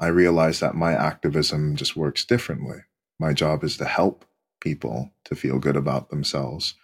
I 0.00 0.08
realized 0.08 0.60
that 0.60 0.76
my 0.76 0.92
activism 0.92 1.74
just 1.74 1.96
works 1.96 2.24
differently. 2.24 2.78
My 3.18 3.32
job 3.32 3.64
is 3.64 3.76
to 3.78 3.84
help 3.84 4.24
people 4.60 5.10
to 5.24 5.34
feel 5.34 5.58
good 5.58 5.76
about 5.76 6.10
themselves 6.10 6.74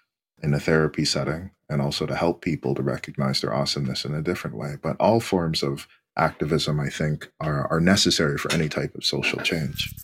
in 0.43 0.53
a 0.53 0.61
therapy 0.61 1.05
setting 1.05 1.51
and 1.71 1.81
also 1.81 2.07
to 2.07 2.17
help 2.17 2.43
people 2.43 2.75
to 2.75 2.83
recognize 2.83 3.41
their 3.41 3.55
awesomeness 3.55 4.05
in 4.05 4.15
a 4.15 4.23
different 4.23 4.57
way. 4.57 4.75
But 4.83 4.97
all 4.99 5.21
forms 5.21 5.63
of 5.63 5.87
activism, 6.17 6.81
I 6.81 6.89
think, 6.89 7.31
are, 7.41 7.69
are 7.69 7.81
necessary 7.81 8.37
for 8.37 8.53
any 8.53 8.69
type 8.69 8.95
of 8.97 9.05
social 9.05 9.41
change. 9.41 9.95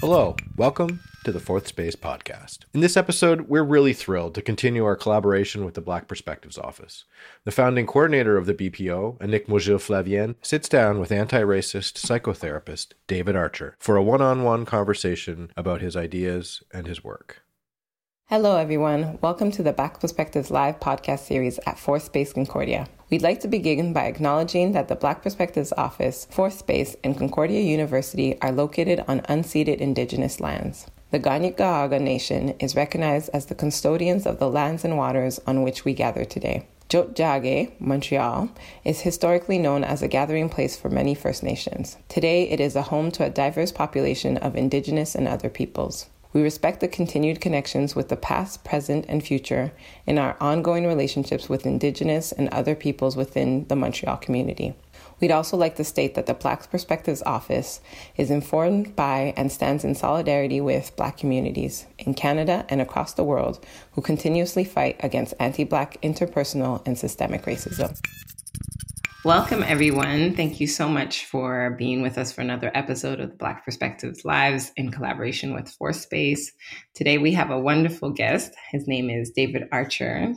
Hello, 0.00 0.36
welcome 0.56 1.00
to 1.24 1.32
the 1.32 1.40
Fourth 1.40 1.66
Space 1.66 1.96
podcast. 1.96 2.60
In 2.74 2.80
this 2.80 2.96
episode, 2.96 3.48
we're 3.48 3.64
really 3.64 3.94
thrilled 3.94 4.34
to 4.34 4.42
continue 4.42 4.84
our 4.84 4.94
collaboration 4.94 5.64
with 5.64 5.72
the 5.72 5.80
Black 5.80 6.06
Perspectives 6.06 6.58
Office. 6.58 7.04
The 7.44 7.50
founding 7.50 7.86
coordinator 7.86 8.36
of 8.36 8.44
the 8.44 8.52
BPO, 8.52 9.18
Annick 9.20 9.48
Maugile 9.48 9.78
Flavien, 9.78 10.34
sits 10.42 10.68
down 10.68 11.00
with 11.00 11.10
anti 11.10 11.40
racist 11.40 11.94
psychotherapist 11.94 12.92
David 13.06 13.36
Archer 13.36 13.74
for 13.78 13.96
a 13.96 14.02
one 14.02 14.20
on 14.20 14.42
one 14.42 14.66
conversation 14.66 15.50
about 15.56 15.80
his 15.80 15.96
ideas 15.96 16.62
and 16.72 16.86
his 16.86 17.02
work. 17.02 17.42
Hello, 18.26 18.56
everyone. 18.56 19.18
Welcome 19.22 19.50
to 19.52 19.62
the 19.62 19.72
Black 19.72 20.00
Perspectives 20.00 20.50
Live 20.50 20.78
podcast 20.80 21.20
series 21.20 21.58
at 21.66 21.78
Fourth 21.78 22.04
Space 22.04 22.32
Concordia. 22.34 22.86
We'd 23.10 23.22
like 23.22 23.40
to 23.40 23.48
begin 23.48 23.92
by 23.92 24.06
acknowledging 24.06 24.72
that 24.72 24.88
the 24.88 24.96
Black 24.96 25.22
Perspectives 25.22 25.72
Office, 25.76 26.26
Fourth 26.30 26.58
Space, 26.58 26.96
and 27.02 27.16
Concordia 27.16 27.60
University 27.60 28.38
are 28.40 28.52
located 28.52 29.04
on 29.08 29.20
unceded 29.20 29.76
indigenous 29.76 30.40
lands. 30.40 30.86
The 31.14 31.20
Kanien'kehá:ka 31.20 32.00
Nation 32.00 32.54
is 32.58 32.74
recognized 32.74 33.30
as 33.32 33.46
the 33.46 33.54
custodians 33.54 34.26
of 34.26 34.40
the 34.40 34.50
lands 34.50 34.84
and 34.84 34.98
waters 34.98 35.40
on 35.46 35.62
which 35.62 35.84
we 35.84 35.94
gather 35.94 36.24
today. 36.24 36.64
Tiohtià:ke, 36.88 37.70
Montreal, 37.78 38.48
is 38.84 39.02
historically 39.02 39.56
known 39.56 39.84
as 39.84 40.02
a 40.02 40.08
gathering 40.08 40.48
place 40.48 40.76
for 40.76 40.88
many 40.90 41.14
First 41.14 41.44
Nations. 41.44 41.98
Today, 42.08 42.48
it 42.50 42.58
is 42.58 42.74
a 42.74 42.82
home 42.90 43.12
to 43.12 43.24
a 43.24 43.30
diverse 43.30 43.70
population 43.70 44.38
of 44.38 44.56
Indigenous 44.56 45.14
and 45.14 45.28
other 45.28 45.48
peoples. 45.48 46.06
We 46.32 46.42
respect 46.42 46.80
the 46.80 46.88
continued 46.88 47.40
connections 47.40 47.94
with 47.94 48.08
the 48.08 48.16
past, 48.16 48.64
present, 48.64 49.04
and 49.08 49.22
future 49.22 49.70
in 50.08 50.18
our 50.18 50.36
ongoing 50.40 50.84
relationships 50.84 51.48
with 51.48 51.64
Indigenous 51.64 52.32
and 52.32 52.48
other 52.48 52.74
peoples 52.74 53.14
within 53.14 53.66
the 53.68 53.76
Montreal 53.76 54.16
community. 54.16 54.74
We'd 55.20 55.30
also 55.30 55.56
like 55.56 55.76
to 55.76 55.84
state 55.84 56.14
that 56.14 56.26
the 56.26 56.34
Black 56.34 56.70
Perspectives 56.70 57.22
Office 57.24 57.80
is 58.16 58.30
informed 58.30 58.96
by 58.96 59.34
and 59.36 59.50
stands 59.50 59.84
in 59.84 59.94
solidarity 59.94 60.60
with 60.60 60.96
Black 60.96 61.16
communities 61.18 61.86
in 61.98 62.14
Canada 62.14 62.66
and 62.68 62.80
across 62.80 63.14
the 63.14 63.24
world 63.24 63.64
who 63.92 64.02
continuously 64.02 64.64
fight 64.64 64.96
against 65.00 65.34
anti 65.38 65.64
Black 65.64 66.00
interpersonal 66.02 66.86
and 66.86 66.98
systemic 66.98 67.44
racism. 67.44 67.96
Welcome, 69.24 69.62
everyone. 69.62 70.34
Thank 70.34 70.60
you 70.60 70.66
so 70.66 70.86
much 70.86 71.24
for 71.24 71.74
being 71.78 72.02
with 72.02 72.18
us 72.18 72.30
for 72.30 72.42
another 72.42 72.70
episode 72.74 73.20
of 73.20 73.30
the 73.30 73.36
Black 73.36 73.64
Perspectives 73.64 74.22
Lives 74.22 74.70
in 74.76 74.90
collaboration 74.90 75.54
with 75.54 75.70
Fourth 75.70 75.96
Space. 75.96 76.52
Today, 76.94 77.16
we 77.16 77.32
have 77.32 77.50
a 77.50 77.58
wonderful 77.58 78.10
guest. 78.10 78.52
His 78.70 78.86
name 78.86 79.08
is 79.08 79.30
David 79.30 79.62
Archer. 79.72 80.34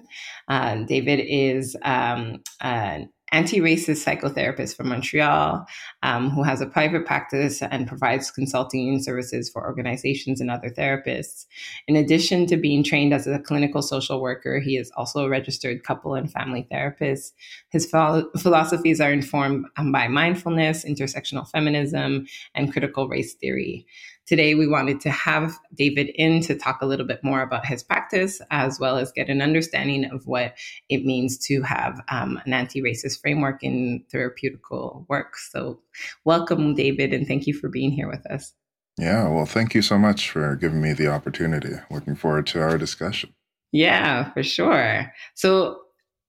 Uh, 0.47 0.85
David 0.85 1.19
is 1.19 1.75
um, 1.83 2.41
an 2.61 3.09
anti-racist 3.31 4.05
psychotherapist 4.05 4.75
from 4.75 4.89
Montreal 4.89 5.65
um, 6.03 6.29
who 6.29 6.43
has 6.43 6.61
a 6.61 6.65
private 6.65 7.05
practice 7.05 7.61
and 7.61 7.87
provides 7.87 8.31
consulting 8.31 9.01
services 9.01 9.49
for 9.49 9.65
organizations 9.65 10.39
and 10.39 10.49
other 10.49 10.69
therapists. 10.69 11.45
In 11.87 11.95
addition 11.95 12.45
to 12.47 12.57
being 12.57 12.83
trained 12.83 13.13
as 13.13 13.27
a 13.27 13.39
clinical 13.39 13.81
social 13.81 14.21
worker, 14.21 14.59
he 14.59 14.77
is 14.77 14.91
also 14.95 15.25
a 15.25 15.29
registered 15.29 15.83
couple 15.83 16.13
and 16.13 16.31
family 16.31 16.67
therapist. 16.71 17.33
His 17.69 17.85
ph- 17.85 18.25
philosophies 18.37 19.01
are 19.01 19.11
informed 19.11 19.65
by 19.91 20.07
mindfulness, 20.07 20.85
intersectional 20.85 21.49
feminism, 21.49 22.27
and 22.55 22.71
critical 22.71 23.09
race 23.09 23.33
theory. 23.33 23.85
Today, 24.27 24.55
we 24.55 24.67
wanted 24.67 24.99
to 25.01 25.09
have 25.09 25.57
David 25.73 26.09
in 26.15 26.41
to 26.41 26.55
talk 26.55 26.81
a 26.81 26.85
little 26.85 27.05
bit 27.05 27.23
more 27.23 27.41
about 27.41 27.65
his 27.65 27.81
practice, 27.81 28.41
as 28.51 28.77
well 28.77 28.97
as 28.97 29.09
get 29.13 29.29
an 29.29 29.41
understanding 29.41 30.03
of 30.03 30.27
what 30.27 30.57
it 30.89 31.05
means 31.05 31.37
to 31.47 31.61
have 31.61 32.01
um, 32.09 32.37
an 32.45 32.51
anti 32.51 32.81
racist 32.81 33.21
framework 33.21 33.63
in 33.63 34.03
therapeutical 34.13 35.05
work. 35.07 35.37
So, 35.37 35.79
welcome, 36.25 36.75
David, 36.75 37.13
and 37.13 37.25
thank 37.25 37.47
you 37.47 37.53
for 37.53 37.69
being 37.69 37.89
here 37.89 38.09
with 38.09 38.25
us. 38.29 38.51
Yeah, 38.97 39.29
well, 39.29 39.45
thank 39.45 39.73
you 39.73 39.81
so 39.81 39.97
much 39.97 40.29
for 40.29 40.57
giving 40.57 40.81
me 40.81 40.91
the 40.91 41.07
opportunity. 41.07 41.75
Looking 41.89 42.15
forward 42.15 42.47
to 42.47 42.61
our 42.61 42.77
discussion. 42.77 43.33
Yeah, 43.71 44.33
for 44.33 44.43
sure. 44.43 45.09
So, 45.35 45.79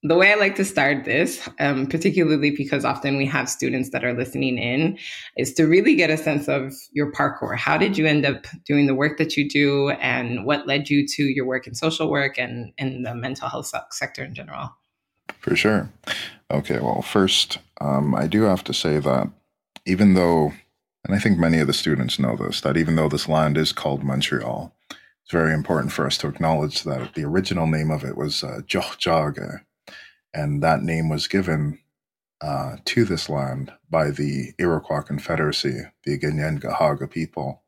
the 0.03 0.16
way 0.16 0.32
I 0.32 0.36
like 0.36 0.54
to 0.56 0.64
start 0.64 1.04
this, 1.04 1.48
um, 1.59 1.86
particularly 1.86 2.50
because 2.53 2.84
often 2.84 3.16
we 3.16 3.26
have 3.26 3.48
students 3.48 3.91
that 3.91 4.04
are 4.04 4.14
listening 4.14 4.56
in, 4.56 4.97
is 5.36 5.53
to 5.54 5.64
really 5.64 5.97
get 5.97 6.09
a 6.09 6.16
sense 6.16 6.48
of 6.48 6.72
your 6.92 7.10
parkour. 7.10 7.56
How 7.56 7.76
did 7.76 7.98
you 7.98 8.06
end 8.06 8.25
up 8.25 8.47
doing 8.64 8.86
the 8.86 8.94
work 8.94 9.19
that 9.19 9.36
you 9.36 9.48
do, 9.48 9.91
and 9.91 10.44
what 10.44 10.69
led 10.69 10.88
you 10.88 11.06
to 11.06 11.25
your 11.25 11.47
work 11.47 11.66
in 11.66 11.75
social 11.75 12.10
work 12.10 12.38
and 12.38 12.72
in 12.78 13.03
the 13.03 13.14
mental 13.14 13.48
health 13.48 13.72
sector 13.91 14.22
in 14.22 14.34
general? 14.34 14.70
For 15.41 15.56
sure. 15.56 15.91
Okay, 16.50 16.78
well, 16.78 17.03
first, 17.03 17.59
um, 17.80 18.15
I 18.15 18.26
do 18.26 18.42
have 18.42 18.65
to 18.65 18.75
say 18.75 18.98
that 19.00 19.28
even 19.84 20.15
though, 20.15 20.53
and 21.04 21.15
I 21.15 21.19
think 21.19 21.38
many 21.38 21.59
of 21.59 21.66
the 21.66 21.72
students 21.72 22.19
know 22.19 22.36
this, 22.36 22.60
that 22.60 22.76
even 22.76 22.97
though 22.97 23.09
this 23.09 23.28
land 23.28 23.59
is 23.59 23.72
called 23.72 24.04
Montreal, 24.04 24.75
it's 24.91 25.32
very 25.32 25.53
important 25.53 25.92
for 25.92 26.06
us 26.06 26.16
to 26.19 26.28
acknowledge 26.28 26.84
that 26.84 27.15
the 27.15 27.25
original 27.25 27.66
name 27.66 27.91
of 27.91 28.04
it 28.04 28.16
was 28.16 28.44
uh, 28.44 28.60
and 30.34 30.62
that 30.62 30.83
name 30.83 31.09
was 31.09 31.27
given 31.27 31.78
uh, 32.41 32.77
to 32.84 33.05
this 33.05 33.28
land 33.28 33.72
by 33.91 34.11
the 34.11 34.53
Iroquois 34.59 35.03
Confederacy, 35.03 35.83
the 36.05 36.19
Kanien'kehá:ka 36.19 37.09
people. 37.09 37.62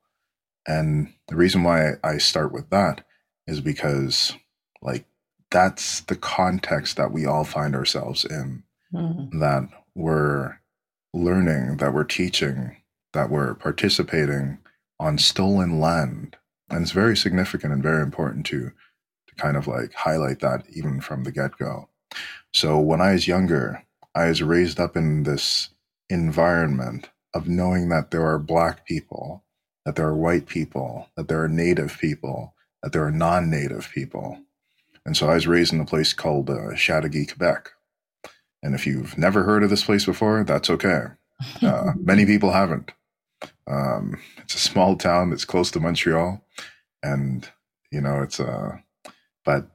And 0.66 1.12
the 1.28 1.37
reason 1.37 1.62
why 1.62 1.94
I 2.04 2.19
start 2.19 2.53
with 2.53 2.71
that 2.71 3.04
is 3.47 3.60
because, 3.60 4.34
like, 4.82 5.06
that's 5.50 6.00
the 6.03 6.16
context 6.16 6.97
that 6.97 7.10
we 7.10 7.26
all 7.26 7.44
find 7.44 7.75
ourselves 7.75 8.25
in, 8.25 8.62
mm-hmm. 8.92 9.38
that 9.41 9.69
we're 9.94 10.60
learning, 11.12 11.78
that 11.78 11.92
we're 11.92 12.04
teaching, 12.04 12.77
that 13.12 13.31
we're 13.31 13.54
participating 13.54 14.59
on 15.00 15.19
stolen 15.19 15.81
land. 15.81 16.37
And 16.69 16.82
it's 16.82 16.92
very 16.92 17.16
significant 17.16 17.72
and 17.72 17.82
very 17.82 18.03
important 18.03 18.47
to 18.47 18.71
to 19.27 19.34
kind 19.37 19.56
of 19.56 19.66
like 19.66 19.92
highlight 19.94 20.41
that 20.41 20.65
even 20.71 21.00
from 21.00 21.25
the 21.25 21.32
get-go. 21.32 21.88
So 22.53 22.78
when 22.78 23.00
I 23.00 23.12
was 23.12 23.28
younger, 23.28 23.84
I 24.15 24.26
was 24.26 24.43
raised 24.43 24.81
up 24.81 24.97
in 24.97 25.22
this 25.22 25.71
environment 26.09 27.10
of 27.34 27.48
knowing 27.48 27.88
that 27.91 28.10
there 28.10 28.26
are 28.26 28.38
black 28.38 28.84
people, 28.84 29.44
that 29.84 29.97
there 29.97 30.06
are 30.06 30.16
white 30.16 30.47
people, 30.47 31.09
that 31.16 31.28
there 31.28 31.43
are 31.43 31.48
native 31.48 31.98
people, 31.98 32.54
that 32.82 32.93
there 32.93 33.04
are 33.04 33.12
non-native 33.12 33.88
people. 33.94 34.38
And 35.06 35.16
so 35.16 35.28
I 35.28 35.34
was 35.34 35.47
raised 35.47 35.72
in 35.72 35.81
a 35.81 35.87
place 35.87 36.12
called 36.12 36.50
uh, 36.50 36.75
Châteauguay, 36.75 37.28
Quebec. 37.28 37.71
And 38.62 38.75
if 38.75 38.87
you've 38.87 39.16
never 39.16 39.44
heard 39.44 39.62
of 39.62 39.71
this 39.71 39.84
place 39.84 40.04
before, 40.04 40.44
that's 40.44 40.71
okay. 40.71 41.04
Uh, 41.62 41.92
many 41.98 42.27
people 42.27 42.53
haven't. 42.53 42.92
Um, 43.66 44.21
it's 44.42 44.54
a 44.54 44.59
small 44.59 44.94
town 44.97 45.31
that's 45.31 45.47
close 45.47 45.71
to 45.71 45.81
Montreal, 45.81 46.44
and 47.03 47.48
you 47.91 48.03
know 48.03 48.21
it's 48.21 48.38
a. 48.41 48.82
Uh, 49.06 49.10
but 49.42 49.71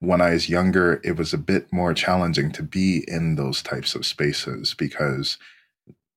when 0.00 0.20
I 0.20 0.30
was 0.30 0.48
younger, 0.48 1.00
it 1.02 1.16
was 1.16 1.32
a 1.32 1.38
bit 1.38 1.72
more 1.72 1.92
challenging 1.92 2.52
to 2.52 2.62
be 2.62 3.04
in 3.08 3.34
those 3.34 3.62
types 3.62 3.94
of 3.94 4.06
spaces 4.06 4.74
because 4.74 5.38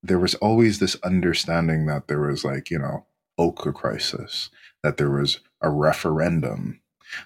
there 0.03 0.19
was 0.19 0.35
always 0.35 0.79
this 0.79 0.95
understanding 1.03 1.85
that 1.87 2.07
there 2.07 2.21
was 2.21 2.43
like, 2.43 2.69
you 2.69 2.79
know, 2.79 3.05
Oka 3.37 3.71
crisis, 3.71 4.49
that 4.83 4.97
there 4.97 5.09
was 5.09 5.39
a 5.61 5.69
referendum. 5.69 6.79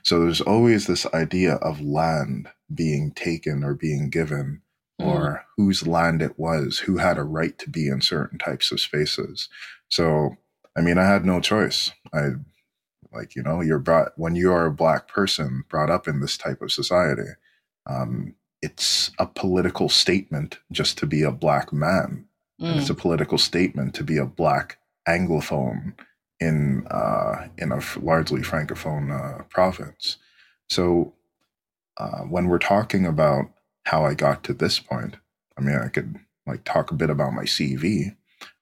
So 0.04 0.22
there's 0.22 0.42
always 0.42 0.88
this 0.88 1.06
idea 1.08 1.56
of 1.56 1.82
land 1.82 2.50
being 2.74 3.12
taken 3.12 3.64
or 3.64 3.74
being 3.74 4.10
given 4.10 4.62
mm. 5.00 5.06
or 5.06 5.46
whose 5.58 5.86
land 5.86 6.22
it 6.22 6.40
was, 6.40 6.80
who 6.80 6.98
had 6.98 7.18
a 7.18 7.24
right 7.24 7.58
to 7.60 7.70
be 7.70 7.88
in 7.88 8.02
certain 8.02 8.40
types 8.40 8.72
of 8.72 8.80
spaces. 8.80 9.50
So, 9.90 10.36
I 10.78 10.82
mean, 10.82 10.98
I 10.98 11.06
had 11.06 11.26
no 11.26 11.40
choice. 11.40 11.92
I 12.14 12.32
like, 13.16 13.36
you 13.36 13.44
know, 13.44 13.62
you're 13.62 13.80
brought, 13.80 14.12
when 14.18 14.36
you 14.36 14.52
are 14.52 14.66
a 14.66 14.72
black 14.72 15.08
person 15.08 15.64
brought 15.70 15.90
up 15.90 16.08
in 16.08 16.20
this 16.20 16.38
type 16.38 16.62
of 16.62 16.72
society, 16.72 17.30
um, 17.88 18.36
it's 18.62 19.12
a 19.20 19.26
political 19.26 19.90
statement 19.90 20.60
just 20.72 20.98
to 20.98 21.06
be 21.06 21.22
a 21.24 21.32
black 21.32 21.72
man. 21.72 22.26
Mm. 22.62 22.78
It's 22.78 22.90
a 22.90 22.96
mm. 22.96 23.00
political 23.00 23.38
statement 23.38 23.94
to 23.96 24.04
be 24.04 24.18
a 24.18 24.26
black 24.26 24.78
Anglophone 25.08 25.94
in 26.40 26.86
uh, 26.88 27.48
in 27.58 27.72
a 27.72 27.82
largely 28.00 28.42
francophone 28.42 29.12
uh, 29.12 29.44
province. 29.44 30.18
So 30.70 31.14
uh, 31.98 32.22
when 32.22 32.48
we're 32.48 32.60
talking 32.60 33.06
about 33.06 33.46
how 33.86 34.04
I 34.04 34.16
got 34.16 34.44
to 34.46 34.54
this 34.54 34.80
point, 34.80 35.18
I 35.58 35.62
mean, 35.62 35.78
I 35.78 35.90
could 35.90 36.18
like 36.48 36.64
talk 36.64 36.92
a 36.92 36.96
bit 36.96 37.10
about 37.10 37.34
my 37.34 37.44
CV, 37.44 38.16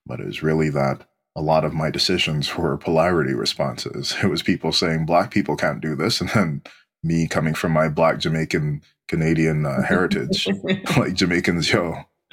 but 0.06 0.20
it's 0.20 0.44
really 0.44 0.70
that 0.70 1.08
a 1.36 1.42
lot 1.42 1.66
of 1.66 1.74
my 1.74 1.90
decisions 1.90 2.56
were 2.56 2.78
polarity 2.78 3.34
responses. 3.34 4.16
It 4.24 4.28
was 4.28 4.44
people 4.44 4.72
saying 4.72 5.06
black 5.06 5.32
people 5.32 5.56
can't 5.56 5.82
do 5.82 5.96
this, 5.96 6.22
and 6.22 6.30
then 6.30 6.62
me 7.04 7.28
coming 7.28 7.54
from 7.54 7.72
my 7.72 7.90
black 7.90 8.20
Jamaican 8.20 8.82
Canadian 9.08 9.66
uh, 9.66 9.84
heritage, 9.88 10.48
like 10.98 11.14
Jamaicans, 11.14 11.72
yo, 11.72 11.96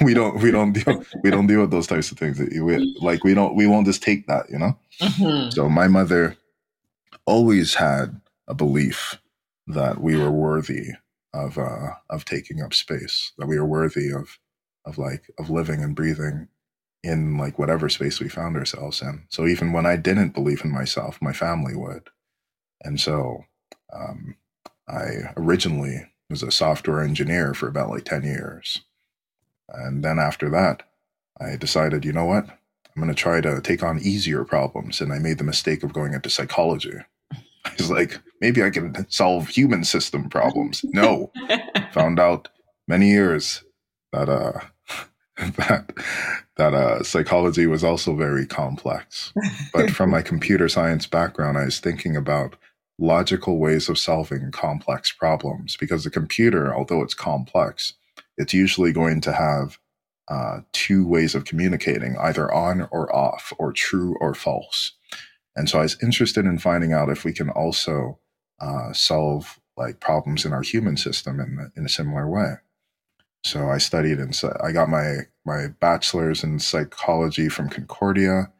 we 0.00 0.14
don't 0.14 0.40
we 0.40 0.50
don't 0.50 0.72
deal 0.72 1.04
we 1.22 1.30
don't 1.30 1.46
deal 1.46 1.60
with 1.60 1.70
those 1.70 1.86
types 1.86 2.10
of 2.10 2.18
things. 2.18 2.38
We, 2.38 2.96
like 3.00 3.24
we 3.24 3.34
don't 3.34 3.54
we 3.54 3.66
won't 3.66 3.86
just 3.86 4.02
take 4.02 4.26
that, 4.26 4.48
you 4.50 4.58
know. 4.58 4.78
Mm-hmm. 5.00 5.50
So 5.50 5.68
my 5.68 5.88
mother 5.88 6.36
always 7.26 7.74
had 7.74 8.20
a 8.48 8.54
belief 8.54 9.20
that 9.66 10.00
we 10.00 10.16
were 10.16 10.30
worthy 10.30 10.92
of 11.34 11.58
uh, 11.58 11.90
of 12.10 12.24
taking 12.24 12.62
up 12.62 12.74
space, 12.74 13.32
that 13.38 13.46
we 13.46 13.58
were 13.58 13.66
worthy 13.66 14.10
of 14.10 14.38
of 14.84 14.98
like 14.98 15.30
of 15.38 15.50
living 15.50 15.82
and 15.82 15.94
breathing 15.94 16.48
in 17.02 17.36
like 17.36 17.58
whatever 17.58 17.88
space 17.88 18.20
we 18.20 18.28
found 18.28 18.56
ourselves 18.56 19.02
in. 19.02 19.24
So 19.28 19.46
even 19.46 19.72
when 19.72 19.86
I 19.86 19.96
didn't 19.96 20.34
believe 20.34 20.64
in 20.64 20.70
myself, 20.70 21.20
my 21.20 21.32
family 21.32 21.74
would, 21.74 22.08
and 22.82 23.00
so 23.00 23.44
um, 23.92 24.36
I 24.88 25.32
originally 25.36 26.06
was 26.30 26.42
a 26.42 26.50
software 26.50 27.02
engineer 27.02 27.54
for 27.54 27.68
about 27.68 27.90
like 27.90 28.04
ten 28.04 28.22
years, 28.22 28.82
and 29.68 30.04
then 30.04 30.18
after 30.18 30.48
that, 30.50 30.84
I 31.40 31.56
decided, 31.56 32.04
you 32.04 32.12
know 32.12 32.24
what, 32.24 32.46
I'm 32.48 33.02
going 33.02 33.08
to 33.08 33.14
try 33.14 33.40
to 33.40 33.60
take 33.60 33.82
on 33.82 33.98
easier 34.00 34.44
problems, 34.44 35.00
and 35.00 35.12
I 35.12 35.18
made 35.18 35.38
the 35.38 35.44
mistake 35.44 35.82
of 35.82 35.92
going 35.92 36.14
into 36.14 36.30
psychology. 36.30 36.98
I 37.64 37.72
was 37.78 37.90
like, 37.90 38.20
maybe 38.40 38.62
I 38.62 38.70
can 38.70 39.08
solve 39.10 39.48
human 39.48 39.84
system 39.84 40.28
problems. 40.28 40.84
No, 40.92 41.32
found 41.92 42.20
out 42.20 42.48
many 42.86 43.08
years 43.10 43.64
that 44.12 44.28
uh 44.28 44.60
that 45.56 45.92
that 46.56 46.74
uh 46.74 47.02
psychology 47.02 47.66
was 47.66 47.84
also 47.84 48.14
very 48.14 48.46
complex. 48.46 49.32
But 49.72 49.90
from 49.90 50.10
my 50.10 50.22
computer 50.22 50.68
science 50.68 51.06
background, 51.06 51.58
I 51.58 51.64
was 51.64 51.80
thinking 51.80 52.16
about 52.16 52.56
logical 52.98 53.58
ways 53.58 53.88
of 53.88 53.98
solving 53.98 54.50
complex 54.52 55.12
problems 55.12 55.76
because 55.76 56.04
the 56.04 56.10
computer, 56.10 56.74
although 56.74 57.02
it's 57.02 57.14
complex, 57.14 57.94
it's 58.36 58.54
usually 58.54 58.92
going 58.92 59.20
to 59.22 59.32
have 59.32 59.78
uh, 60.28 60.60
two 60.72 61.06
ways 61.06 61.34
of 61.34 61.44
communicating, 61.44 62.16
either 62.18 62.52
on 62.52 62.88
or 62.90 63.14
off, 63.14 63.52
or 63.58 63.72
true 63.72 64.16
or 64.20 64.34
false. 64.34 64.92
And 65.56 65.68
so 65.68 65.80
I 65.80 65.82
was 65.82 66.02
interested 66.02 66.46
in 66.46 66.58
finding 66.58 66.92
out 66.92 67.10
if 67.10 67.24
we 67.24 67.32
can 67.32 67.50
also 67.50 68.18
uh, 68.60 68.92
solve 68.92 69.58
like 69.76 70.00
problems 70.00 70.44
in 70.44 70.52
our 70.52 70.62
human 70.62 70.96
system 70.96 71.40
in, 71.40 71.72
in 71.76 71.84
a 71.84 71.88
similar 71.88 72.28
way. 72.28 72.54
So 73.44 73.70
I 73.70 73.78
studied 73.78 74.18
and 74.18 74.38
I 74.62 74.72
got 74.72 74.88
my 74.88 75.26
my 75.44 75.68
bachelor's 75.80 76.44
in 76.44 76.60
psychology 76.60 77.48
from 77.48 77.68
Concordia, 77.68 78.52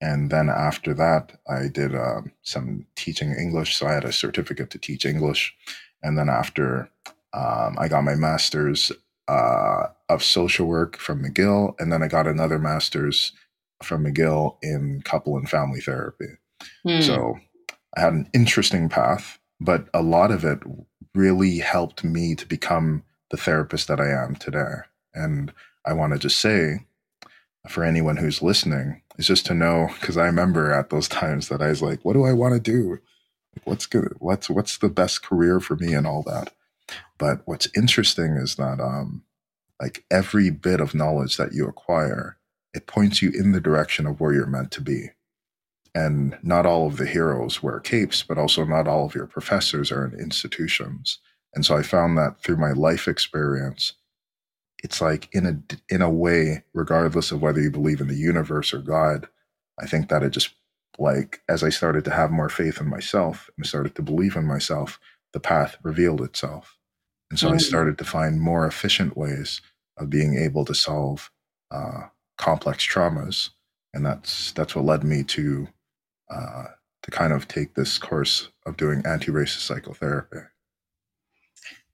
and 0.00 0.30
then 0.30 0.48
after 0.48 0.94
that 0.94 1.32
I 1.48 1.68
did 1.68 1.94
uh, 1.94 2.22
some 2.42 2.86
teaching 2.94 3.32
English. 3.32 3.76
So 3.76 3.86
I 3.86 3.94
had 3.94 4.04
a 4.04 4.12
certificate 4.12 4.70
to 4.70 4.78
teach 4.78 5.04
English, 5.04 5.54
and 6.02 6.16
then 6.16 6.28
after 6.28 6.88
um, 7.32 7.76
I 7.78 7.88
got 7.88 8.04
my 8.04 8.14
master's 8.14 8.92
uh, 9.26 9.88
of 10.08 10.22
social 10.22 10.66
work 10.66 10.96
from 10.96 11.22
McGill, 11.22 11.74
and 11.80 11.92
then 11.92 12.02
I 12.02 12.08
got 12.08 12.26
another 12.26 12.58
master's 12.58 13.32
from 13.82 14.04
McGill 14.04 14.56
in 14.62 15.02
couple 15.02 15.36
and 15.36 15.48
family 15.48 15.80
therapy. 15.80 16.30
Mm. 16.86 17.02
So 17.02 17.38
I 17.96 18.00
had 18.00 18.12
an 18.12 18.28
interesting 18.32 18.88
path, 18.88 19.38
but 19.60 19.88
a 19.94 20.02
lot 20.02 20.30
of 20.30 20.44
it 20.44 20.60
really 21.14 21.58
helped 21.58 22.04
me 22.04 22.34
to 22.34 22.46
become 22.46 23.02
the 23.30 23.36
therapist 23.36 23.88
that 23.88 24.00
I 24.00 24.08
am 24.10 24.36
today. 24.36 24.74
And 25.14 25.52
I 25.84 25.92
want 25.92 26.12
to 26.12 26.18
just 26.18 26.40
say 26.40 26.80
for 27.68 27.84
anyone 27.84 28.16
who's 28.16 28.42
listening 28.42 29.02
is 29.18 29.26
just 29.26 29.46
to 29.46 29.54
know 29.54 29.88
because 30.00 30.16
I 30.16 30.26
remember 30.26 30.72
at 30.72 30.90
those 30.90 31.08
times 31.08 31.48
that 31.48 31.62
I 31.62 31.68
was 31.68 31.82
like, 31.82 32.04
what 32.04 32.14
do 32.14 32.24
I 32.24 32.32
want 32.32 32.54
to 32.54 32.60
do? 32.60 32.98
What's 33.64 33.86
good? 33.86 34.14
What's 34.18 34.48
what's 34.48 34.78
the 34.78 34.88
best 34.88 35.22
career 35.22 35.60
for 35.60 35.76
me 35.76 35.92
and 35.94 36.06
all 36.06 36.22
that? 36.24 36.52
But 37.18 37.42
what's 37.44 37.68
interesting 37.76 38.36
is 38.36 38.54
that 38.56 38.80
um 38.80 39.24
like 39.80 40.04
every 40.10 40.50
bit 40.50 40.80
of 40.80 40.94
knowledge 40.94 41.36
that 41.36 41.52
you 41.52 41.66
acquire, 41.66 42.36
it 42.74 42.86
points 42.86 43.22
you 43.22 43.30
in 43.30 43.52
the 43.52 43.60
direction 43.60 44.06
of 44.06 44.20
where 44.20 44.32
you're 44.32 44.46
meant 44.46 44.70
to 44.72 44.80
be. 44.80 45.10
And 45.94 46.38
not 46.42 46.66
all 46.66 46.86
of 46.86 46.96
the 46.96 47.06
heroes 47.06 47.62
wear 47.62 47.80
capes, 47.80 48.22
but 48.22 48.38
also 48.38 48.64
not 48.64 48.86
all 48.86 49.06
of 49.06 49.14
your 49.14 49.26
professors 49.26 49.90
are 49.90 50.04
in 50.06 50.18
institutions. 50.18 51.18
And 51.54 51.64
so 51.64 51.76
I 51.76 51.82
found 51.82 52.16
that 52.18 52.42
through 52.42 52.56
my 52.56 52.72
life 52.72 53.08
experience, 53.08 53.94
it's 54.82 55.00
like 55.00 55.28
in 55.32 55.46
a 55.46 55.94
in 55.94 56.02
a 56.02 56.10
way, 56.10 56.64
regardless 56.72 57.32
of 57.32 57.42
whether 57.42 57.60
you 57.60 57.70
believe 57.70 58.00
in 58.00 58.08
the 58.08 58.14
universe 58.14 58.72
or 58.72 58.78
God, 58.78 59.28
I 59.80 59.86
think 59.86 60.08
that 60.08 60.22
it 60.22 60.30
just 60.30 60.54
like 60.98 61.40
as 61.48 61.62
I 61.62 61.70
started 61.70 62.04
to 62.04 62.12
have 62.12 62.30
more 62.30 62.48
faith 62.48 62.80
in 62.80 62.88
myself 62.88 63.50
and 63.56 63.66
started 63.66 63.94
to 63.96 64.02
believe 64.02 64.36
in 64.36 64.46
myself, 64.46 65.00
the 65.32 65.40
path 65.40 65.76
revealed 65.82 66.20
itself. 66.20 66.76
And 67.30 67.38
so 67.38 67.48
mm-hmm. 67.48 67.56
I 67.56 67.58
started 67.58 67.98
to 67.98 68.04
find 68.04 68.40
more 68.40 68.66
efficient 68.66 69.16
ways 69.16 69.60
of 69.96 70.10
being 70.10 70.36
able 70.36 70.64
to 70.64 70.74
solve 70.74 71.30
uh, 71.70 72.06
complex 72.38 72.86
traumas, 72.86 73.50
and 73.92 74.06
that's 74.06 74.52
that's 74.52 74.74
what 74.74 74.84
led 74.84 75.04
me 75.04 75.24
to 75.24 75.68
uh, 76.30 76.64
to 77.02 77.10
kind 77.10 77.32
of 77.32 77.48
take 77.48 77.74
this 77.74 77.98
course 77.98 78.48
of 78.66 78.76
doing 78.76 79.02
anti-racist 79.06 79.60
psychotherapy. 79.60 80.38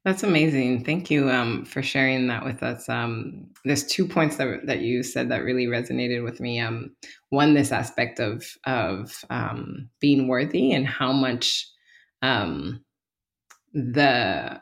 That's 0.05 0.23
amazing. 0.23 0.85
Thank 0.85 1.11
you 1.11 1.31
um, 1.31 1.65
for 1.65 1.83
sharing 1.83 2.27
that 2.27 2.45
with 2.45 2.63
us. 2.63 2.89
Um, 2.91 3.47
there's 3.65 3.87
two 3.87 4.07
points 4.07 4.37
that 4.37 4.67
that 4.67 4.81
you 4.81 5.03
said 5.03 5.31
that 5.31 5.45
really 5.45 5.67
resonated 5.67 6.23
with 6.23 6.41
me. 6.41 6.61
Um, 6.61 6.95
one, 7.31 7.55
this 7.55 7.73
aspect 7.73 8.21
of 8.21 8.45
of 8.65 9.25
um, 9.31 9.89
being 10.01 10.29
worthy 10.29 10.73
and 10.73 10.87
how 10.87 11.11
much 11.13 11.67
um, 12.21 12.85
the 13.73 14.61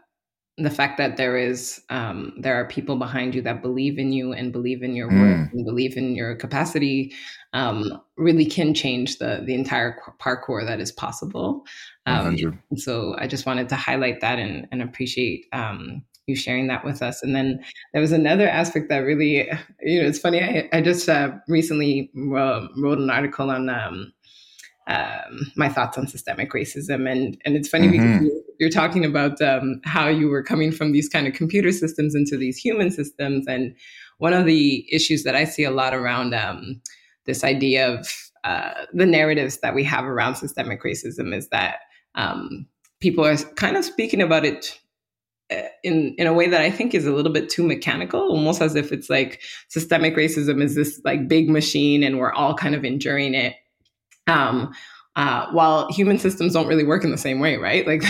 the 0.58 0.70
fact 0.70 0.98
that 0.98 1.16
there 1.16 1.36
is 1.36 1.80
um, 1.90 2.34
there 2.38 2.54
are 2.54 2.68
people 2.68 2.96
behind 2.96 3.34
you 3.34 3.42
that 3.42 3.62
believe 3.62 3.98
in 3.98 4.12
you 4.12 4.32
and 4.32 4.52
believe 4.52 4.82
in 4.82 4.94
your 4.94 5.10
mm. 5.10 5.20
work 5.20 5.52
and 5.52 5.64
believe 5.64 5.96
in 5.96 6.14
your 6.14 6.36
capacity 6.36 7.12
um, 7.52 8.00
really 8.16 8.46
can 8.46 8.74
change 8.74 9.18
the 9.18 9.42
the 9.44 9.54
entire 9.54 9.98
parkour 10.20 10.64
that 10.64 10.80
is 10.80 10.92
possible. 10.92 11.64
Um, 12.06 12.36
so 12.76 13.14
I 13.18 13.26
just 13.26 13.46
wanted 13.46 13.68
to 13.68 13.76
highlight 13.76 14.20
that 14.20 14.38
and, 14.38 14.66
and 14.72 14.82
appreciate 14.82 15.46
um, 15.52 16.02
you 16.26 16.36
sharing 16.36 16.66
that 16.68 16.84
with 16.84 17.02
us. 17.02 17.22
And 17.22 17.34
then 17.34 17.64
there 17.92 18.02
was 18.02 18.12
another 18.12 18.48
aspect 18.48 18.88
that 18.88 18.98
really, 18.98 19.48
you 19.82 20.02
know, 20.02 20.08
it's 20.08 20.18
funny. 20.18 20.42
I, 20.42 20.68
I 20.72 20.80
just 20.80 21.08
uh, 21.08 21.32
recently 21.48 22.10
uh, 22.16 22.66
wrote 22.76 22.98
an 22.98 23.10
article 23.10 23.50
on 23.50 23.68
um, 23.68 24.12
um, 24.88 25.52
my 25.56 25.68
thoughts 25.68 25.96
on 25.96 26.08
systemic 26.08 26.50
racism, 26.52 27.10
and 27.10 27.40
and 27.44 27.56
it's 27.56 27.68
funny 27.68 27.88
mm-hmm. 27.88 28.24
because 28.24 28.42
you're 28.58 28.70
talking 28.70 29.04
about 29.04 29.40
um, 29.40 29.80
how 29.84 30.08
you 30.08 30.28
were 30.28 30.42
coming 30.42 30.72
from 30.72 30.92
these 30.92 31.08
kind 31.08 31.26
of 31.26 31.34
computer 31.34 31.70
systems 31.70 32.14
into 32.14 32.36
these 32.36 32.56
human 32.56 32.90
systems, 32.90 33.46
and 33.46 33.76
one 34.18 34.32
of 34.32 34.44
the 34.44 34.84
issues 34.92 35.22
that 35.22 35.36
I 35.36 35.44
see 35.44 35.62
a 35.64 35.70
lot 35.70 35.94
around 35.94 36.34
um, 36.34 36.80
this 37.26 37.44
idea 37.44 37.92
of 37.92 38.08
uh, 38.42 38.72
the 38.92 39.06
narratives 39.06 39.58
that 39.58 39.74
we 39.74 39.84
have 39.84 40.04
around 40.04 40.34
systemic 40.34 40.82
racism 40.82 41.32
is 41.32 41.48
that 41.50 41.76
um, 42.14 42.66
people 43.00 43.24
are 43.24 43.36
kind 43.36 43.76
of 43.76 43.84
speaking 43.84 44.20
about 44.20 44.44
it 44.44 44.78
uh, 45.50 45.62
in 45.82 46.14
in 46.18 46.26
a 46.26 46.32
way 46.32 46.48
that 46.48 46.60
I 46.60 46.70
think 46.70 46.94
is 46.94 47.06
a 47.06 47.12
little 47.12 47.32
bit 47.32 47.48
too 47.48 47.62
mechanical, 47.66 48.20
almost 48.20 48.62
as 48.62 48.74
if 48.74 48.92
it's 48.92 49.10
like 49.10 49.40
systemic 49.68 50.16
racism 50.16 50.62
is 50.62 50.74
this 50.74 51.00
like 51.04 51.28
big 51.28 51.48
machine 51.48 52.02
and 52.02 52.18
we're 52.18 52.32
all 52.32 52.54
kind 52.54 52.74
of 52.74 52.84
enduring 52.84 53.34
it 53.34 53.56
um, 54.26 54.72
uh, 55.14 55.46
while 55.50 55.92
human 55.92 56.18
systems 56.18 56.54
don't 56.54 56.68
really 56.68 56.84
work 56.84 57.04
in 57.04 57.10
the 57.10 57.18
same 57.18 57.38
way, 57.38 57.56
right? 57.56 57.86
Like 57.92 58.02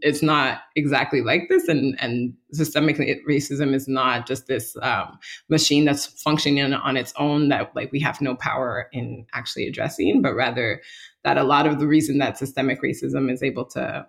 it's 0.00 0.22
not 0.22 0.62
exactly 0.74 1.20
like 1.20 1.42
this, 1.48 1.68
and 1.68 1.96
and 2.00 2.34
systemic 2.52 2.96
racism 3.28 3.72
is 3.74 3.86
not 3.86 4.26
just 4.26 4.46
this 4.48 4.76
um, 4.82 5.18
machine 5.48 5.84
that's 5.84 6.06
functioning 6.06 6.72
on 6.72 6.96
its 6.96 7.12
own 7.16 7.50
that 7.50 7.74
like 7.76 7.92
we 7.92 8.00
have 8.00 8.20
no 8.20 8.34
power 8.34 8.88
in 8.92 9.26
actually 9.32 9.68
addressing, 9.68 10.22
but 10.22 10.34
rather 10.34 10.82
that 11.24 11.38
a 11.38 11.44
lot 11.44 11.66
of 11.66 11.78
the 11.78 11.86
reason 11.86 12.18
that 12.18 12.38
systemic 12.38 12.82
racism 12.82 13.30
is 13.32 13.42
able 13.42 13.64
to 13.66 14.06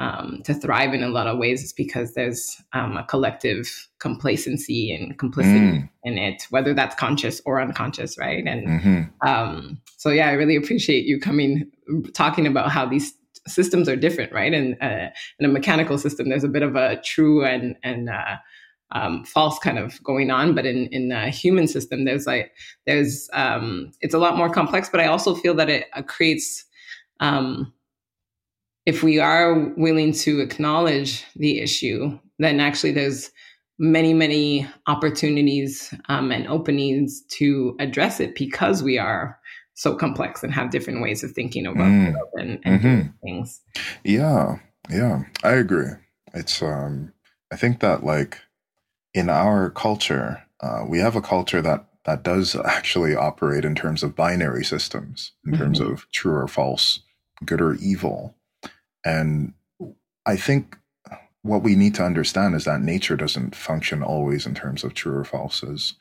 um, 0.00 0.40
to 0.44 0.54
thrive 0.54 0.94
in 0.94 1.02
a 1.02 1.08
lot 1.08 1.26
of 1.26 1.38
ways 1.38 1.62
is 1.62 1.74
because 1.74 2.14
there's 2.14 2.56
um, 2.72 2.96
a 2.96 3.04
collective 3.04 3.86
complacency 3.98 4.92
and 4.94 5.18
complicity 5.18 5.58
mm. 5.58 5.88
in 6.04 6.16
it, 6.16 6.42
whether 6.48 6.72
that's 6.72 6.94
conscious 6.94 7.42
or 7.44 7.60
unconscious, 7.60 8.16
right? 8.16 8.42
And 8.46 8.66
mm-hmm. 8.66 9.28
um, 9.28 9.78
so, 9.98 10.08
yeah, 10.08 10.28
I 10.28 10.32
really 10.32 10.56
appreciate 10.56 11.04
you 11.04 11.20
coming, 11.20 11.70
talking 12.14 12.46
about 12.46 12.70
how 12.70 12.86
these 12.86 13.12
systems 13.46 13.90
are 13.90 13.96
different, 13.96 14.32
right? 14.32 14.54
And 14.54 14.74
uh, 14.80 15.10
in 15.38 15.44
a 15.44 15.48
mechanical 15.48 15.98
system, 15.98 16.30
there's 16.30 16.44
a 16.44 16.48
bit 16.48 16.62
of 16.62 16.76
a 16.76 17.00
true 17.02 17.44
and 17.44 17.76
and 17.82 18.08
uh, 18.08 18.36
um, 18.92 19.24
false 19.24 19.58
kind 19.58 19.78
of 19.78 20.02
going 20.02 20.30
on, 20.30 20.54
but 20.54 20.66
in 20.66 20.86
in 20.88 21.12
a 21.12 21.30
human 21.30 21.68
system, 21.68 22.04
there's 22.04 22.26
like 22.26 22.52
there's 22.86 23.28
um, 23.32 23.92
it's 24.00 24.14
a 24.14 24.18
lot 24.18 24.36
more 24.36 24.50
complex. 24.50 24.88
But 24.88 25.00
I 25.00 25.06
also 25.06 25.34
feel 25.34 25.54
that 25.54 25.70
it 25.70 25.86
uh, 25.94 26.02
creates 26.02 26.64
um, 27.20 27.72
if 28.86 29.02
we 29.02 29.18
are 29.18 29.72
willing 29.76 30.12
to 30.12 30.40
acknowledge 30.40 31.24
the 31.36 31.60
issue, 31.60 32.18
then 32.38 32.60
actually 32.60 32.92
there's 32.92 33.30
many, 33.78 34.12
many 34.12 34.66
opportunities 34.86 35.92
um, 36.08 36.30
and 36.30 36.46
openings 36.48 37.22
to 37.38 37.76
address 37.80 38.20
it 38.20 38.34
because 38.34 38.82
we 38.82 38.98
are 38.98 39.38
so 39.74 39.94
complex 39.94 40.42
and 40.42 40.52
have 40.52 40.70
different 40.70 41.00
ways 41.00 41.24
of 41.24 41.30
thinking 41.32 41.66
about 41.66 41.86
mm. 41.86 42.14
and, 42.34 42.58
and 42.64 42.80
mm-hmm. 42.80 43.08
things. 43.22 43.60
Yeah, 44.04 44.56
yeah, 44.90 45.22
I 45.42 45.52
agree. 45.52 45.92
It's 46.34 46.62
um, 46.62 47.12
I 47.50 47.56
think 47.56 47.80
that 47.80 48.04
like 48.04 48.38
in 49.14 49.28
our 49.28 49.70
culture, 49.70 50.42
uh, 50.60 50.84
we 50.86 50.98
have 50.98 51.16
a 51.16 51.22
culture 51.22 51.62
that 51.62 51.86
that 52.04 52.22
does 52.22 52.56
actually 52.56 53.14
operate 53.14 53.64
in 53.64 53.74
terms 53.74 54.02
of 54.02 54.16
binary 54.16 54.64
systems, 54.64 55.32
in 55.44 55.52
mm-hmm. 55.52 55.62
terms 55.62 55.80
of 55.80 56.10
true 56.12 56.34
or 56.34 56.48
false, 56.48 57.00
good 57.44 57.60
or 57.60 57.74
evil. 57.74 58.34
And 59.04 59.52
I 60.26 60.36
think 60.36 60.76
what 61.42 61.62
we 61.62 61.74
need 61.74 61.94
to 61.94 62.04
understand 62.04 62.54
is 62.54 62.64
that 62.64 62.82
nature 62.82 63.16
doesn't 63.16 63.54
function 63.54 64.02
always 64.02 64.46
in 64.46 64.54
terms 64.54 64.84
of 64.84 64.94
true 64.94 65.16
or 65.16 65.24
falses. 65.24 65.94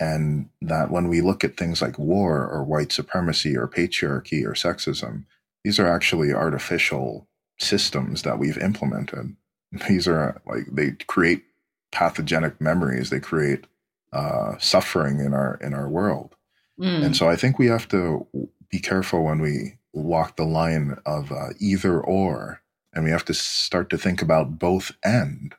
And 0.00 0.48
that 0.60 0.90
when 0.90 1.08
we 1.08 1.20
look 1.20 1.44
at 1.44 1.56
things 1.56 1.82
like 1.82 1.98
war 1.98 2.46
or 2.46 2.64
white 2.64 2.92
supremacy 2.92 3.56
or 3.56 3.68
patriarchy 3.68 4.44
or 4.44 4.52
sexism, 4.52 5.24
these 5.64 5.78
are 5.78 5.86
actually 5.86 6.32
artificial 6.32 7.28
systems 7.58 8.22
that 8.22 8.38
we've 8.38 8.58
implemented. 8.58 9.36
These 9.88 10.08
are 10.08 10.42
like 10.44 10.66
they 10.70 10.92
create 11.06 11.44
pathogenic 11.92 12.60
memories. 12.60 13.10
They 13.10 13.20
create 13.20 13.66
uh, 14.12 14.58
suffering 14.58 15.20
in 15.20 15.32
our 15.32 15.58
in 15.62 15.74
our 15.74 15.88
world. 15.88 16.34
Mm. 16.80 17.04
And 17.04 17.16
so 17.16 17.28
I 17.28 17.36
think 17.36 17.58
we 17.58 17.68
have 17.68 17.86
to 17.88 18.26
be 18.70 18.80
careful 18.80 19.24
when 19.24 19.40
we 19.40 19.78
walk 19.92 20.36
the 20.36 20.44
line 20.44 20.96
of 21.06 21.30
uh, 21.30 21.50
either 21.60 22.00
or, 22.00 22.62
and 22.92 23.04
we 23.04 23.10
have 23.10 23.24
to 23.26 23.34
start 23.34 23.90
to 23.90 23.98
think 23.98 24.22
about 24.22 24.58
both 24.58 24.92
and. 25.04 25.54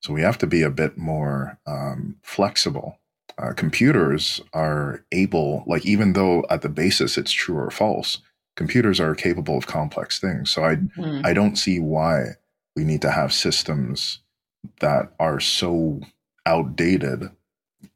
So 0.00 0.12
we 0.12 0.22
have 0.22 0.38
to 0.38 0.46
be 0.46 0.62
a 0.62 0.70
bit 0.70 0.98
more 0.98 1.58
um, 1.66 2.16
flexible. 2.22 2.98
Uh, 3.38 3.52
computers 3.52 4.40
are 4.52 5.04
able, 5.12 5.64
like 5.66 5.86
even 5.86 6.14
though 6.14 6.44
at 6.50 6.62
the 6.62 6.68
basis 6.68 7.16
it's 7.16 7.30
true 7.30 7.56
or 7.56 7.70
false, 7.70 8.18
computers 8.56 9.00
are 9.00 9.14
capable 9.14 9.56
of 9.56 9.66
complex 9.66 10.18
things. 10.18 10.50
So 10.50 10.64
I 10.64 10.76
mm. 10.76 11.24
I 11.24 11.32
don't 11.32 11.56
see 11.56 11.78
why 11.80 12.36
we 12.76 12.84
need 12.84 13.00
to 13.02 13.10
have 13.10 13.32
systems 13.32 14.18
that 14.80 15.12
are 15.18 15.40
so 15.40 16.00
outdated. 16.46 17.30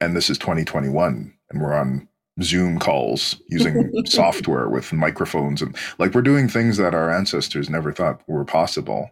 And 0.01 0.17
this 0.17 0.31
is 0.31 0.39
2021, 0.39 1.33
and 1.51 1.63
we're 1.63 1.75
on 1.75 2.09
Zoom 2.43 2.79
calls 2.79 3.41
using 3.49 3.91
software 4.07 4.69
with 4.69 4.93
microphones 4.93 5.63
and 5.63 5.75
like 5.99 6.15
we're 6.15 6.23
doing 6.23 6.49
things 6.49 6.77
that 6.77 6.95
our 6.95 7.11
ancestors 7.11 7.71
never 7.71 7.93
thought 7.93 8.21
were 8.27 8.45
possible. 8.45 9.11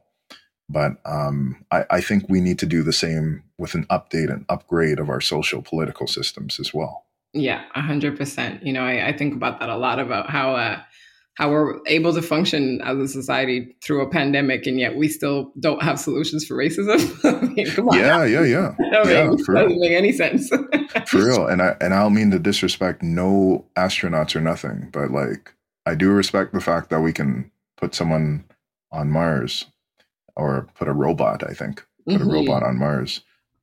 But 0.68 0.92
um, 1.04 1.64
I, 1.70 1.84
I, 1.90 2.00
think 2.00 2.24
we 2.28 2.40
need 2.40 2.58
to 2.60 2.66
do 2.66 2.82
the 2.82 2.92
same 2.92 3.42
with 3.58 3.74
an 3.74 3.84
update 3.90 4.32
and 4.32 4.46
upgrade 4.48 4.98
of 4.98 5.10
our 5.10 5.20
social 5.20 5.60
political 5.60 6.06
systems 6.06 6.58
as 6.58 6.72
well. 6.72 7.04
Yeah, 7.34 7.64
hundred 7.74 8.16
percent. 8.16 8.62
You 8.62 8.72
know, 8.72 8.82
I, 8.82 9.08
I, 9.08 9.16
think 9.16 9.34
about 9.34 9.60
that 9.60 9.68
a 9.68 9.76
lot 9.76 9.98
about 9.98 10.30
how 10.30 10.54
uh, 10.56 10.80
how 11.34 11.50
we're 11.50 11.80
able 11.86 12.14
to 12.14 12.22
function 12.22 12.80
as 12.82 12.96
a 12.98 13.08
society 13.08 13.74
through 13.82 14.02
a 14.02 14.08
pandemic, 14.08 14.66
and 14.66 14.78
yet 14.78 14.96
we 14.96 15.08
still 15.08 15.52
don't 15.58 15.82
have 15.82 15.98
solutions 15.98 16.46
for 16.46 16.56
racism. 16.56 16.98
I 17.42 17.46
mean, 17.46 17.66
come 17.70 17.88
on. 17.88 17.98
Yeah, 17.98 18.24
yeah, 18.24 18.44
yeah. 18.44 18.74
I 18.78 19.04
mean, 19.04 19.14
yeah, 19.14 19.26
doesn't 19.26 19.48
real. 19.48 19.78
make 19.80 19.92
any 19.92 20.12
sense. 20.12 20.48
for 21.06 21.24
real, 21.24 21.46
and 21.46 21.60
I 21.60 21.76
and 21.80 21.92
I 21.92 22.02
don't 22.02 22.14
mean 22.14 22.30
to 22.30 22.38
disrespect 22.38 23.02
no 23.02 23.64
astronauts 23.76 24.36
or 24.36 24.40
nothing, 24.40 24.90
but 24.92 25.10
like 25.10 25.52
I 25.86 25.94
do 25.96 26.10
respect 26.10 26.52
the 26.52 26.60
fact 26.60 26.90
that 26.90 27.00
we 27.00 27.12
can 27.12 27.50
put 27.76 27.94
someone 27.94 28.44
on 28.92 29.10
Mars 29.10 29.66
or 30.36 30.68
put 30.74 30.88
a 30.88 30.92
robot. 30.92 31.42
I 31.42 31.52
think 31.52 31.84
put 32.06 32.20
mm-hmm. 32.20 32.30
a 32.30 32.32
robot 32.32 32.62
on 32.62 32.78
Mars, 32.78 33.22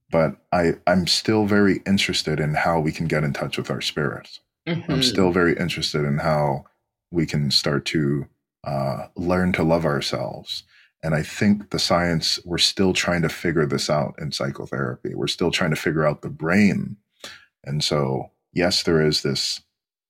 but 0.09 0.35
I 0.51 0.73
I'm 0.87 1.07
still 1.07 1.45
very 1.45 1.81
interested 1.87 2.41
in 2.41 2.53
how 2.55 2.81
we 2.81 2.91
can 2.91 3.07
get 3.07 3.23
in 3.23 3.31
touch 3.31 3.57
with 3.57 3.71
our 3.71 3.81
spirits. 3.81 4.41
Mm-hmm. 4.67 4.91
I'm 4.91 5.03
still 5.03 5.31
very 5.31 5.55
interested 5.57 6.03
in 6.03 6.17
how 6.17 6.65
we 7.11 7.25
can 7.25 7.51
start 7.51 7.85
to 7.85 8.27
uh, 8.63 9.07
learn 9.15 9.51
to 9.53 9.63
love 9.63 9.85
ourselves. 9.85 10.63
And 11.03 11.15
I 11.15 11.23
think 11.23 11.71
the 11.71 11.79
science, 11.79 12.39
we're 12.45 12.59
still 12.59 12.93
trying 12.93 13.23
to 13.23 13.29
figure 13.29 13.65
this 13.65 13.89
out 13.89 14.15
in 14.19 14.31
psychotherapy. 14.31 15.15
We're 15.15 15.27
still 15.27 15.51
trying 15.51 15.71
to 15.71 15.75
figure 15.75 16.05
out 16.05 16.21
the 16.21 16.29
brain. 16.29 16.97
And 17.63 17.83
so, 17.83 18.31
yes, 18.53 18.83
there 18.83 19.03
is 19.05 19.23
this 19.23 19.61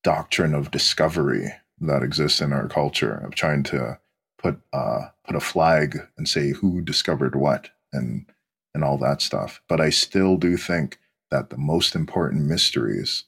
doctrine 0.03 0.53
of 0.53 0.71
discovery 0.71 1.53
that 1.79 2.03
exists 2.03 2.41
in 2.41 2.53
our 2.53 2.67
culture 2.67 3.15
of 3.25 3.35
trying 3.35 3.63
to 3.63 3.99
put 4.37 4.59
uh, 4.73 5.07
put 5.25 5.35
a 5.35 5.39
flag 5.39 5.99
and 6.17 6.27
say 6.27 6.51
who 6.51 6.81
discovered 6.81 7.35
what 7.35 7.69
and 7.93 8.25
and 8.73 8.83
all 8.83 8.97
that 8.97 9.21
stuff. 9.21 9.61
But 9.67 9.81
I 9.81 9.89
still 9.89 10.37
do 10.37 10.57
think 10.57 10.99
that 11.29 11.49
the 11.49 11.57
most 11.57 11.95
important 11.95 12.45
mysteries 12.45 13.23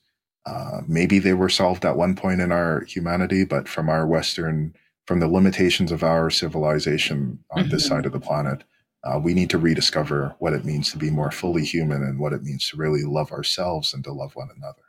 uh, 0.45 0.81
maybe 0.87 1.19
they 1.19 1.33
were 1.33 1.49
solved 1.49 1.85
at 1.85 1.95
one 1.95 2.15
point 2.15 2.41
in 2.41 2.51
our 2.51 2.83
humanity, 2.85 3.45
but 3.45 3.67
from 3.67 3.89
our 3.89 4.05
Western, 4.05 4.73
from 5.05 5.19
the 5.19 5.27
limitations 5.27 5.91
of 5.91 6.03
our 6.03 6.29
civilization 6.29 7.39
on 7.51 7.63
mm-hmm. 7.63 7.71
this 7.71 7.85
side 7.85 8.05
of 8.05 8.11
the 8.11 8.19
planet, 8.19 8.63
uh, 9.03 9.19
we 9.19 9.33
need 9.33 9.49
to 9.49 9.57
rediscover 9.57 10.35
what 10.39 10.53
it 10.53 10.65
means 10.65 10.91
to 10.91 10.97
be 10.97 11.09
more 11.09 11.31
fully 11.31 11.63
human 11.63 12.03
and 12.03 12.19
what 12.19 12.33
it 12.33 12.43
means 12.43 12.69
to 12.69 12.77
really 12.77 13.03
love 13.03 13.31
ourselves 13.31 13.93
and 13.93 14.03
to 14.03 14.11
love 14.11 14.35
one 14.35 14.49
another. 14.55 14.81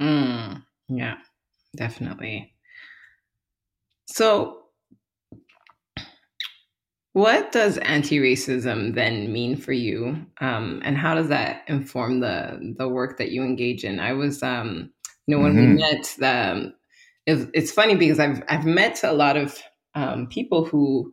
Mm, 0.00 0.62
yeah, 0.88 1.16
definitely. 1.76 2.54
So, 4.06 4.62
what 7.12 7.52
does 7.52 7.78
anti-racism 7.78 8.94
then 8.94 9.32
mean 9.32 9.56
for 9.56 9.72
you, 9.72 10.24
um, 10.40 10.80
and 10.84 10.96
how 10.96 11.14
does 11.14 11.28
that 11.28 11.62
inform 11.66 12.20
the 12.20 12.74
the 12.78 12.88
work 12.88 13.18
that 13.18 13.32
you 13.32 13.42
engage 13.42 13.84
in? 13.84 13.98
I 14.00 14.12
was 14.12 14.42
um, 14.42 14.90
you 15.28 15.36
know, 15.36 15.42
when 15.42 15.54
mm-hmm. 15.54 15.74
we 15.74 15.80
met, 15.80 16.16
um, 16.22 16.74
it, 17.26 17.48
it's 17.52 17.70
funny 17.70 17.94
because 17.94 18.18
I've 18.18 18.42
I've 18.48 18.64
met 18.64 19.04
a 19.04 19.12
lot 19.12 19.36
of 19.36 19.62
um, 19.94 20.26
people 20.26 20.64
who 20.64 21.12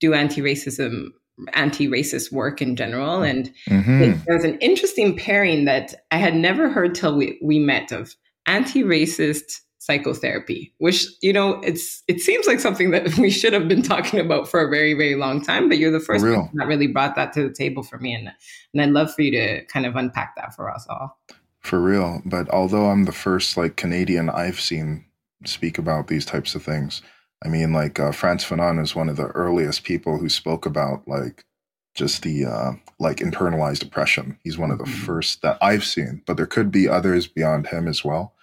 do 0.00 0.12
anti-racism 0.12 1.06
anti-racist 1.54 2.32
work 2.32 2.60
in 2.60 2.76
general. 2.76 3.22
And 3.22 3.52
mm-hmm. 3.68 4.18
there's 4.26 4.44
an 4.44 4.58
interesting 4.58 5.16
pairing 5.16 5.64
that 5.64 5.94
i 6.10 6.16
had 6.16 6.34
never 6.34 6.68
heard 6.68 6.94
till 6.94 7.16
we, 7.16 7.38
we 7.42 7.58
met 7.58 7.92
of 7.92 8.14
anti-racist 8.46 9.60
psychotherapy 9.78 10.72
which 10.78 11.06
you 11.22 11.32
know 11.32 11.60
it's 11.62 12.04
it 12.06 12.20
seems 12.20 12.46
like 12.46 12.60
something 12.60 12.92
that 12.92 13.18
we 13.18 13.30
should 13.30 13.52
have 13.52 13.66
been 13.66 13.82
talking 13.82 14.20
about 14.20 14.48
for 14.48 14.60
a 14.60 14.70
very 14.70 14.94
very 14.94 15.16
long 15.16 15.42
time 15.42 15.68
but 15.68 15.76
you're 15.76 15.90
the 15.90 15.98
first 15.98 16.24
person 16.24 16.48
that 16.54 16.68
really 16.68 16.86
brought 16.86 17.16
that 17.16 17.32
to 17.32 17.48
the 17.48 17.52
table 17.52 17.82
for 17.82 17.98
me. 17.98 18.14
And 18.14 18.30
and 18.72 18.82
i'd 18.82 18.90
love 18.90 19.12
for 19.12 19.22
you 19.22 19.32
to 19.32 19.64
kind 19.66 19.86
of 19.86 19.96
unpack 19.96 20.34
that 20.36 20.54
for 20.54 20.70
us 20.70 20.86
all 20.88 21.18
for 21.62 21.80
real. 21.80 22.22
But 22.24 22.48
although 22.50 22.90
I'm 22.90 23.04
the 23.04 23.12
first 23.12 23.56
like 23.56 23.76
Canadian 23.76 24.28
I've 24.28 24.60
seen 24.60 25.04
speak 25.44 25.78
about 25.78 26.08
these 26.08 26.24
types 26.24 26.54
of 26.54 26.62
things, 26.62 27.02
I 27.44 27.48
mean, 27.48 27.72
like 27.72 27.98
uh, 27.98 28.12
Frantz 28.12 28.44
Fanon 28.44 28.80
is 28.80 28.94
one 28.94 29.08
of 29.08 29.16
the 29.16 29.28
earliest 29.28 29.84
people 29.84 30.18
who 30.18 30.28
spoke 30.28 30.66
about 30.66 31.06
like 31.08 31.44
just 31.94 32.22
the 32.22 32.46
uh, 32.46 32.72
like 32.98 33.18
internalized 33.18 33.82
oppression. 33.82 34.38
He's 34.42 34.58
one 34.58 34.70
of 34.70 34.78
the 34.78 34.84
mm-hmm. 34.84 35.04
first 35.04 35.42
that 35.42 35.58
I've 35.60 35.84
seen, 35.84 36.22
but 36.26 36.36
there 36.36 36.46
could 36.46 36.70
be 36.70 36.88
others 36.88 37.26
beyond 37.26 37.66
him 37.66 37.88
as 37.88 38.04
well. 38.04 38.34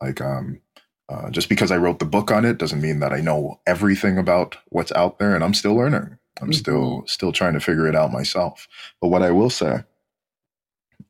Like, 0.00 0.20
um, 0.20 0.60
uh, 1.08 1.30
just 1.30 1.48
because 1.48 1.70
I 1.70 1.76
wrote 1.76 1.98
the 1.98 2.04
book 2.04 2.30
on 2.30 2.44
it 2.44 2.58
doesn't 2.58 2.80
mean 2.80 3.00
that 3.00 3.12
I 3.12 3.20
know 3.20 3.60
everything 3.66 4.18
about 4.18 4.56
what's 4.68 4.92
out 4.92 5.18
there, 5.18 5.34
and 5.34 5.42
I'm 5.42 5.54
still 5.54 5.74
learning. 5.74 6.18
I'm 6.40 6.48
mm-hmm. 6.48 6.52
still 6.52 7.04
still 7.06 7.32
trying 7.32 7.54
to 7.54 7.60
figure 7.60 7.86
it 7.86 7.96
out 7.96 8.12
myself. 8.12 8.68
But 9.00 9.08
what 9.08 9.22
I 9.22 9.30
will 9.30 9.50
say 9.50 9.84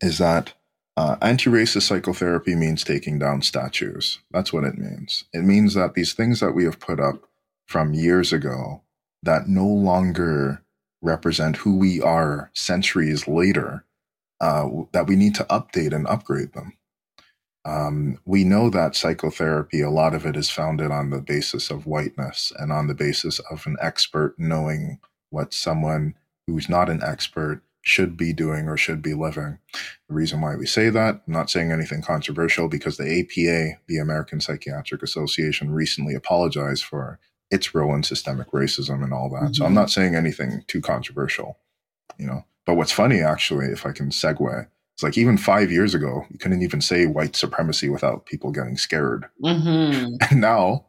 is 0.00 0.18
that 0.18 0.54
uh, 0.96 1.16
Anti 1.22 1.50
racist 1.50 1.82
psychotherapy 1.82 2.54
means 2.54 2.84
taking 2.84 3.18
down 3.18 3.42
statues. 3.42 4.18
That's 4.30 4.52
what 4.52 4.64
it 4.64 4.76
means. 4.76 5.24
It 5.32 5.42
means 5.42 5.74
that 5.74 5.94
these 5.94 6.12
things 6.12 6.40
that 6.40 6.52
we 6.52 6.64
have 6.64 6.80
put 6.80 7.00
up 7.00 7.28
from 7.66 7.94
years 7.94 8.32
ago 8.32 8.82
that 9.22 9.48
no 9.48 9.66
longer 9.66 10.62
represent 11.00 11.56
who 11.56 11.76
we 11.76 12.00
are 12.02 12.50
centuries 12.54 13.26
later, 13.26 13.84
uh, 14.40 14.68
that 14.92 15.06
we 15.06 15.16
need 15.16 15.34
to 15.36 15.44
update 15.44 15.94
and 15.94 16.06
upgrade 16.06 16.52
them. 16.52 16.76
Um, 17.64 18.18
we 18.26 18.44
know 18.44 18.70
that 18.70 18.96
psychotherapy, 18.96 19.80
a 19.80 19.90
lot 19.90 20.14
of 20.14 20.26
it 20.26 20.36
is 20.36 20.50
founded 20.50 20.90
on 20.90 21.10
the 21.10 21.20
basis 21.20 21.70
of 21.70 21.86
whiteness 21.86 22.52
and 22.58 22.72
on 22.72 22.88
the 22.88 22.94
basis 22.94 23.38
of 23.50 23.66
an 23.66 23.76
expert 23.80 24.34
knowing 24.36 24.98
what 25.30 25.54
someone 25.54 26.14
who's 26.46 26.68
not 26.68 26.90
an 26.90 27.02
expert 27.02 27.62
should 27.82 28.16
be 28.16 28.32
doing 28.32 28.68
or 28.68 28.76
should 28.76 29.02
be 29.02 29.12
living. 29.12 29.58
The 30.08 30.14
reason 30.14 30.40
why 30.40 30.54
we 30.54 30.66
say 30.66 30.88
that, 30.88 31.22
I'm 31.26 31.32
not 31.32 31.50
saying 31.50 31.72
anything 31.72 32.00
controversial 32.00 32.68
because 32.68 32.96
the 32.96 33.20
APA, 33.20 33.80
the 33.88 33.98
American 33.98 34.40
Psychiatric 34.40 35.02
Association, 35.02 35.72
recently 35.72 36.14
apologized 36.14 36.84
for 36.84 37.18
its 37.50 37.74
role 37.74 37.94
in 37.94 38.02
systemic 38.04 38.50
racism 38.52 39.02
and 39.02 39.12
all 39.12 39.28
that. 39.30 39.42
Mm-hmm. 39.42 39.52
So 39.54 39.64
I'm 39.64 39.70
mm-hmm. 39.70 39.74
not 39.74 39.90
saying 39.90 40.14
anything 40.14 40.64
too 40.68 40.80
controversial, 40.80 41.58
you 42.18 42.26
know. 42.26 42.44
But 42.64 42.76
what's 42.76 42.92
funny, 42.92 43.20
actually, 43.20 43.66
if 43.66 43.84
I 43.84 43.90
can 43.90 44.10
segue, 44.10 44.66
it's 44.94 45.02
like 45.02 45.18
even 45.18 45.36
five 45.36 45.72
years 45.72 45.94
ago, 45.94 46.24
you 46.30 46.38
couldn't 46.38 46.62
even 46.62 46.80
say 46.80 47.06
white 47.06 47.34
supremacy 47.34 47.88
without 47.88 48.26
people 48.26 48.52
getting 48.52 48.76
scared. 48.76 49.26
Mm-hmm. 49.42 50.14
And 50.30 50.40
now 50.40 50.86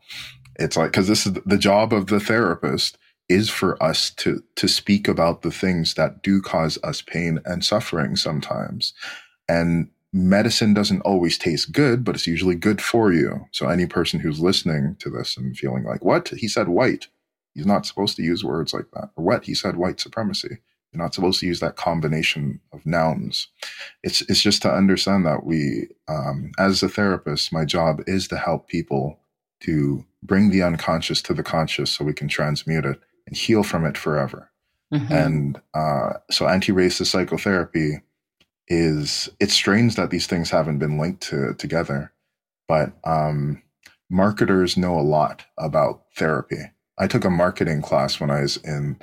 it's 0.57 0.77
like, 0.77 0.91
because 0.91 1.07
this 1.07 1.25
is 1.25 1.33
the 1.45 1.57
job 1.57 1.91
of 1.91 2.07
the 2.07 2.19
therapist 2.19 2.99
is 3.33 3.49
for 3.49 3.81
us 3.83 4.11
to 4.11 4.43
to 4.57 4.69
speak 4.69 5.07
about 5.09 5.43
the 5.43 5.51
things 5.51 5.95
that 5.95 6.23
do 6.23 6.41
cause 6.41 6.79
us 6.83 7.01
pain 7.03 7.39
and 7.45 7.65
suffering 7.65 8.17
sometimes. 8.17 8.93
And 9.49 9.89
medicine 10.13 10.73
doesn't 10.75 11.01
always 11.01 11.37
taste 11.39 11.73
good 11.73 12.03
but 12.05 12.15
it's 12.15 12.27
usually 12.27 12.55
good 12.55 12.81
for 12.81 13.13
you. 13.13 13.47
So 13.51 13.69
any 13.69 13.87
person 13.87 14.21
who's 14.21 14.41
listening 14.41 14.97
to 15.01 15.11
this 15.11 15.37
and 15.37 15.57
feeling 15.57 15.85
like 15.85 16.05
what? 16.05 16.29
He 16.29 16.49
said 16.49 16.69
white. 16.69 17.09
He's 17.55 17.67
not 17.67 17.87
supposed 17.87 18.17
to 18.17 18.23
use 18.23 18.43
words 18.45 18.73
like 18.73 18.91
that. 18.93 19.11
Or 19.17 19.25
what? 19.25 19.45
He 19.45 19.55
said 19.55 19.77
white 19.77 19.99
supremacy. 20.01 20.59
You're 20.93 21.03
not 21.03 21.15
supposed 21.15 21.41
to 21.41 21.47
use 21.47 21.61
that 21.61 21.77
combination 21.77 22.61
of 22.73 22.85
nouns. 22.85 23.49
It's 24.03 24.21
it's 24.23 24.41
just 24.41 24.63
to 24.63 24.71
understand 24.73 25.25
that 25.27 25.45
we, 25.45 25.89
um, 26.09 26.51
as 26.59 26.83
a 26.83 26.89
therapist, 26.89 27.53
my 27.53 27.65
job 27.65 28.01
is 28.07 28.27
to 28.29 28.37
help 28.37 28.69
people 28.69 29.19
to 29.61 30.05
bring 30.23 30.51
the 30.51 30.63
unconscious 30.63 31.21
to 31.23 31.33
the 31.35 31.43
conscious, 31.43 31.91
so 31.91 32.05
we 32.05 32.13
can 32.13 32.27
transmute 32.29 32.85
it 32.85 33.01
and 33.27 33.35
heal 33.35 33.63
from 33.63 33.85
it 33.85 33.97
forever. 33.97 34.49
Mm-hmm. 34.93 35.13
And 35.13 35.61
uh, 35.73 36.13
so, 36.29 36.47
anti-racist 36.47 37.07
psychotherapy 37.07 38.01
is 38.67 39.29
it's 39.39 39.53
strange 39.53 39.95
that 39.95 40.09
these 40.09 40.27
things 40.27 40.49
haven't 40.49 40.79
been 40.79 40.97
linked 40.97 41.21
to, 41.23 41.55
together, 41.55 42.13
but 42.67 42.93
um, 43.03 43.61
marketers 44.09 44.77
know 44.77 44.99
a 44.99 45.01
lot 45.01 45.45
about 45.57 46.03
therapy. 46.15 46.71
I 46.97 47.07
took 47.07 47.25
a 47.25 47.29
marketing 47.29 47.81
class 47.81 48.19
when 48.19 48.29
I 48.29 48.41
was 48.41 48.57
in 48.57 48.99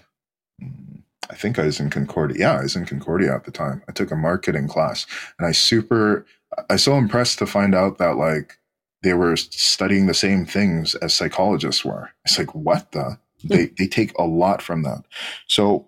I 1.30 1.36
think 1.36 1.58
I 1.58 1.64
was 1.64 1.78
in 1.78 1.90
Concordia. 1.90 2.36
Yeah, 2.38 2.58
I 2.58 2.62
was 2.62 2.74
in 2.74 2.86
Concordia 2.86 3.34
at 3.34 3.44
the 3.44 3.52
time. 3.52 3.82
I 3.88 3.92
took 3.92 4.10
a 4.10 4.16
marketing 4.16 4.66
class 4.66 5.06
and 5.38 5.46
I 5.46 5.52
super, 5.52 6.26
I 6.68 6.74
was 6.74 6.82
so 6.82 6.96
impressed 6.96 7.38
to 7.38 7.46
find 7.46 7.74
out 7.74 7.98
that 7.98 8.16
like 8.16 8.58
they 9.02 9.14
were 9.14 9.36
studying 9.36 10.06
the 10.06 10.14
same 10.14 10.44
things 10.44 10.94
as 10.96 11.14
psychologists 11.14 11.84
were. 11.84 12.10
It's 12.24 12.38
like, 12.38 12.54
what 12.54 12.92
the? 12.92 13.18
They, 13.44 13.66
they 13.78 13.86
take 13.86 14.16
a 14.18 14.24
lot 14.24 14.62
from 14.62 14.82
that. 14.82 15.02
So 15.48 15.86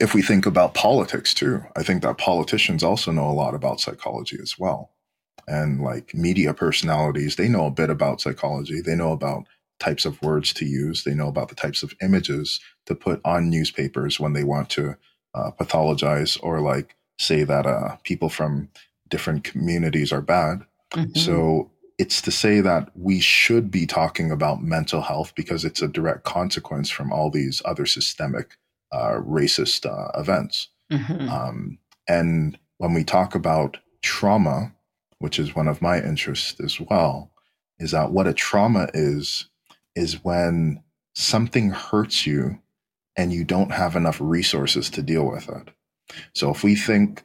if 0.00 0.14
we 0.14 0.22
think 0.22 0.46
about 0.46 0.74
politics 0.74 1.34
too, 1.34 1.62
I 1.76 1.82
think 1.82 2.02
that 2.02 2.18
politicians 2.18 2.82
also 2.82 3.12
know 3.12 3.28
a 3.28 3.32
lot 3.32 3.54
about 3.54 3.80
psychology 3.80 4.38
as 4.42 4.58
well. 4.58 4.90
And 5.46 5.80
like 5.80 6.14
media 6.14 6.54
personalities, 6.54 7.36
they 7.36 7.48
know 7.48 7.66
a 7.66 7.70
bit 7.70 7.90
about 7.90 8.20
psychology. 8.20 8.80
They 8.80 8.94
know 8.94 9.12
about 9.12 9.46
types 9.78 10.04
of 10.04 10.20
words 10.22 10.52
to 10.54 10.64
use. 10.64 11.04
They 11.04 11.14
know 11.14 11.28
about 11.28 11.48
the 11.48 11.54
types 11.54 11.82
of 11.82 11.94
images 12.02 12.60
to 12.86 12.94
put 12.94 13.20
on 13.24 13.50
newspapers 13.50 14.18
when 14.18 14.32
they 14.32 14.44
want 14.44 14.70
to 14.70 14.96
uh, 15.34 15.50
pathologize 15.60 16.38
or 16.42 16.60
like 16.60 16.96
say 17.18 17.44
that 17.44 17.66
uh, 17.66 17.96
people 18.04 18.28
from 18.28 18.68
different 19.08 19.44
communities 19.44 20.12
are 20.12 20.22
bad. 20.22 20.62
Mm-hmm. 20.92 21.18
So 21.18 21.70
it's 21.98 22.20
to 22.22 22.30
say 22.30 22.60
that 22.60 22.90
we 22.94 23.20
should 23.20 23.70
be 23.70 23.86
talking 23.86 24.30
about 24.30 24.62
mental 24.62 25.00
health 25.00 25.32
because 25.36 25.64
it's 25.64 25.82
a 25.82 25.88
direct 25.88 26.24
consequence 26.24 26.90
from 26.90 27.12
all 27.12 27.30
these 27.30 27.62
other 27.64 27.86
systemic 27.86 28.56
uh, 28.92 29.20
racist 29.20 29.86
uh, 29.86 30.10
events. 30.18 30.68
Mm-hmm. 30.90 31.28
Um, 31.28 31.78
and 32.08 32.58
when 32.78 32.94
we 32.94 33.04
talk 33.04 33.34
about 33.34 33.78
trauma, 34.02 34.72
which 35.18 35.38
is 35.38 35.54
one 35.54 35.68
of 35.68 35.80
my 35.80 35.98
interests 35.98 36.60
as 36.60 36.80
well, 36.80 37.30
is 37.78 37.92
that 37.92 38.10
what 38.12 38.26
a 38.26 38.34
trauma 38.34 38.88
is 38.92 39.48
is 39.94 40.24
when 40.24 40.82
something 41.14 41.70
hurts 41.70 42.26
you 42.26 42.58
and 43.16 43.32
you 43.32 43.44
don't 43.44 43.70
have 43.70 43.94
enough 43.94 44.20
resources 44.20 44.90
to 44.90 45.02
deal 45.02 45.24
with 45.24 45.48
it. 45.48 45.68
So 46.34 46.50
if 46.50 46.64
we 46.64 46.74
think 46.74 47.22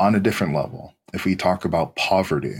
on 0.00 0.14
a 0.14 0.20
different 0.20 0.54
level, 0.54 0.94
if 1.12 1.24
we 1.24 1.36
talk 1.36 1.64
about 1.64 1.94
poverty, 1.94 2.56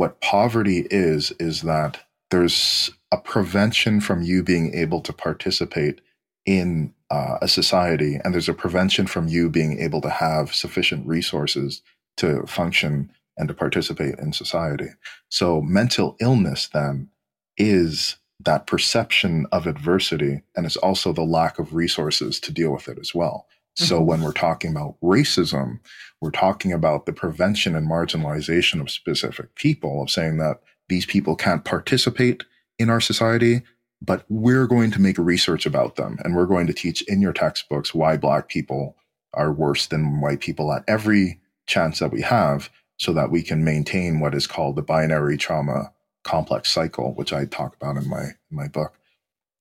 what 0.00 0.22
poverty 0.22 0.86
is, 0.90 1.30
is 1.32 1.60
that 1.60 2.06
there's 2.30 2.90
a 3.12 3.18
prevention 3.18 4.00
from 4.00 4.22
you 4.22 4.42
being 4.42 4.72
able 4.74 5.02
to 5.02 5.12
participate 5.12 6.00
in 6.46 6.94
uh, 7.10 7.36
a 7.42 7.46
society, 7.46 8.18
and 8.24 8.32
there's 8.32 8.48
a 8.48 8.54
prevention 8.54 9.06
from 9.06 9.28
you 9.28 9.50
being 9.50 9.78
able 9.78 10.00
to 10.00 10.08
have 10.08 10.54
sufficient 10.54 11.06
resources 11.06 11.82
to 12.16 12.46
function 12.46 13.12
and 13.36 13.46
to 13.48 13.52
participate 13.52 14.18
in 14.18 14.32
society. 14.32 14.88
So 15.28 15.60
mental 15.60 16.16
illness 16.18 16.70
then 16.72 17.10
is 17.58 18.16
that 18.42 18.66
perception 18.66 19.44
of 19.52 19.66
adversity 19.66 20.40
and 20.56 20.64
it's 20.64 20.78
also 20.78 21.12
the 21.12 21.24
lack 21.24 21.58
of 21.58 21.74
resources 21.74 22.40
to 22.40 22.52
deal 22.52 22.72
with 22.72 22.88
it 22.88 22.98
as 22.98 23.14
well. 23.14 23.46
Mm-hmm. 23.78 23.84
So 23.84 24.00
when 24.00 24.22
we're 24.22 24.32
talking 24.32 24.70
about 24.70 24.96
racism, 25.02 25.80
we're 26.20 26.30
talking 26.30 26.72
about 26.72 27.06
the 27.06 27.12
prevention 27.12 27.74
and 27.74 27.88
marginalization 27.88 28.80
of 28.80 28.90
specific 28.90 29.54
people, 29.54 30.02
of 30.02 30.10
saying 30.10 30.38
that 30.38 30.60
these 30.88 31.06
people 31.06 31.36
can't 31.36 31.64
participate 31.64 32.44
in 32.78 32.90
our 32.90 33.00
society, 33.00 33.62
but 34.02 34.24
we're 34.28 34.66
going 34.66 34.90
to 34.90 35.00
make 35.00 35.18
research 35.18 35.66
about 35.66 35.96
them 35.96 36.18
and 36.24 36.34
we're 36.34 36.46
going 36.46 36.66
to 36.66 36.72
teach 36.72 37.02
in 37.02 37.20
your 37.20 37.32
textbooks 37.32 37.94
why 37.94 38.16
black 38.16 38.48
people 38.48 38.96
are 39.34 39.52
worse 39.52 39.86
than 39.86 40.20
white 40.20 40.40
people 40.40 40.72
at 40.72 40.82
every 40.88 41.40
chance 41.66 42.00
that 42.00 42.10
we 42.10 42.22
have 42.22 42.70
so 42.98 43.12
that 43.12 43.30
we 43.30 43.42
can 43.42 43.64
maintain 43.64 44.20
what 44.20 44.34
is 44.34 44.46
called 44.46 44.76
the 44.76 44.82
binary 44.82 45.36
trauma 45.36 45.92
complex 46.24 46.72
cycle, 46.72 47.14
which 47.14 47.32
I 47.32 47.44
talk 47.44 47.76
about 47.76 47.96
in 47.96 48.08
my 48.08 48.22
in 48.22 48.56
my 48.56 48.68
book. 48.68 48.98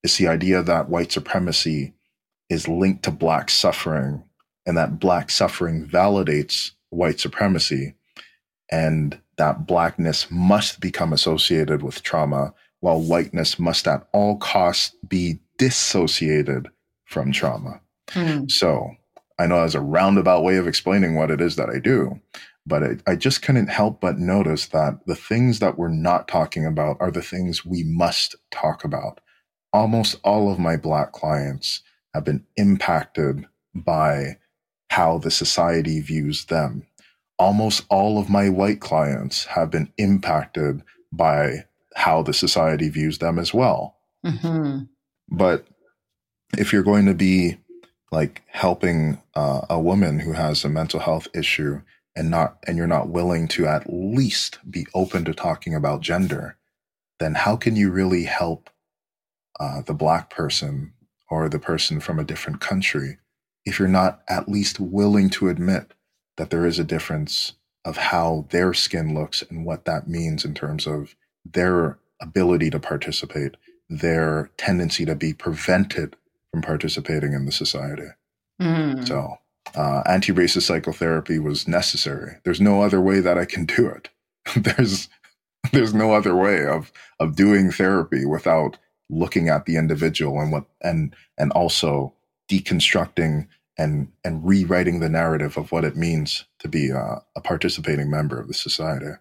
It's 0.03 0.17
the 0.17 0.27
idea 0.27 0.63
that 0.63 0.89
white 0.89 1.11
supremacy 1.11 1.93
is 2.49 2.67
linked 2.67 3.03
to 3.03 3.11
black 3.11 3.49
suffering 3.49 4.23
and 4.65 4.77
that 4.77 4.99
black 4.99 5.29
suffering 5.29 5.87
validates 5.87 6.71
white 6.89 7.19
supremacy 7.19 7.95
and 8.71 9.19
that 9.37 9.65
blackness 9.65 10.29
must 10.29 10.79
become 10.79 11.13
associated 11.13 11.81
with 11.81 12.03
trauma 12.03 12.53
while 12.81 13.01
whiteness 13.01 13.59
must 13.59 13.87
at 13.87 14.07
all 14.13 14.37
costs 14.37 14.95
be 15.07 15.39
dissociated 15.57 16.69
from 17.05 17.31
trauma. 17.31 17.81
Mm. 18.09 18.49
So 18.49 18.91
I 19.37 19.47
know 19.47 19.63
as 19.63 19.75
a 19.75 19.81
roundabout 19.81 20.43
way 20.43 20.57
of 20.57 20.67
explaining 20.67 21.15
what 21.15 21.31
it 21.31 21.41
is 21.41 21.55
that 21.55 21.69
I 21.69 21.79
do, 21.79 22.19
but 22.65 22.83
I, 22.83 22.97
I 23.07 23.15
just 23.15 23.41
couldn't 23.41 23.67
help 23.67 24.01
but 24.01 24.19
notice 24.19 24.67
that 24.67 24.99
the 25.07 25.15
things 25.15 25.59
that 25.59 25.77
we're 25.77 25.89
not 25.89 26.27
talking 26.27 26.65
about 26.65 26.97
are 26.99 27.11
the 27.11 27.21
things 27.21 27.65
we 27.65 27.83
must 27.83 28.35
talk 28.51 28.83
about. 28.83 29.19
Almost 29.73 30.19
all 30.23 30.51
of 30.51 30.59
my 30.59 30.77
Black 30.77 31.11
clients 31.11 31.81
have 32.13 32.25
been 32.25 32.45
impacted 32.55 33.45
by 33.73 34.37
how 34.89 35.17
the 35.17 35.31
society 35.31 35.99
views 36.01 36.45
them. 36.45 36.85
Almost 37.37 37.85
all 37.89 38.19
of 38.19 38.29
my 38.29 38.49
white 38.49 38.81
clients 38.81 39.45
have 39.45 39.71
been 39.71 39.91
impacted 39.97 40.83
by 41.11 41.65
how 41.95 42.21
the 42.21 42.33
society 42.33 42.89
views 42.89 43.19
them 43.19 43.39
as 43.39 43.53
well. 43.53 43.97
Mm-hmm. 44.25 44.83
But 45.29 45.67
if 46.57 46.73
you're 46.73 46.83
going 46.83 47.05
to 47.05 47.13
be 47.13 47.57
like 48.11 48.41
helping 48.47 49.21
uh, 49.35 49.61
a 49.69 49.79
woman 49.79 50.19
who 50.19 50.33
has 50.33 50.63
a 50.63 50.69
mental 50.69 50.99
health 50.99 51.27
issue 51.33 51.81
and 52.15 52.29
not 52.29 52.57
and 52.65 52.75
you're 52.75 52.87
not 52.87 53.09
willing 53.09 53.47
to 53.49 53.67
at 53.67 53.85
least 53.87 54.59
be 54.69 54.85
open 54.93 55.23
to 55.25 55.33
talking 55.33 55.75
about 55.75 56.01
gender, 56.01 56.57
then 57.19 57.35
how 57.35 57.55
can 57.55 57.75
you 57.75 57.91
really 57.91 58.23
help 58.23 58.69
uh, 59.59 59.81
the 59.81 59.93
black 59.93 60.29
person 60.29 60.93
or 61.29 61.49
the 61.49 61.59
person 61.59 61.99
from 61.99 62.19
a 62.19 62.23
different 62.23 62.59
country 62.59 63.17
if 63.65 63.77
you're 63.79 63.87
not 63.87 64.21
at 64.27 64.49
least 64.49 64.79
willing 64.79 65.29
to 65.29 65.49
admit 65.49 65.93
that 66.37 66.49
there 66.49 66.65
is 66.65 66.79
a 66.79 66.83
difference 66.83 67.53
of 67.85 67.97
how 67.97 68.45
their 68.49 68.73
skin 68.73 69.13
looks 69.13 69.43
and 69.49 69.65
what 69.65 69.85
that 69.85 70.07
means 70.07 70.43
in 70.43 70.53
terms 70.53 70.87
of 70.87 71.15
their 71.45 71.97
ability 72.21 72.69
to 72.69 72.79
participate, 72.79 73.55
their 73.89 74.49
tendency 74.57 75.05
to 75.05 75.15
be 75.15 75.33
prevented 75.33 76.15
from 76.51 76.61
participating 76.61 77.33
in 77.33 77.45
the 77.45 77.51
society. 77.51 78.07
Mm. 78.61 79.07
So 79.07 79.37
uh, 79.75 80.01
anti-racist 80.05 80.63
psychotherapy 80.63 81.39
was 81.39 81.67
necessary. 81.67 82.37
There's 82.43 82.61
no 82.61 82.81
other 82.81 82.99
way 82.99 83.19
that 83.19 83.37
I 83.37 83.45
can 83.45 83.65
do 83.65 83.87
it. 83.87 84.09
there's 84.55 85.09
there's 85.71 85.93
no 85.93 86.13
other 86.13 86.35
way 86.35 86.65
of 86.65 86.91
of 87.19 87.35
doing 87.35 87.71
therapy 87.71 88.25
without 88.25 88.77
looking 89.09 89.49
at 89.49 89.65
the 89.65 89.75
individual 89.75 90.39
and 90.39 90.51
what 90.51 90.65
and 90.81 91.15
and 91.37 91.51
also 91.53 92.13
deconstructing 92.49 93.47
and 93.77 94.09
and 94.23 94.45
rewriting 94.45 94.99
the 94.99 95.09
narrative 95.09 95.57
of 95.57 95.71
what 95.71 95.85
it 95.85 95.95
means 95.95 96.45
to 96.59 96.67
be 96.67 96.89
a, 96.89 97.21
a 97.35 97.41
participating 97.41 98.09
member 98.09 98.39
of 98.39 98.47
the 98.47 98.53
society. 98.53 99.11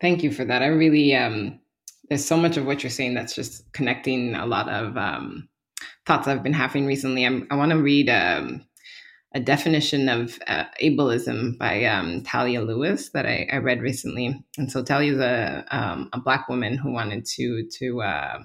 Thank 0.00 0.22
you 0.22 0.32
for 0.32 0.44
that. 0.44 0.62
I 0.62 0.66
really 0.66 1.14
um, 1.14 1.60
there's 2.08 2.24
so 2.24 2.36
much 2.36 2.56
of 2.56 2.66
what 2.66 2.82
you're 2.82 2.90
saying 2.90 3.14
that's 3.14 3.34
just 3.34 3.72
connecting 3.72 4.34
a 4.34 4.46
lot 4.46 4.68
of 4.68 4.96
um, 4.96 5.48
thoughts 6.04 6.28
I've 6.28 6.42
been 6.42 6.52
having 6.52 6.86
recently. 6.86 7.24
I'm, 7.24 7.46
i 7.50 7.54
want 7.54 7.70
to 7.70 7.78
read 7.78 8.10
um, 8.10 8.66
a 9.34 9.40
definition 9.40 10.08
of 10.08 10.38
uh, 10.46 10.64
ableism 10.82 11.56
by 11.58 11.84
um, 11.84 12.22
Talila 12.22 12.66
Lewis 12.66 13.10
that 13.10 13.26
I, 13.26 13.48
I, 13.52 13.56
read 13.56 13.80
recently. 13.80 14.44
And 14.58 14.70
so 14.70 14.82
Talila 14.82 15.12
is 15.12 15.18
a, 15.20 15.64
um, 15.70 16.10
a 16.12 16.20
black 16.20 16.48
woman 16.48 16.76
who 16.76 16.92
wanted 16.92 17.24
to 17.36 17.66
to 17.78 18.02
uh, 18.02 18.38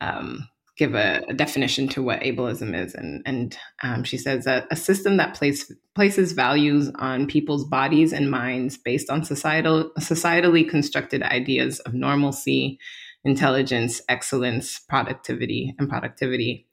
um, 0.00 0.48
give 0.76 0.94
a, 0.94 1.24
a, 1.28 1.34
definition 1.34 1.88
to 1.88 2.02
what 2.02 2.20
ableism 2.20 2.78
is, 2.78 2.94
and 2.94 3.22
and 3.26 3.56
um, 3.82 4.02
she 4.02 4.18
says 4.18 4.44
that 4.44 4.66
a 4.70 4.76
system 4.76 5.16
that 5.18 5.34
place, 5.34 5.72
places 5.94 6.32
values 6.32 6.90
on 6.96 7.26
people's 7.26 7.64
bodies 7.64 8.12
and 8.12 8.30
minds 8.30 8.76
based 8.76 9.08
on 9.08 9.24
societal 9.24 9.90
societally 10.00 10.68
constructed 10.68 11.22
ideas 11.22 11.78
of 11.80 11.94
normalcy, 11.94 12.78
intelligence, 13.24 14.02
excellence, 14.08 14.80
productivity, 14.80 15.74
and 15.78 15.88
productivity 15.88 16.66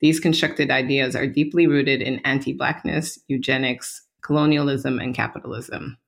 these 0.00 0.20
constructed 0.20 0.70
ideas 0.70 1.16
are 1.16 1.26
deeply 1.26 1.66
rooted 1.66 2.02
in 2.02 2.20
anti 2.20 2.52
Blackness, 2.52 3.18
eugenics, 3.28 4.02
colonialism, 4.22 4.98
and 4.98 5.14
capitalism. 5.14 5.98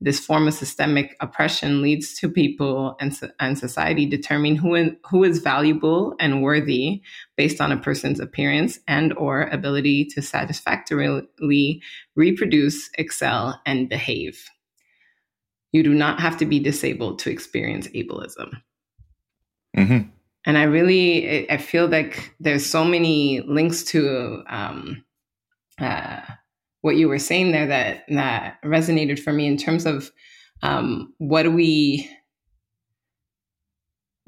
this 0.00 0.20
form 0.20 0.46
of 0.46 0.54
systemic 0.54 1.16
oppression 1.20 1.82
leads 1.82 2.14
to 2.14 2.28
people 2.28 2.96
and, 3.00 3.18
and 3.40 3.58
society 3.58 4.06
determining 4.06 4.54
who, 4.54 4.76
in, 4.76 4.96
who 5.10 5.24
is 5.24 5.40
valuable 5.40 6.14
and 6.20 6.40
worthy 6.40 7.02
based 7.36 7.60
on 7.60 7.72
a 7.72 7.76
person's 7.76 8.20
appearance 8.20 8.78
and 8.86 9.12
or 9.14 9.42
ability 9.48 10.04
to 10.04 10.22
satisfactorily 10.22 11.82
reproduce, 12.14 12.88
excel, 12.96 13.60
and 13.66 13.88
behave. 13.88 14.44
You 15.72 15.82
do 15.82 15.92
not 15.92 16.20
have 16.20 16.36
to 16.38 16.46
be 16.46 16.60
disabled 16.60 17.18
to 17.20 17.30
experience 17.30 17.88
ableism. 17.88 18.52
Mm-hmm. 19.76 20.08
And 20.46 20.56
I 20.56 20.62
really, 20.64 21.50
I 21.50 21.58
feel 21.58 21.88
like 21.88 22.34
there's 22.40 22.64
so 22.64 22.84
many 22.84 23.40
links 23.42 23.82
to 23.84 24.42
um, 24.48 25.04
uh, 25.80 26.20
what 26.80 26.96
you 26.96 27.08
were 27.08 27.18
saying 27.18 27.52
there 27.52 27.66
that 27.66 28.04
that 28.08 28.58
resonated 28.64 29.18
for 29.18 29.32
me 29.32 29.46
in 29.46 29.56
terms 29.56 29.84
of 29.84 30.10
um, 30.62 31.12
what 31.18 31.42
do 31.42 31.50
we 31.50 32.08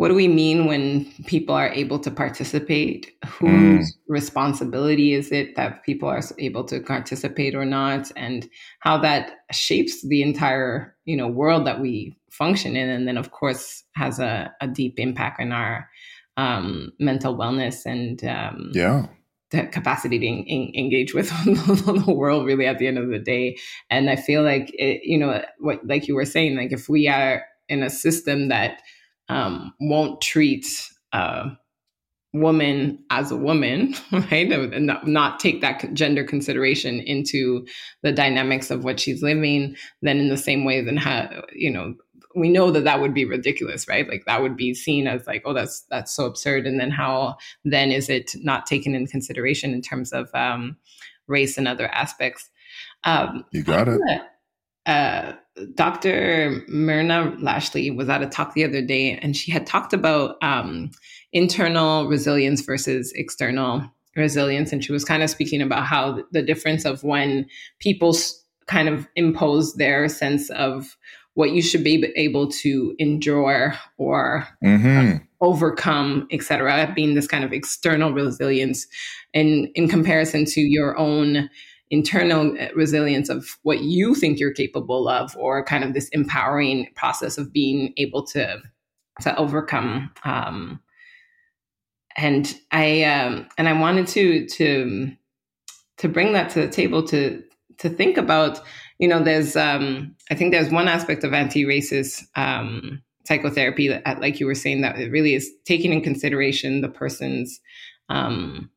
what 0.00 0.08
do 0.08 0.14
we 0.14 0.28
mean 0.28 0.64
when 0.64 1.04
people 1.26 1.54
are 1.54 1.68
able 1.68 1.98
to 1.98 2.10
participate? 2.10 3.12
Whose 3.26 3.92
mm. 3.92 3.98
responsibility 4.08 5.12
is 5.12 5.30
it 5.30 5.56
that 5.56 5.84
people 5.84 6.08
are 6.08 6.22
able 6.38 6.64
to 6.64 6.80
participate 6.80 7.54
or 7.54 7.66
not? 7.66 8.10
And 8.16 8.48
how 8.78 8.96
that 9.02 9.40
shapes 9.52 10.00
the 10.00 10.22
entire 10.22 10.96
you 11.04 11.18
know 11.18 11.28
world 11.28 11.66
that 11.66 11.82
we 11.82 12.16
function 12.30 12.76
in 12.76 12.88
and 12.88 13.06
then 13.06 13.18
of 13.18 13.30
course 13.30 13.84
has 13.94 14.18
a, 14.18 14.50
a 14.62 14.66
deep 14.66 14.98
impact 14.98 15.38
on 15.38 15.52
our 15.52 15.86
um, 16.38 16.92
mental 16.98 17.36
wellness 17.36 17.84
and 17.84 18.24
um, 18.24 18.70
yeah. 18.72 19.04
the 19.50 19.66
capacity 19.66 20.18
to 20.18 20.24
in, 20.24 20.72
engage 20.74 21.12
with 21.12 21.28
the 21.44 22.04
world 22.06 22.46
really 22.46 22.64
at 22.64 22.78
the 22.78 22.86
end 22.86 22.96
of 22.96 23.10
the 23.10 23.18
day. 23.18 23.58
And 23.90 24.08
i 24.08 24.16
feel 24.16 24.44
like 24.44 24.70
it, 24.78 25.02
you 25.04 25.18
know 25.18 25.44
what 25.58 25.86
like 25.86 26.08
you 26.08 26.14
were 26.14 26.24
saying 26.24 26.56
like 26.56 26.72
if 26.72 26.88
we 26.88 27.06
are 27.06 27.44
in 27.68 27.82
a 27.82 27.90
system 27.90 28.48
that 28.48 28.80
um, 29.30 29.72
won't 29.80 30.20
treat 30.20 30.66
a 31.12 31.50
woman 32.32 33.02
as 33.10 33.30
a 33.30 33.36
woman 33.36 33.94
right? 34.12 34.52
And 34.52 34.86
not, 34.86 35.06
not 35.06 35.40
take 35.40 35.60
that 35.62 35.94
gender 35.94 36.24
consideration 36.24 37.00
into 37.00 37.66
the 38.02 38.12
dynamics 38.12 38.70
of 38.70 38.84
what 38.84 39.00
she's 39.00 39.22
living 39.22 39.76
then 40.02 40.18
in 40.18 40.28
the 40.28 40.36
same 40.36 40.64
way 40.64 40.80
then 40.84 40.96
how 40.96 41.44
you 41.52 41.70
know 41.70 41.94
we 42.36 42.48
know 42.48 42.70
that 42.70 42.84
that 42.84 43.00
would 43.00 43.14
be 43.14 43.24
ridiculous 43.24 43.88
right? 43.88 44.08
Like 44.08 44.24
that 44.26 44.42
would 44.42 44.56
be 44.56 44.74
seen 44.74 45.06
as 45.06 45.26
like 45.26 45.42
oh 45.44 45.52
that's 45.52 45.80
that's 45.90 46.14
so 46.14 46.26
absurd. 46.26 46.66
And 46.66 46.78
then 46.78 46.90
how 46.90 47.36
then 47.64 47.90
is 47.90 48.08
it 48.08 48.32
not 48.36 48.66
taken 48.66 48.94
in 48.94 49.06
consideration 49.06 49.74
in 49.74 49.82
terms 49.82 50.12
of 50.12 50.28
um, 50.34 50.76
race 51.26 51.58
and 51.58 51.66
other 51.66 51.88
aspects? 51.88 52.48
Um, 53.02 53.44
you 53.50 53.62
got 53.62 53.88
it. 53.88 54.00
Uh, 54.86 55.32
Dr. 55.74 56.62
Myrna 56.68 57.34
Lashley 57.40 57.90
was 57.90 58.08
at 58.08 58.22
a 58.22 58.26
talk 58.26 58.54
the 58.54 58.64
other 58.64 58.82
day, 58.82 59.18
and 59.20 59.36
she 59.36 59.50
had 59.50 59.66
talked 59.66 59.92
about 59.92 60.36
um, 60.42 60.90
internal 61.32 62.06
resilience 62.06 62.60
versus 62.62 63.12
external 63.14 63.90
resilience. 64.16 64.72
And 64.72 64.84
she 64.84 64.92
was 64.92 65.04
kind 65.04 65.22
of 65.22 65.30
speaking 65.30 65.62
about 65.62 65.86
how 65.86 66.22
the 66.32 66.42
difference 66.42 66.84
of 66.84 67.04
when 67.04 67.46
people 67.78 68.16
kind 68.66 68.88
of 68.88 69.08
impose 69.16 69.74
their 69.74 70.08
sense 70.08 70.50
of 70.50 70.96
what 71.34 71.52
you 71.52 71.62
should 71.62 71.84
be 71.84 72.12
able 72.16 72.50
to 72.50 72.94
endure 72.98 73.74
or 73.98 74.46
mm-hmm. 74.64 75.18
overcome, 75.40 76.26
etc., 76.30 76.92
being 76.94 77.14
this 77.14 77.26
kind 77.26 77.44
of 77.44 77.52
external 77.52 78.12
resilience, 78.12 78.86
and 79.32 79.68
in 79.74 79.88
comparison 79.88 80.44
to 80.44 80.60
your 80.60 80.98
own 80.98 81.48
internal 81.90 82.56
uh, 82.60 82.68
resilience 82.74 83.28
of 83.28 83.58
what 83.62 83.80
you 83.80 84.14
think 84.14 84.38
you're 84.38 84.52
capable 84.52 85.08
of, 85.08 85.36
or 85.36 85.64
kind 85.64 85.84
of 85.84 85.92
this 85.92 86.08
empowering 86.10 86.88
process 86.94 87.38
of 87.38 87.52
being 87.52 87.92
able 87.96 88.24
to 88.26 88.58
to 89.20 89.36
overcome. 89.36 90.10
Um, 90.24 90.80
and 92.16 92.54
I 92.72 93.02
um, 93.04 93.48
and 93.58 93.68
I 93.68 93.72
wanted 93.72 94.06
to 94.08 94.46
to 94.46 95.12
to 95.98 96.08
bring 96.08 96.32
that 96.32 96.50
to 96.50 96.60
the 96.62 96.68
table 96.68 97.02
to 97.08 97.42
to 97.78 97.88
think 97.88 98.16
about 98.16 98.62
you 99.00 99.08
know, 99.08 99.24
there's, 99.24 99.56
um, 99.56 100.14
I 100.30 100.34
think 100.34 100.52
there's 100.52 100.70
one 100.70 100.86
aspect 100.86 101.24
of 101.24 101.32
anti-racist 101.32 102.22
um, 102.36 103.00
psychotherapy 103.24 103.88
that, 103.88 104.20
like 104.20 104.38
you 104.38 104.44
were 104.44 104.54
saying, 104.54 104.82
that 104.82 104.98
it 104.98 105.10
really 105.10 105.34
is 105.34 105.50
taking 105.64 105.90
in 105.90 106.02
consideration 106.02 106.82
the 106.82 106.88
person's, 106.90 107.60
um, 108.10 108.70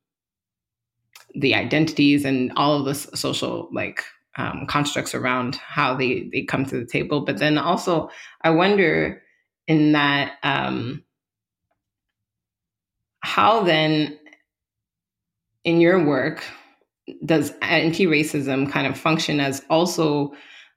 the 1.36 1.56
identities 1.56 2.26
and 2.26 2.52
all 2.56 2.80
of 2.80 2.86
the 2.86 2.94
social 2.94 3.70
like 3.72 4.04
um, 4.38 4.66
constructs 4.68 5.14
around 5.14 5.56
how 5.56 5.96
they 5.96 6.30
they 6.32 6.44
come 6.44 6.66
to 6.66 6.80
the 6.80 6.86
table. 6.86 7.22
But 7.22 7.38
then 7.38 7.58
also, 7.58 8.10
I 8.42 8.50
wonder 8.50 9.22
in 9.68 9.94
that 9.94 10.34
um, 10.44 11.04
how 13.22 13.64
then 13.64 14.18
in 15.64 15.80
your 15.80 16.04
work 16.04 16.44
does 17.26 17.54
anti-racism 17.62 18.72
kind 18.72 18.88
of 18.88 18.98
function 18.98 19.40
as 19.40 19.64
also 19.70 20.34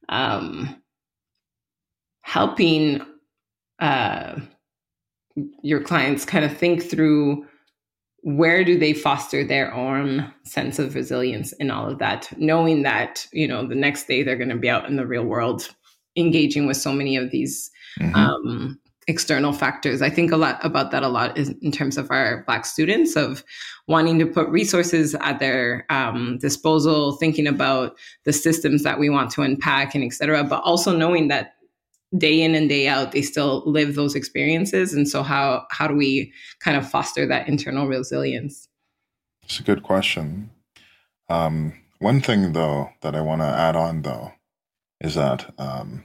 um, 0.09 0.81
helping 2.23 3.01
uh, 3.79 4.39
your 5.63 5.83
clients 5.83 6.25
kind 6.25 6.45
of 6.45 6.57
think 6.57 6.83
through 6.83 7.47
where 8.27 8.65
do 8.65 8.77
they 8.77 8.93
foster 8.93 9.45
their 9.45 9.73
own 9.73 10.33
sense 10.43 10.81
of 10.81 10.97
resilience 10.97 11.53
in 11.61 11.71
all 11.71 11.89
of 11.89 12.01
that 12.01 12.29
knowing 12.39 12.83
that 12.83 13.25
you 13.33 13.47
know 13.47 13.65
the 13.65 13.75
next 13.77 14.09
day 14.09 14.25
they're 14.25 14.37
going 14.37 14.49
to 14.49 14.57
be 14.57 14.69
out 14.69 14.89
in 14.89 14.97
the 14.97 15.07
real 15.07 15.23
world 15.23 15.69
engaging 16.17 16.67
with 16.67 16.77
so 16.77 16.93
many 16.93 17.17
of 17.17 17.31
these 17.31 17.71
mm-hmm. 18.01 18.15
um, 18.17 18.81
external 19.07 19.53
factors. 19.53 20.03
I 20.03 20.11
think 20.11 20.33
a 20.33 20.37
lot 20.37 20.59
about 20.65 20.91
that 20.91 21.05
a 21.05 21.09
lot 21.09 21.39
is 21.39 21.55
in 21.63 21.71
terms 21.71 21.97
of 21.97 22.11
our 22.11 22.43
Black 22.47 22.67
students 22.67 23.15
of 23.15 23.45
wanting 23.87 24.19
to 24.19 24.27
put 24.27 24.49
resources 24.49 25.15
at 25.21 25.39
their 25.39 25.87
um, 25.91 26.39
disposal, 26.39 27.13
thinking 27.13 27.47
about 27.47 27.97
the 28.25 28.33
systems 28.33 28.83
that 28.83 28.99
we 28.99 29.09
want 29.09 29.31
to 29.33 29.43
unpack 29.43 29.95
and 29.95 30.03
etc. 30.03 30.43
but 30.43 30.61
also 30.65 30.97
knowing 30.97 31.29
that 31.29 31.53
day 32.17 32.41
in 32.41 32.55
and 32.55 32.69
day 32.69 32.87
out 32.87 33.13
they 33.13 33.23
still 33.23 33.63
live 33.67 33.95
those 33.95 34.15
experiences. 34.15 34.93
And 34.93 35.09
so 35.09 35.23
how 35.23 35.67
how 35.71 35.89
do 35.89 35.95
we 35.95 36.33
kind 36.61 36.77
of 36.77 36.89
foster 36.89 37.27
that 37.27 37.49
internal 37.49 37.87
resilience? 37.87 38.69
It's 39.43 39.61
a 39.61 39.63
good 39.63 39.83
question. 39.83 40.51
Um, 41.29 41.75
one 41.99 42.21
thing 42.21 42.53
though 42.53 42.91
that 43.01 43.15
i 43.15 43.21
want 43.21 43.41
to 43.41 43.47
add 43.47 43.75
on 43.75 44.03
though 44.03 44.33
is 45.01 45.15
that 45.15 45.53
um, 45.59 46.05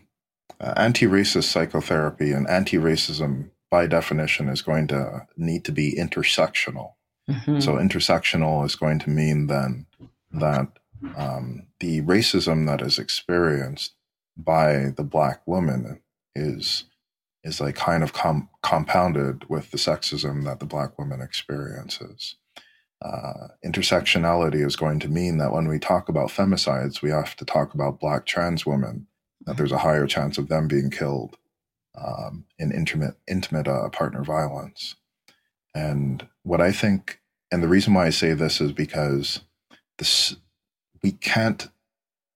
uh, 0.59 0.73
anti-racist 0.77 1.43
psychotherapy 1.43 2.31
and 2.31 2.47
anti-racism 2.49 3.49
by 3.69 3.87
definition 3.87 4.49
is 4.49 4.61
going 4.61 4.87
to 4.87 5.25
need 5.37 5.63
to 5.65 5.71
be 5.71 5.95
intersectional. 5.97 6.93
Mm-hmm. 7.29 7.59
so 7.59 7.73
intersectional 7.73 8.65
is 8.65 8.75
going 8.75 8.99
to 8.99 9.09
mean 9.09 9.47
then 9.47 9.85
that 10.31 10.67
um, 11.15 11.67
the 11.79 12.01
racism 12.01 12.65
that 12.65 12.81
is 12.81 12.97
experienced 12.97 13.93
by 14.43 14.91
the 14.95 15.03
black 15.03 15.45
woman 15.47 16.01
is 16.35 16.85
is 17.43 17.59
like 17.59 17.75
kind 17.75 18.03
of 18.03 18.13
com- 18.13 18.49
compounded 18.61 19.49
with 19.49 19.71
the 19.71 19.77
sexism 19.77 20.45
that 20.45 20.59
the 20.59 20.65
black 20.65 20.97
woman 20.99 21.21
experiences 21.21 22.35
uh, 23.01 23.47
intersectionality 23.65 24.65
is 24.65 24.75
going 24.75 24.99
to 24.99 25.07
mean 25.07 25.37
that 25.39 25.51
when 25.51 25.67
we 25.67 25.79
talk 25.79 26.07
about 26.07 26.29
femicides, 26.29 27.01
we 27.01 27.09
have 27.09 27.35
to 27.35 27.45
talk 27.45 27.73
about 27.73 27.99
black 27.99 28.25
trans 28.25 28.65
women 28.65 29.07
that 29.45 29.57
there's 29.57 29.71
a 29.71 29.79
higher 29.79 30.05
chance 30.05 30.37
of 30.37 30.49
them 30.49 30.67
being 30.67 30.91
killed 30.91 31.37
um, 31.95 32.45
in 32.59 32.71
intimate 32.71 33.15
intimate 33.27 33.67
uh, 33.67 33.89
partner 33.89 34.23
violence. 34.23 34.95
And 35.73 36.27
what 36.43 36.61
I 36.61 36.71
think, 36.71 37.19
and 37.51 37.63
the 37.63 37.67
reason 37.67 37.93
why 37.93 38.05
I 38.05 38.11
say 38.11 38.33
this 38.33 38.61
is 38.61 38.71
because 38.71 39.41
this 39.97 40.35
we 41.01 41.11
can't 41.11 41.69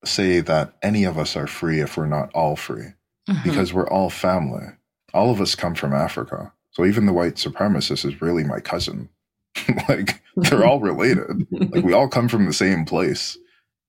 say 0.05 0.39
that 0.41 0.73
any 0.81 1.03
of 1.03 1.17
us 1.17 1.35
are 1.35 1.47
free 1.47 1.79
if 1.79 1.97
we're 1.97 2.05
not 2.05 2.31
all 2.33 2.55
free, 2.55 2.93
mm-hmm. 3.29 3.43
because 3.43 3.73
we're 3.73 3.89
all 3.89 4.09
family. 4.09 4.65
All 5.13 5.31
of 5.31 5.41
us 5.41 5.55
come 5.55 5.75
from 5.75 5.93
Africa, 5.93 6.53
so 6.71 6.85
even 6.85 7.05
the 7.05 7.13
white 7.13 7.35
supremacist 7.35 8.05
is 8.05 8.21
really 8.21 8.43
my 8.43 8.59
cousin. 8.59 9.09
like 9.89 10.21
they're 10.35 10.65
all 10.65 10.79
related. 10.79 11.47
like 11.51 11.83
we 11.83 11.93
all 11.93 12.09
come 12.09 12.27
from 12.27 12.45
the 12.45 12.53
same 12.53 12.85
place, 12.85 13.37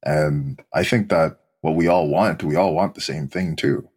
and 0.04 0.62
I 0.72 0.84
think 0.84 1.08
that 1.08 1.40
what 1.60 1.74
we 1.74 1.88
all 1.88 2.08
want, 2.08 2.44
we 2.44 2.54
all 2.54 2.74
want 2.74 2.94
the 2.94 3.00
same 3.00 3.26
thing 3.26 3.56
too. 3.56 3.88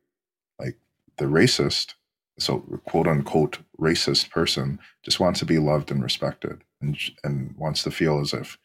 Like 0.59 0.77
the 1.17 1.25
racist, 1.25 1.93
so 2.39 2.59
quote 2.87 3.07
unquote 3.07 3.59
racist 3.79 4.29
person 4.31 4.79
just 5.03 5.19
wants 5.19 5.39
to 5.39 5.45
be 5.45 5.59
loved 5.59 5.91
and 5.91 6.01
respected 6.01 6.63
and, 6.81 6.97
and 7.23 7.55
wants 7.57 7.83
to 7.83 7.91
feel 7.91 8.19
as 8.19 8.33
if 8.33 8.57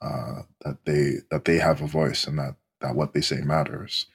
uh, 0.00 0.42
that 0.64 0.78
they 0.84 1.16
that 1.30 1.44
they 1.44 1.58
have 1.58 1.80
a 1.80 1.86
voice 1.86 2.26
and 2.26 2.38
that 2.38 2.56
that 2.82 2.94
what 2.94 3.14
they 3.14 3.20
say 3.20 3.40
matters. 3.40 4.06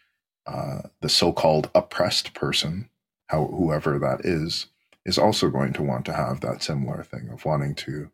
Uh, 0.46 0.84
the 1.02 1.10
so-called 1.10 1.70
oppressed 1.76 2.34
person, 2.34 2.90
how 3.28 3.48
whoever 3.48 4.00
that 4.00 4.24
is, 4.24 4.68
is 5.06 5.18
also 5.18 5.50
going 5.50 5.74
to 5.74 5.84
want 5.84 6.06
to 6.06 6.14
have 6.14 6.40
that 6.42 6.64
similar 6.64 7.04
thing 7.04 7.30
of 7.30 7.44
wanting 7.46 7.76
to 7.76 8.10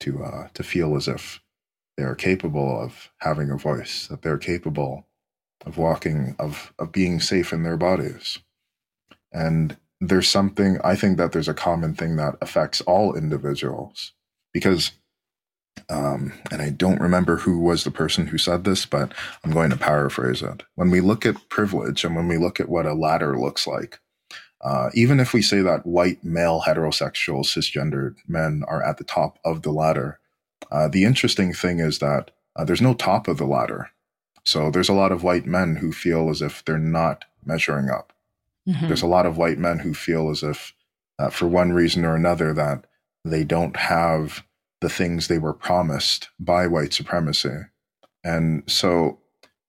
to 0.00 0.24
uh, 0.24 0.48
to 0.54 0.62
feel 0.62 0.96
as 0.96 1.08
if 1.08 1.42
they 1.96 2.06
are 2.06 2.14
capable 2.14 2.82
of 2.82 3.10
having 3.18 3.50
a 3.50 3.58
voice, 3.58 4.06
that 4.06 4.22
they're 4.22 4.38
capable 4.38 5.06
of 5.66 5.76
walking, 5.76 6.34
of, 6.38 6.72
of 6.78 6.92
being 6.92 7.20
safe 7.20 7.52
in 7.52 7.62
their 7.62 7.76
bodies. 7.76 8.38
And 9.32 9.76
there's 10.00 10.28
something, 10.28 10.78
I 10.82 10.96
think 10.96 11.18
that 11.18 11.32
there's 11.32 11.48
a 11.48 11.52
common 11.54 11.94
thing 11.94 12.16
that 12.16 12.36
affects 12.40 12.80
all 12.82 13.14
individuals 13.14 14.12
because, 14.54 14.92
um, 15.88 16.32
and 16.50 16.60
I 16.60 16.70
don't 16.70 17.00
remember 17.00 17.36
who 17.36 17.58
was 17.58 17.84
the 17.84 17.90
person 17.90 18.26
who 18.26 18.38
said 18.38 18.64
this, 18.64 18.86
but 18.86 19.12
I'm 19.44 19.52
going 19.52 19.70
to 19.70 19.76
paraphrase 19.76 20.42
it. 20.42 20.62
When 20.74 20.90
we 20.90 21.00
look 21.00 21.24
at 21.24 21.48
privilege 21.48 22.04
and 22.04 22.14
when 22.14 22.28
we 22.28 22.38
look 22.38 22.60
at 22.60 22.68
what 22.68 22.86
a 22.86 22.94
ladder 22.94 23.38
looks 23.38 23.66
like, 23.66 23.98
uh, 24.62 24.90
even 24.94 25.20
if 25.20 25.32
we 25.32 25.40
say 25.40 25.62
that 25.62 25.86
white 25.86 26.22
male 26.22 26.62
heterosexual 26.66 27.44
cisgendered 27.44 28.16
men 28.28 28.62
are 28.68 28.82
at 28.82 28.98
the 28.98 29.04
top 29.04 29.38
of 29.44 29.62
the 29.62 29.70
ladder, 29.70 30.18
uh, 30.70 30.88
the 30.88 31.04
interesting 31.04 31.52
thing 31.52 31.78
is 31.78 31.98
that 31.98 32.30
uh, 32.56 32.64
there's 32.64 32.82
no 32.82 32.94
top 32.94 33.26
of 33.26 33.38
the 33.38 33.46
ladder. 33.46 33.90
So 34.44 34.70
there's 34.70 34.88
a 34.88 34.94
lot 34.94 35.12
of 35.12 35.22
white 35.22 35.46
men 35.46 35.76
who 35.76 35.92
feel 35.92 36.28
as 36.28 36.42
if 36.42 36.64
they're 36.64 36.78
not 36.78 37.24
measuring 37.44 37.88
up. 37.88 38.12
Mm-hmm. 38.68 38.86
There's 38.86 39.02
a 39.02 39.06
lot 39.06 39.26
of 39.26 39.38
white 39.38 39.58
men 39.58 39.78
who 39.78 39.94
feel 39.94 40.30
as 40.30 40.42
if, 40.42 40.74
uh, 41.18 41.30
for 41.30 41.46
one 41.46 41.72
reason 41.72 42.04
or 42.04 42.14
another, 42.14 42.52
that 42.52 42.84
they 43.24 43.44
don't 43.44 43.76
have 43.76 44.44
the 44.80 44.88
things 44.88 45.28
they 45.28 45.38
were 45.38 45.54
promised 45.54 46.28
by 46.38 46.66
white 46.66 46.92
supremacy. 46.92 47.56
And 48.24 48.62
so 48.66 49.18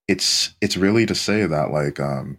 it's 0.07 0.53
it's 0.61 0.77
really 0.77 1.05
to 1.05 1.15
say 1.15 1.45
that 1.45 1.71
like 1.71 1.99
um, 1.99 2.37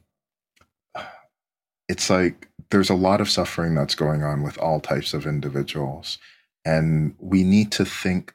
it's 1.89 2.11
like 2.11 2.49
there's 2.71 2.91
a 2.91 2.95
lot 2.95 3.21
of 3.21 3.31
suffering 3.31 3.75
that's 3.75 3.95
going 3.95 4.23
on 4.23 4.43
with 4.43 4.59
all 4.59 4.81
types 4.81 5.15
of 5.15 5.27
individuals 5.27 6.19
and 6.65 7.15
we 7.19 7.43
need 7.43 7.73
to 7.73 7.85
think 7.85 8.35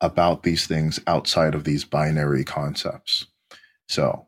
about 0.00 0.42
these 0.42 0.66
things 0.66 1.00
outside 1.06 1.54
of 1.54 1.64
these 1.64 1.84
binary 1.84 2.44
concepts. 2.44 3.26
So, 3.88 4.26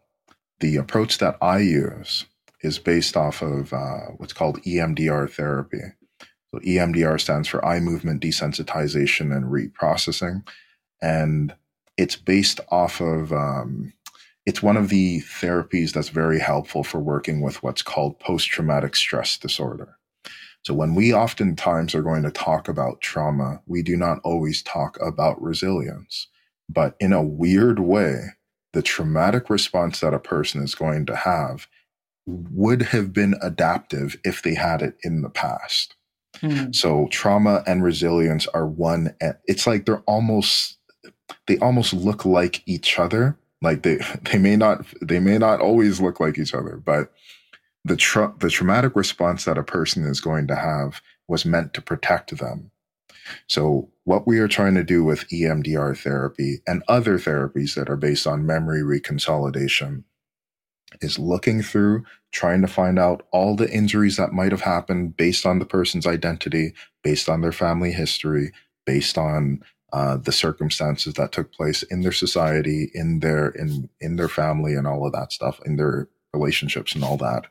the 0.60 0.76
approach 0.76 1.18
that 1.18 1.38
I 1.40 1.58
use 1.58 2.26
is 2.62 2.78
based 2.78 3.16
off 3.16 3.40
of 3.40 3.72
uh, 3.72 4.08
what's 4.16 4.32
called 4.32 4.62
EMDR 4.62 5.30
therapy. 5.30 5.82
So, 6.52 6.60
EMDR 6.60 7.20
stands 7.20 7.48
for 7.48 7.64
eye 7.64 7.80
movement 7.80 8.22
desensitization 8.22 9.34
and 9.34 9.46
reprocessing. 9.46 10.46
And 11.02 11.54
it's 11.96 12.16
based 12.16 12.60
off 12.70 13.00
of, 13.00 13.32
um, 13.32 13.92
it's 14.46 14.62
one 14.62 14.76
of 14.76 14.88
the 14.88 15.20
therapies 15.20 15.92
that's 15.92 16.08
very 16.08 16.40
helpful 16.40 16.82
for 16.82 16.98
working 16.98 17.40
with 17.40 17.62
what's 17.62 17.82
called 17.82 18.18
post 18.18 18.48
traumatic 18.48 18.96
stress 18.96 19.36
disorder. 19.38 19.96
So 20.62 20.74
when 20.74 20.94
we 20.94 21.14
oftentimes 21.14 21.94
are 21.94 22.02
going 22.02 22.22
to 22.22 22.30
talk 22.30 22.68
about 22.68 23.00
trauma, 23.00 23.60
we 23.66 23.82
do 23.82 23.96
not 23.96 24.18
always 24.24 24.62
talk 24.62 24.98
about 25.00 25.40
resilience. 25.40 26.26
But 26.68 26.96
in 27.00 27.12
a 27.12 27.22
weird 27.22 27.78
way, 27.80 28.20
the 28.72 28.82
traumatic 28.82 29.50
response 29.50 30.00
that 30.00 30.14
a 30.14 30.18
person 30.18 30.62
is 30.62 30.74
going 30.74 31.06
to 31.06 31.16
have 31.16 31.66
would 32.26 32.82
have 32.82 33.12
been 33.12 33.34
adaptive 33.42 34.16
if 34.24 34.42
they 34.42 34.54
had 34.54 34.82
it 34.82 34.96
in 35.02 35.22
the 35.22 35.30
past. 35.30 35.96
Mm. 36.42 36.74
So 36.74 37.08
trauma 37.10 37.62
and 37.66 37.82
resilience 37.82 38.46
are 38.48 38.66
one 38.66 39.14
it's 39.46 39.66
like 39.66 39.84
they're 39.84 40.00
almost 40.00 40.78
they 41.46 41.58
almost 41.58 41.92
look 41.92 42.24
like 42.24 42.62
each 42.66 42.98
other. 42.98 43.36
Like 43.62 43.82
they 43.82 43.98
they 44.30 44.38
may 44.38 44.56
not 44.56 44.84
they 45.02 45.20
may 45.20 45.38
not 45.38 45.60
always 45.60 46.00
look 46.00 46.20
like 46.20 46.38
each 46.38 46.54
other, 46.54 46.76
but 46.76 47.12
the 47.84 47.96
tra- 47.96 48.34
the 48.38 48.50
traumatic 48.50 48.94
response 48.94 49.44
that 49.44 49.58
a 49.58 49.62
person 49.62 50.04
is 50.04 50.20
going 50.20 50.46
to 50.48 50.56
have 50.56 51.00
was 51.28 51.44
meant 51.44 51.72
to 51.74 51.82
protect 51.82 52.36
them. 52.38 52.70
So 53.46 53.90
what 54.04 54.26
we 54.26 54.38
are 54.40 54.48
trying 54.48 54.74
to 54.74 54.82
do 54.82 55.04
with 55.04 55.28
EMDR 55.28 55.96
therapy 55.96 56.60
and 56.66 56.82
other 56.88 57.18
therapies 57.18 57.74
that 57.74 57.88
are 57.88 57.96
based 57.96 58.26
on 58.26 58.46
memory 58.46 58.82
reconsolidation 58.82 60.02
is 61.00 61.18
looking 61.18 61.62
through 61.62 62.04
trying 62.32 62.60
to 62.60 62.68
find 62.68 62.98
out 62.98 63.26
all 63.32 63.56
the 63.56 63.70
injuries 63.70 64.16
that 64.16 64.32
might 64.32 64.52
have 64.52 64.60
happened 64.60 65.16
based 65.16 65.44
on 65.44 65.58
the 65.58 65.64
person's 65.64 66.06
identity, 66.06 66.72
based 67.02 67.28
on 67.28 67.40
their 67.40 67.52
family 67.52 67.92
history, 67.92 68.52
based 68.86 69.18
on 69.18 69.62
uh, 69.92 70.16
the 70.16 70.32
circumstances 70.32 71.14
that 71.14 71.32
took 71.32 71.52
place 71.52 71.82
in 71.84 72.02
their 72.02 72.12
society, 72.12 72.90
in 72.94 73.20
their 73.20 73.48
in 73.50 73.88
in 74.00 74.16
their 74.16 74.28
family, 74.28 74.74
and 74.74 74.86
all 74.86 75.04
of 75.04 75.12
that 75.12 75.32
stuff, 75.32 75.60
in 75.66 75.76
their 75.76 76.08
relationships 76.32 76.94
and 76.94 77.02
all 77.02 77.16
that, 77.16 77.46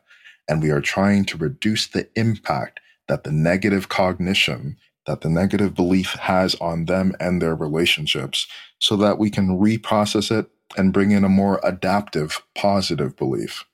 and 0.47 0.63
we 0.63 0.69
are 0.69 0.81
trying 0.81 1.25
to 1.25 1.37
reduce 1.37 1.87
the 1.87 2.07
impact 2.15 2.79
that 3.09 3.25
the 3.25 3.31
negative 3.31 3.89
cognition, 3.89 4.77
that 5.05 5.21
the 5.21 5.29
negative 5.29 5.73
belief 5.73 6.13
has 6.13 6.55
on 6.55 6.85
them 6.85 7.13
and 7.19 7.41
their 7.41 7.55
relationships 7.55 8.47
so 8.79 8.95
that 8.95 9.17
we 9.17 9.29
can 9.29 9.59
reprocess 9.59 10.31
it 10.31 10.49
and 10.77 10.93
bring 10.93 11.11
in 11.11 11.23
a 11.23 11.29
more 11.29 11.59
adaptive, 11.63 12.41
positive 12.55 13.15
belief. 13.15 13.65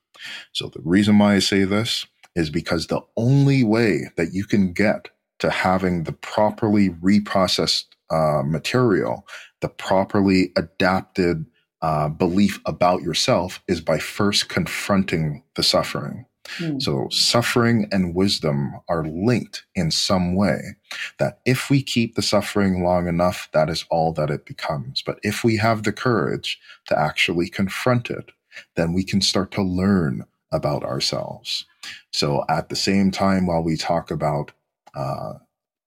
So 0.54 0.70
the 0.70 0.82
reason 0.84 1.18
why 1.20 1.36
I 1.36 1.40
say 1.40 1.64
this 1.64 2.06
is 2.36 2.50
because 2.50 2.88
the 2.88 3.02
only 3.18 3.64
way 3.64 4.10
that 4.18 4.34
you 4.34 4.46
can 4.46 4.74
get 4.74 5.10
to 5.40 5.50
having 5.50 6.04
the 6.04 6.12
properly 6.12 6.90
reprocessed 6.90 7.86
uh, 8.10 8.44
material, 8.46 9.28
the 9.62 9.70
properly 9.70 10.52
adapted 10.56 11.46
uh, 11.82 12.10
belief 12.10 12.60
about 12.66 13.02
yourself 13.02 13.62
is 13.68 13.82
by 13.82 14.00
first 14.00 14.50
confronting 14.50 15.44
the 15.56 15.64
suffering. 15.64 16.26
Hmm. 16.48 16.80
So 16.80 17.08
suffering 17.10 17.88
and 17.92 18.16
wisdom 18.16 18.74
are 18.88 19.06
linked 19.06 19.66
in 19.76 19.92
some 19.92 20.36
way 20.36 20.76
that 21.18 21.40
if 21.46 21.70
we 21.70 21.82
keep 21.82 22.16
the 22.16 22.22
suffering 22.22 22.84
long 22.84 23.08
enough, 23.08 23.50
that 23.54 23.70
is 23.70 23.86
all 23.90 24.14
that 24.14 24.30
it 24.30 24.46
becomes. 24.46 25.02
But 25.02 25.20
if 25.24 25.44
we 25.44 25.58
have 25.58 25.84
the 25.84 25.94
courage 25.94 26.60
to 26.88 26.98
actually 26.98 27.50
confront 27.50 28.10
it, 28.10 28.32
then 28.76 28.94
we 28.94 29.04
can 29.04 29.22
start 29.22 29.52
to 29.52 29.64
learn 29.64 30.26
about 30.52 30.84
ourselves. 30.84 31.66
So 32.12 32.46
at 32.50 32.70
the 32.70 32.76
same 32.76 33.12
time, 33.12 33.48
while 33.48 33.64
we 33.64 33.76
talk 33.76 34.12
about, 34.12 34.52
uh, 34.96 35.34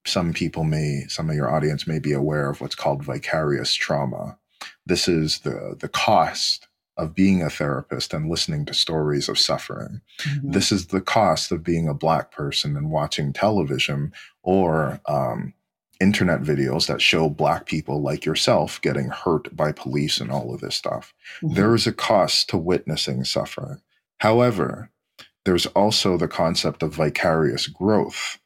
some 0.07 0.33
people 0.33 0.65
may, 0.65 1.05
some 1.09 1.29
of 1.31 1.37
your 1.37 1.51
audience 1.51 1.87
may 1.87 1.99
be 1.99 2.13
aware 2.13 2.51
of 2.51 2.61
what's 2.61 2.75
called 2.75 3.05
vicarious 3.05 3.75
trauma. 3.75 4.39
This 4.87 5.09
is 5.09 5.41
the, 5.41 5.77
the 5.79 5.89
cost 5.89 6.67
of 6.99 7.15
being 7.15 7.43
a 7.43 7.49
therapist 7.49 8.13
and 8.13 8.29
listening 8.29 8.67
to 8.67 8.75
stories 8.75 9.29
of 9.29 9.39
suffering. 9.39 10.01
Mm-hmm. 10.21 10.51
This 10.51 10.73
is 10.73 10.89
the 10.89 11.01
cost 11.01 11.53
of 11.53 11.63
being 11.63 11.89
a 11.89 11.95
Black 11.95 12.33
person 12.33 12.77
and 12.77 12.91
watching 12.91 13.33
television 13.33 14.13
or 14.43 15.01
um, 15.07 15.55
internet 16.01 16.43
videos 16.43 16.89
that 16.89 17.01
show 17.01 17.29
Black 17.29 17.67
people 17.67 18.03
like 18.03 18.25
yourself 18.25 18.81
getting 18.83 19.09
hurt 19.09 19.55
by 19.57 19.73
police 19.73 20.21
and 20.21 20.31
all 20.31 20.53
of 20.53 20.61
this 20.61 20.75
stuff. 20.75 21.15
Mm-hmm. 21.41 21.55
There 21.55 21.75
is 21.75 21.87
a 21.87 21.93
cost 21.93 22.51
to 22.51 22.59
witnessing 22.59 23.25
suffering. 23.25 23.81
However, 24.19 24.91
there's 25.45 25.67
also 25.67 26.17
the 26.17 26.29
concept 26.29 26.83
of 26.83 26.95
vicarious 26.95 27.69
growth. 27.69 28.39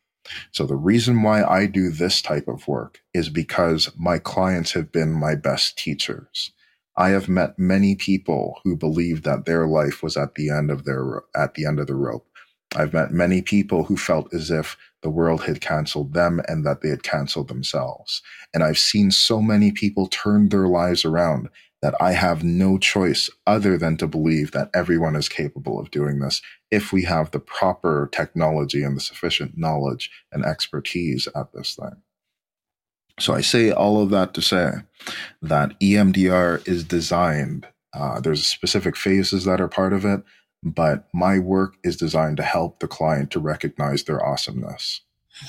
So 0.52 0.66
the 0.66 0.76
reason 0.76 1.22
why 1.22 1.42
I 1.42 1.66
do 1.66 1.90
this 1.90 2.22
type 2.22 2.46
of 2.48 2.68
work 2.68 3.00
is 3.12 3.28
because 3.28 3.90
my 3.98 4.18
clients 4.18 4.72
have 4.72 4.92
been 4.92 5.12
my 5.12 5.34
best 5.34 5.76
teachers. 5.76 6.52
I 6.96 7.10
have 7.10 7.28
met 7.28 7.58
many 7.58 7.94
people 7.94 8.60
who 8.64 8.76
believed 8.76 9.24
that 9.24 9.46
their 9.46 9.66
life 9.66 10.02
was 10.02 10.16
at 10.16 10.34
the 10.34 10.50
end 10.50 10.70
of 10.70 10.84
their 10.84 11.22
at 11.34 11.54
the 11.54 11.64
end 11.64 11.80
of 11.80 11.86
the 11.86 11.94
rope. 11.94 12.26
I've 12.74 12.92
met 12.92 13.12
many 13.12 13.42
people 13.42 13.84
who 13.84 13.96
felt 13.96 14.32
as 14.32 14.50
if 14.50 14.76
the 15.02 15.10
world 15.10 15.44
had 15.44 15.60
canceled 15.60 16.14
them 16.14 16.40
and 16.48 16.64
that 16.64 16.80
they 16.80 16.88
had 16.88 17.02
canceled 17.02 17.48
themselves. 17.48 18.22
And 18.54 18.62
I've 18.62 18.78
seen 18.78 19.10
so 19.10 19.42
many 19.42 19.72
people 19.72 20.06
turn 20.06 20.48
their 20.48 20.68
lives 20.68 21.04
around 21.04 21.48
that 21.82 21.94
I 22.00 22.12
have 22.12 22.44
no 22.44 22.78
choice 22.78 23.28
other 23.46 23.76
than 23.76 23.96
to 23.98 24.06
believe 24.06 24.52
that 24.52 24.70
everyone 24.72 25.16
is 25.16 25.28
capable 25.28 25.80
of 25.80 25.90
doing 25.90 26.20
this 26.20 26.40
if 26.70 26.92
we 26.92 27.02
have 27.04 27.30
the 27.30 27.40
proper 27.40 28.08
technology 28.12 28.82
and 28.82 28.96
the 28.96 29.00
sufficient 29.00 29.58
knowledge 29.58 30.10
and 30.30 30.44
expertise 30.44 31.28
at 31.34 31.52
this 31.52 31.74
thing. 31.74 32.02
So 33.20 33.34
I 33.34 33.40
say 33.40 33.70
all 33.70 34.02
of 34.02 34.10
that 34.10 34.34
to 34.34 34.42
say 34.42 34.72
that 35.42 35.78
EMDR 35.80 36.66
is 36.66 36.84
designed. 36.84 37.66
Uh, 37.94 38.20
there's 38.20 38.46
specific 38.46 38.96
phases 38.96 39.44
that 39.44 39.60
are 39.60 39.68
part 39.68 39.92
of 39.92 40.04
it, 40.04 40.22
but 40.62 41.08
my 41.12 41.38
work 41.38 41.74
is 41.84 41.96
designed 41.96 42.38
to 42.38 42.42
help 42.42 42.80
the 42.80 42.88
client 42.88 43.30
to 43.32 43.40
recognize 43.40 44.04
their 44.04 44.24
awesomeness. 44.24 45.02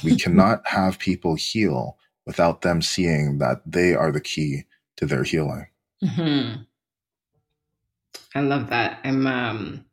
We 0.03 0.15
cannot 0.19 0.67
have 0.67 0.99
people 0.99 1.35
heal 1.35 1.97
without 2.25 2.61
them 2.61 2.81
seeing 2.81 3.39
that 3.39 3.61
they 3.65 3.93
are 3.93 4.11
the 4.11 4.21
key 4.21 4.63
to 4.97 5.05
their 5.05 5.23
healing. 5.23 5.67
Mm-hmm. 6.03 6.61
I 8.35 8.41
love 8.41 8.69
that. 8.69 8.99
I'm 9.03 9.27
um, 9.27 9.85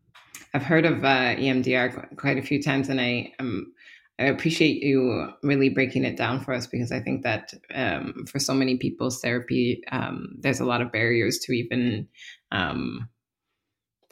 I've 0.55 0.63
heard 0.63 0.87
of 0.87 1.05
uh, 1.05 1.37
EMDR 1.37 2.17
quite 2.17 2.39
a 2.39 2.43
few 2.43 2.63
times, 2.63 2.89
and 2.89 3.01
I 3.01 3.33
am 3.39 3.73
I 4.21 4.25
appreciate 4.25 4.83
you 4.83 5.33
really 5.43 5.71
breaking 5.71 6.05
it 6.05 6.19
down 6.19 6.41
for 6.41 6.53
us 6.53 6.67
because 6.67 6.93
I 6.93 7.01
think 7.01 7.23
that 7.23 7.55
um, 7.75 8.27
for 8.29 8.39
so 8.39 8.53
many 8.53 8.77
people's 8.77 9.21
therapy, 9.21 9.83
um, 9.91 10.37
there's 10.39 10.61
a 10.61 10.67
lot 10.67 10.83
of 10.83 10.93
barriers 10.93 11.39
to 11.41 11.53
even, 11.53 12.07
um, 12.53 13.09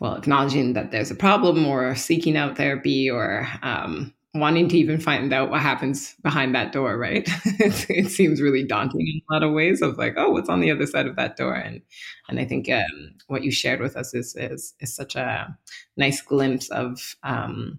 well, 0.00 0.14
acknowledging 0.14 0.72
that 0.72 0.92
there's 0.92 1.10
a 1.10 1.14
problem 1.14 1.66
or 1.66 1.94
seeking 1.94 2.38
out 2.38 2.56
therapy 2.56 3.10
or 3.10 3.46
um, 3.62 4.14
wanting 4.32 4.68
to 4.68 4.78
even 4.78 4.98
find 4.98 5.30
out 5.32 5.50
what 5.50 5.60
happens 5.60 6.14
behind 6.22 6.54
that 6.54 6.72
door, 6.72 6.96
right? 6.96 7.28
it, 7.44 8.10
seems 8.10 8.40
really 8.40 8.64
daunting 8.64 9.00
in 9.06 9.20
a 9.28 9.34
lot 9.34 9.42
of 9.42 9.52
ways 9.52 9.82
of 9.82 9.98
like, 9.98 10.14
oh, 10.16 10.30
what's 10.30 10.48
on 10.48 10.60
the 10.60 10.70
other 10.70 10.86
side 10.86 11.06
of 11.06 11.16
that 11.16 11.36
door? 11.36 11.54
And 11.54 11.82
and 12.30 12.40
I 12.40 12.46
think 12.46 12.70
um, 12.70 13.14
what 13.26 13.42
you 13.42 13.50
shared 13.50 13.80
with 13.80 13.94
us 13.94 14.14
is 14.14 14.34
is 14.36 14.74
is 14.80 14.94
such 14.94 15.16
a 15.16 15.54
nice 15.98 16.22
glimpse 16.22 16.70
of 16.70 17.16
um, 17.22 17.78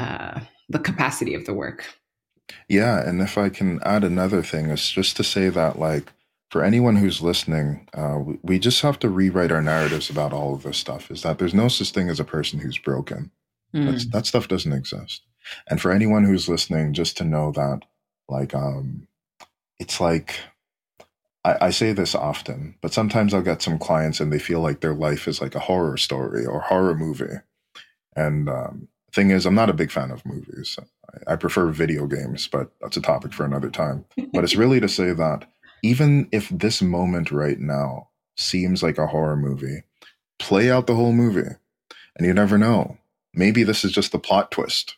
uh, 0.00 0.40
the 0.68 0.78
capacity 0.78 1.34
of 1.34 1.44
the 1.44 1.54
work. 1.54 1.84
Yeah, 2.68 3.06
and 3.08 3.20
if 3.20 3.38
I 3.38 3.48
can 3.48 3.80
add 3.84 4.04
another 4.04 4.42
thing, 4.42 4.66
is 4.66 4.90
just 4.90 5.16
to 5.16 5.24
say 5.24 5.48
that 5.50 5.78
like 5.78 6.12
for 6.50 6.64
anyone 6.64 6.96
who's 6.96 7.20
listening, 7.22 7.88
uh, 7.94 8.18
we, 8.18 8.38
we 8.42 8.58
just 8.58 8.82
have 8.82 8.98
to 9.00 9.08
rewrite 9.08 9.52
our 9.52 9.62
narratives 9.62 10.10
about 10.10 10.32
all 10.32 10.54
of 10.54 10.62
this 10.62 10.78
stuff. 10.78 11.10
Is 11.10 11.22
that 11.22 11.38
there's 11.38 11.54
no 11.54 11.68
such 11.68 11.90
thing 11.92 12.08
as 12.08 12.20
a 12.20 12.24
person 12.24 12.58
who's 12.58 12.78
broken 12.78 13.30
Mm. 13.72 14.10
that 14.10 14.26
stuff 14.26 14.48
doesn't 14.48 14.72
exist. 14.72 15.22
And 15.68 15.80
for 15.80 15.92
anyone 15.92 16.24
who's 16.24 16.48
listening, 16.48 16.92
just 16.92 17.16
to 17.18 17.24
know 17.24 17.52
that, 17.52 17.82
like, 18.28 18.52
um, 18.52 19.06
it's 19.78 20.00
like, 20.00 20.40
I, 21.44 21.66
I 21.66 21.70
say 21.70 21.92
this 21.92 22.14
often, 22.16 22.74
but 22.82 22.92
sometimes 22.92 23.32
I'll 23.32 23.42
get 23.42 23.62
some 23.62 23.78
clients 23.78 24.18
and 24.18 24.32
they 24.32 24.40
feel 24.40 24.60
like 24.60 24.80
their 24.80 24.94
life 24.94 25.28
is 25.28 25.40
like 25.40 25.54
a 25.54 25.60
horror 25.60 25.96
story 25.96 26.44
or 26.44 26.60
horror 26.60 26.96
movie. 26.96 27.38
And 28.16 28.48
um, 28.48 28.88
thing 29.12 29.30
is, 29.30 29.46
I'm 29.46 29.54
not 29.54 29.70
a 29.70 29.74
big 29.74 29.90
fan 29.90 30.10
of 30.10 30.24
movies. 30.24 30.78
I, 31.28 31.32
I 31.32 31.36
prefer 31.36 31.66
video 31.70 32.06
games, 32.06 32.46
but 32.46 32.72
that's 32.80 32.96
a 32.96 33.02
topic 33.02 33.32
for 33.32 33.44
another 33.44 33.70
time. 33.70 34.04
but 34.32 34.44
it's 34.44 34.56
really 34.56 34.80
to 34.80 34.88
say 34.88 35.12
that 35.12 35.46
even 35.82 36.28
if 36.32 36.48
this 36.50 36.82
moment 36.82 37.30
right 37.30 37.58
now 37.58 38.08
seems 38.36 38.82
like 38.82 38.98
a 38.98 39.06
horror 39.06 39.36
movie, 39.36 39.82
play 40.38 40.70
out 40.70 40.86
the 40.86 40.94
whole 40.94 41.12
movie 41.12 41.56
and 42.16 42.26
you 42.26 42.34
never 42.34 42.58
know. 42.58 42.98
Maybe 43.32 43.62
this 43.62 43.84
is 43.84 43.92
just 43.92 44.12
the 44.12 44.18
plot 44.18 44.50
twist. 44.50 44.96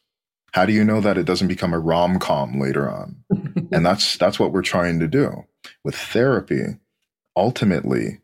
How 0.52 0.66
do 0.66 0.72
you 0.72 0.84
know 0.84 1.00
that 1.00 1.18
it 1.18 1.24
doesn't 1.24 1.48
become 1.48 1.72
a 1.72 1.78
rom 1.78 2.18
com 2.18 2.58
later 2.60 2.90
on? 2.90 3.24
and 3.72 3.84
that's 3.84 4.16
that's 4.16 4.38
what 4.38 4.52
we're 4.52 4.62
trying 4.62 5.00
to 5.00 5.08
do 5.08 5.44
with 5.84 5.94
therapy. 5.94 6.78
Ultimately, 7.36 8.20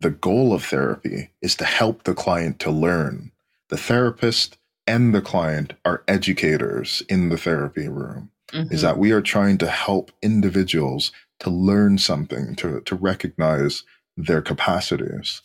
the 0.00 0.10
goal 0.10 0.52
of 0.52 0.64
therapy 0.64 1.30
is 1.42 1.54
to 1.56 1.64
help 1.64 2.04
the 2.04 2.14
client 2.14 2.58
to 2.60 2.70
learn. 2.70 3.32
The 3.68 3.76
therapist 3.76 4.58
and 4.88 5.14
the 5.14 5.20
client 5.20 5.74
are 5.84 6.02
educators 6.08 7.02
in 7.08 7.28
the 7.28 7.36
therapy 7.36 7.86
room. 7.88 8.30
Mm-hmm. 8.52 8.72
Is 8.72 8.80
that 8.80 8.96
we 8.96 9.12
are 9.12 9.20
trying 9.20 9.58
to 9.58 9.68
help 9.68 10.10
individuals 10.22 11.12
to 11.40 11.50
learn 11.50 11.98
something, 11.98 12.56
to, 12.56 12.80
to 12.80 12.94
recognize 12.94 13.84
their 14.16 14.40
capacities. 14.40 15.42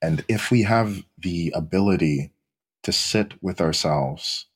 And 0.00 0.24
if 0.26 0.50
we 0.50 0.62
have 0.62 1.04
the 1.18 1.52
ability 1.54 2.32
to 2.82 2.92
sit 2.92 3.34
with 3.42 3.60
ourselves 3.60 4.46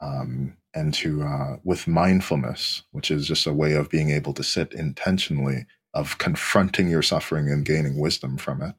um, 0.00 0.56
and 0.74 0.92
to 0.94 1.22
uh, 1.22 1.56
with 1.64 1.88
mindfulness, 1.88 2.82
which 2.92 3.10
is 3.10 3.26
just 3.26 3.46
a 3.46 3.54
way 3.54 3.72
of 3.72 3.88
being 3.88 4.10
able 4.10 4.34
to 4.34 4.42
sit 4.42 4.74
intentionally, 4.74 5.66
of 5.94 6.18
confronting 6.18 6.90
your 6.90 7.02
suffering 7.02 7.50
and 7.50 7.64
gaining 7.64 7.98
wisdom 7.98 8.36
from 8.36 8.60
it. 8.60 8.74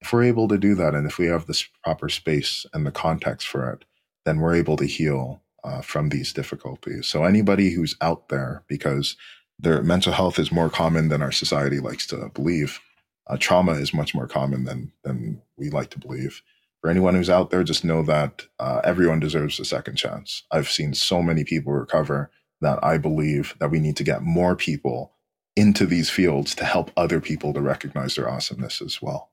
If 0.00 0.12
we're 0.12 0.22
able 0.24 0.48
to 0.48 0.56
do 0.56 0.74
that, 0.76 0.94
and 0.94 1.06
if 1.06 1.18
we 1.18 1.26
have 1.26 1.46
this 1.46 1.68
proper 1.84 2.08
space 2.08 2.64
and 2.72 2.86
the 2.86 2.90
context 2.90 3.46
for 3.46 3.70
it, 3.70 3.84
then 4.28 4.40
we're 4.40 4.54
able 4.54 4.76
to 4.76 4.84
heal 4.84 5.42
uh, 5.64 5.80
from 5.80 6.10
these 6.10 6.32
difficulties. 6.32 7.06
So 7.06 7.24
anybody 7.24 7.70
who's 7.70 7.96
out 8.00 8.28
there, 8.28 8.62
because 8.68 9.16
their 9.58 9.82
mental 9.82 10.12
health 10.12 10.38
is 10.38 10.52
more 10.52 10.70
common 10.70 11.08
than 11.08 11.22
our 11.22 11.32
society 11.32 11.80
likes 11.80 12.06
to 12.08 12.30
believe, 12.34 12.78
uh, 13.26 13.36
trauma 13.38 13.72
is 13.72 13.92
much 13.92 14.14
more 14.14 14.28
common 14.28 14.64
than 14.64 14.92
than 15.02 15.42
we 15.56 15.70
like 15.70 15.90
to 15.90 15.98
believe 15.98 16.42
for 16.80 16.90
anyone 16.90 17.14
who's 17.14 17.30
out 17.30 17.50
there, 17.50 17.64
just 17.64 17.84
know 17.84 18.02
that 18.02 18.46
uh, 18.58 18.80
everyone 18.84 19.20
deserves 19.20 19.58
a 19.58 19.64
second 19.64 19.96
chance. 19.96 20.44
I've 20.50 20.70
seen 20.70 20.94
so 20.94 21.22
many 21.22 21.44
people 21.44 21.72
recover 21.72 22.30
that 22.60 22.82
I 22.84 22.98
believe 22.98 23.54
that 23.58 23.70
we 23.70 23.80
need 23.80 23.96
to 23.96 24.04
get 24.04 24.22
more 24.22 24.54
people 24.54 25.12
into 25.56 25.86
these 25.86 26.08
fields 26.08 26.54
to 26.54 26.64
help 26.64 26.92
other 26.96 27.20
people 27.20 27.52
to 27.52 27.60
recognize 27.60 28.14
their 28.14 28.30
awesomeness 28.30 28.80
as 28.80 29.02
well. 29.02 29.30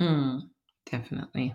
Mm, 0.00 0.48
definitely. 0.90 1.54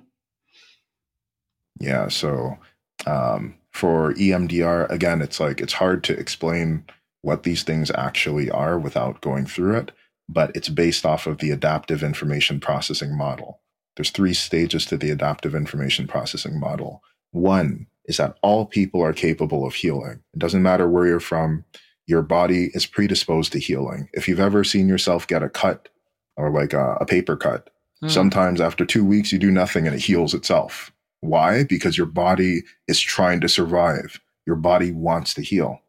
Yeah. 1.79 2.07
So 2.07 2.57
um, 3.05 3.55
for 3.71 4.13
EMDR, 4.13 4.89
again, 4.89 5.21
it's 5.21 5.39
like 5.39 5.59
it's 5.59 5.73
hard 5.73 6.03
to 6.05 6.17
explain 6.17 6.85
what 7.21 7.43
these 7.43 7.63
things 7.63 7.89
actually 7.91 8.49
are 8.51 8.77
without 8.77 9.21
going 9.21 9.45
through 9.45 9.77
it, 9.77 9.91
but 10.29 10.51
it's 10.55 10.69
based 10.69 11.05
off 11.05 11.25
of 11.25 11.39
the 11.39 11.51
adaptive 11.51 12.03
information 12.03 12.59
processing 12.59 13.17
model. 13.17 13.61
There's 13.95 14.09
three 14.09 14.33
stages 14.33 14.85
to 14.87 14.97
the 14.97 15.09
adaptive 15.09 15.55
information 15.55 16.07
processing 16.07 16.59
model. 16.59 17.01
One 17.31 17.87
is 18.05 18.17
that 18.17 18.37
all 18.41 18.65
people 18.65 19.01
are 19.01 19.13
capable 19.13 19.65
of 19.65 19.75
healing. 19.75 20.21
It 20.33 20.39
doesn't 20.39 20.63
matter 20.63 20.89
where 20.89 21.07
you're 21.07 21.19
from, 21.19 21.65
your 22.05 22.21
body 22.21 22.69
is 22.73 22.85
predisposed 22.85 23.53
to 23.53 23.59
healing. 23.59 24.09
If 24.13 24.27
you've 24.27 24.39
ever 24.39 24.63
seen 24.63 24.87
yourself 24.87 25.27
get 25.27 25.43
a 25.43 25.49
cut 25.49 25.89
or 26.35 26.49
like 26.49 26.73
a, 26.73 26.97
a 26.99 27.05
paper 27.05 27.37
cut, 27.37 27.69
mm. 28.03 28.11
sometimes 28.11 28.59
after 28.59 28.85
two 28.85 29.05
weeks, 29.05 29.31
you 29.31 29.39
do 29.39 29.51
nothing 29.51 29.87
and 29.87 29.95
it 29.95 30.01
heals 30.01 30.33
itself. 30.33 30.91
Why? 31.23 31.63
Because 31.63 31.97
your 31.97 32.07
body 32.07 32.63
is 32.87 32.99
trying 32.99 33.39
to 33.41 33.49
survive. 33.49 34.19
Your 34.45 34.57
body 34.57 34.91
wants 34.91 35.33
to 35.35 35.41
heal. 35.41 35.79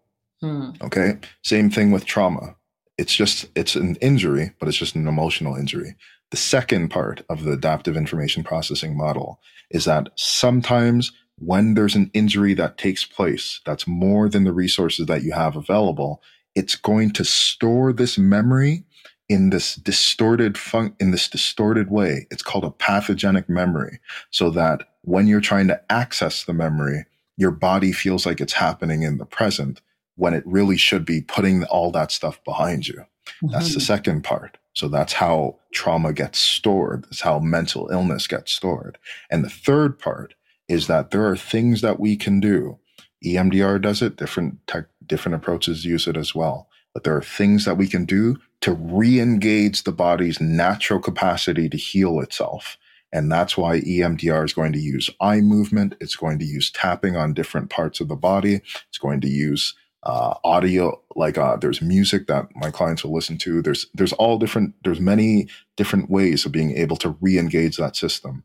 Mm. 0.43 0.81
Okay. 0.81 1.19
Same 1.43 1.71
thing 1.71 1.91
with 1.91 2.05
trauma. 2.05 2.55
It's 2.99 3.15
just, 3.15 3.47
it's 3.57 3.75
an 3.75 3.97
injury, 3.97 4.53
but 4.61 4.69
it's 4.69 4.79
just 4.79 4.95
an 4.95 5.09
emotional 5.09 5.57
injury. 5.57 5.97
The 6.31 6.37
second 6.37 6.91
part 6.91 7.25
of 7.29 7.43
the 7.43 7.53
adaptive 7.53 7.97
information 7.97 8.45
processing 8.45 8.97
model 8.97 9.41
is 9.71 9.85
that 9.87 10.11
sometimes 10.15 11.11
when 11.39 11.75
there's 11.75 11.97
an 11.97 12.13
injury 12.15 12.55
that 12.55 12.79
takes 12.79 13.05
place 13.05 13.61
that's 13.67 13.89
more 13.89 14.29
than 14.29 14.45
the 14.45 14.53
resources 14.53 15.07
that 15.07 15.25
you 15.25 15.33
have 15.33 15.57
available, 15.57 16.23
it's 16.55 16.77
going 16.77 17.11
to 17.15 17.25
store 17.25 17.93
this 17.93 18.17
memory 18.17 18.85
in 19.29 19.51
this 19.51 19.75
distorted 19.75 20.57
fun- 20.57 20.95
in 21.01 21.11
this 21.11 21.29
distorted 21.29 21.91
way. 21.91 22.29
It's 22.31 22.43
called 22.43 22.65
a 22.65 22.71
pathogenic 22.71 23.49
memory 23.49 23.99
so 24.31 24.51
that 24.51 24.94
when 25.05 25.27
you're 25.27 25.41
trying 25.41 25.69
to 25.69 25.81
access 25.91 26.45
the 26.45 26.53
memory, 26.53 27.05
your 27.37 27.51
body 27.51 27.93
feels 27.93 28.27
like 28.27 28.41
it's 28.41 28.55
happening 28.55 29.03
in 29.03 29.19
the 29.19 29.27
present 29.27 29.81
when 30.17 30.35
it 30.35 30.47
really 30.47 30.77
should 30.77 31.05
be 31.05 31.21
putting 31.21 31.65
all 31.65 31.91
that 31.91 32.13
stuff 32.13 32.43
behind 32.45 32.87
you. 32.89 32.95
Mm-hmm. 32.95 33.49
That's 33.49 33.75
the 33.75 33.81
mm-hmm. 33.81 33.87
second 33.87 34.25
part. 34.25 34.59
So 34.75 34.89
that's 34.89 35.13
how 35.13 35.57
trauma 35.73 36.13
gets 36.13 36.39
stored. 36.39 37.05
That's 37.05 37.21
how 37.21 37.39
mental 37.39 37.89
illness 37.91 38.27
gets 38.27 38.53
stored. 38.53 38.99
And 39.31 39.45
the 39.45 39.51
third 39.51 39.99
part 39.99 40.35
is 40.69 40.87
that 40.87 41.11
there 41.11 41.27
are 41.29 41.37
things 41.37 41.81
that 41.81 42.01
we 42.01 42.17
can 42.17 42.41
do. 42.41 42.79
EMDR 43.25 43.81
does 43.81 44.03
it, 44.03 44.17
different 44.17 44.67
tech, 44.67 44.87
different 45.07 45.37
approaches 45.37 45.85
use 45.85 46.07
it 46.07 46.17
as 46.17 46.35
well. 46.35 46.69
But 46.93 47.05
there 47.05 47.17
are 47.17 47.23
things 47.23 47.65
that 47.65 47.77
we 47.77 47.89
can 47.89 48.05
do 48.05 48.37
to 48.61 48.73
re-engage 48.73 49.83
the 49.83 49.93
body's 49.93 50.41
natural 50.41 51.01
capacity 51.01 51.69
to 51.69 51.77
heal 51.77 52.21
itself. 52.21 52.79
And 53.15 53.31
that's 53.31 53.57
why 53.57 53.81
EMDR 53.81 54.45
is 54.45 54.53
going 54.53 54.73
to 54.73 54.79
use 54.81 55.09
eye 55.21 55.41
movement. 55.41 55.95
It's 56.01 56.17
going 56.17 56.41
to 56.41 56.45
use 56.45 56.73
tapping 56.73 57.17
on 57.17 57.33
different 57.33 57.71
parts 57.71 58.01
of 58.01 58.09
the 58.09 58.17
body. 58.17 58.57
It's 58.89 58.99
going 58.99 59.21
to 59.21 59.29
use 59.29 59.75
uh, 60.05 60.35
audio 60.45 61.01
like 61.17 61.39
uh, 61.39 61.57
there's 61.57 61.81
music 61.81 62.27
that 62.27 62.49
my 62.55 62.71
clients 62.71 63.03
will 63.03 63.15
listen 63.15 63.39
to 63.39 63.63
there's 63.63 63.87
there's 63.95 64.13
all 64.15 64.39
different 64.39 64.75
there's 64.85 65.01
many 65.01 65.49
different 65.77 66.11
ways 66.11 66.45
of 66.45 66.53
being 66.53 66.77
able 66.77 66.97
to 66.97 67.17
re-engage 67.23 67.79
that 67.79 67.97
system 67.97 68.45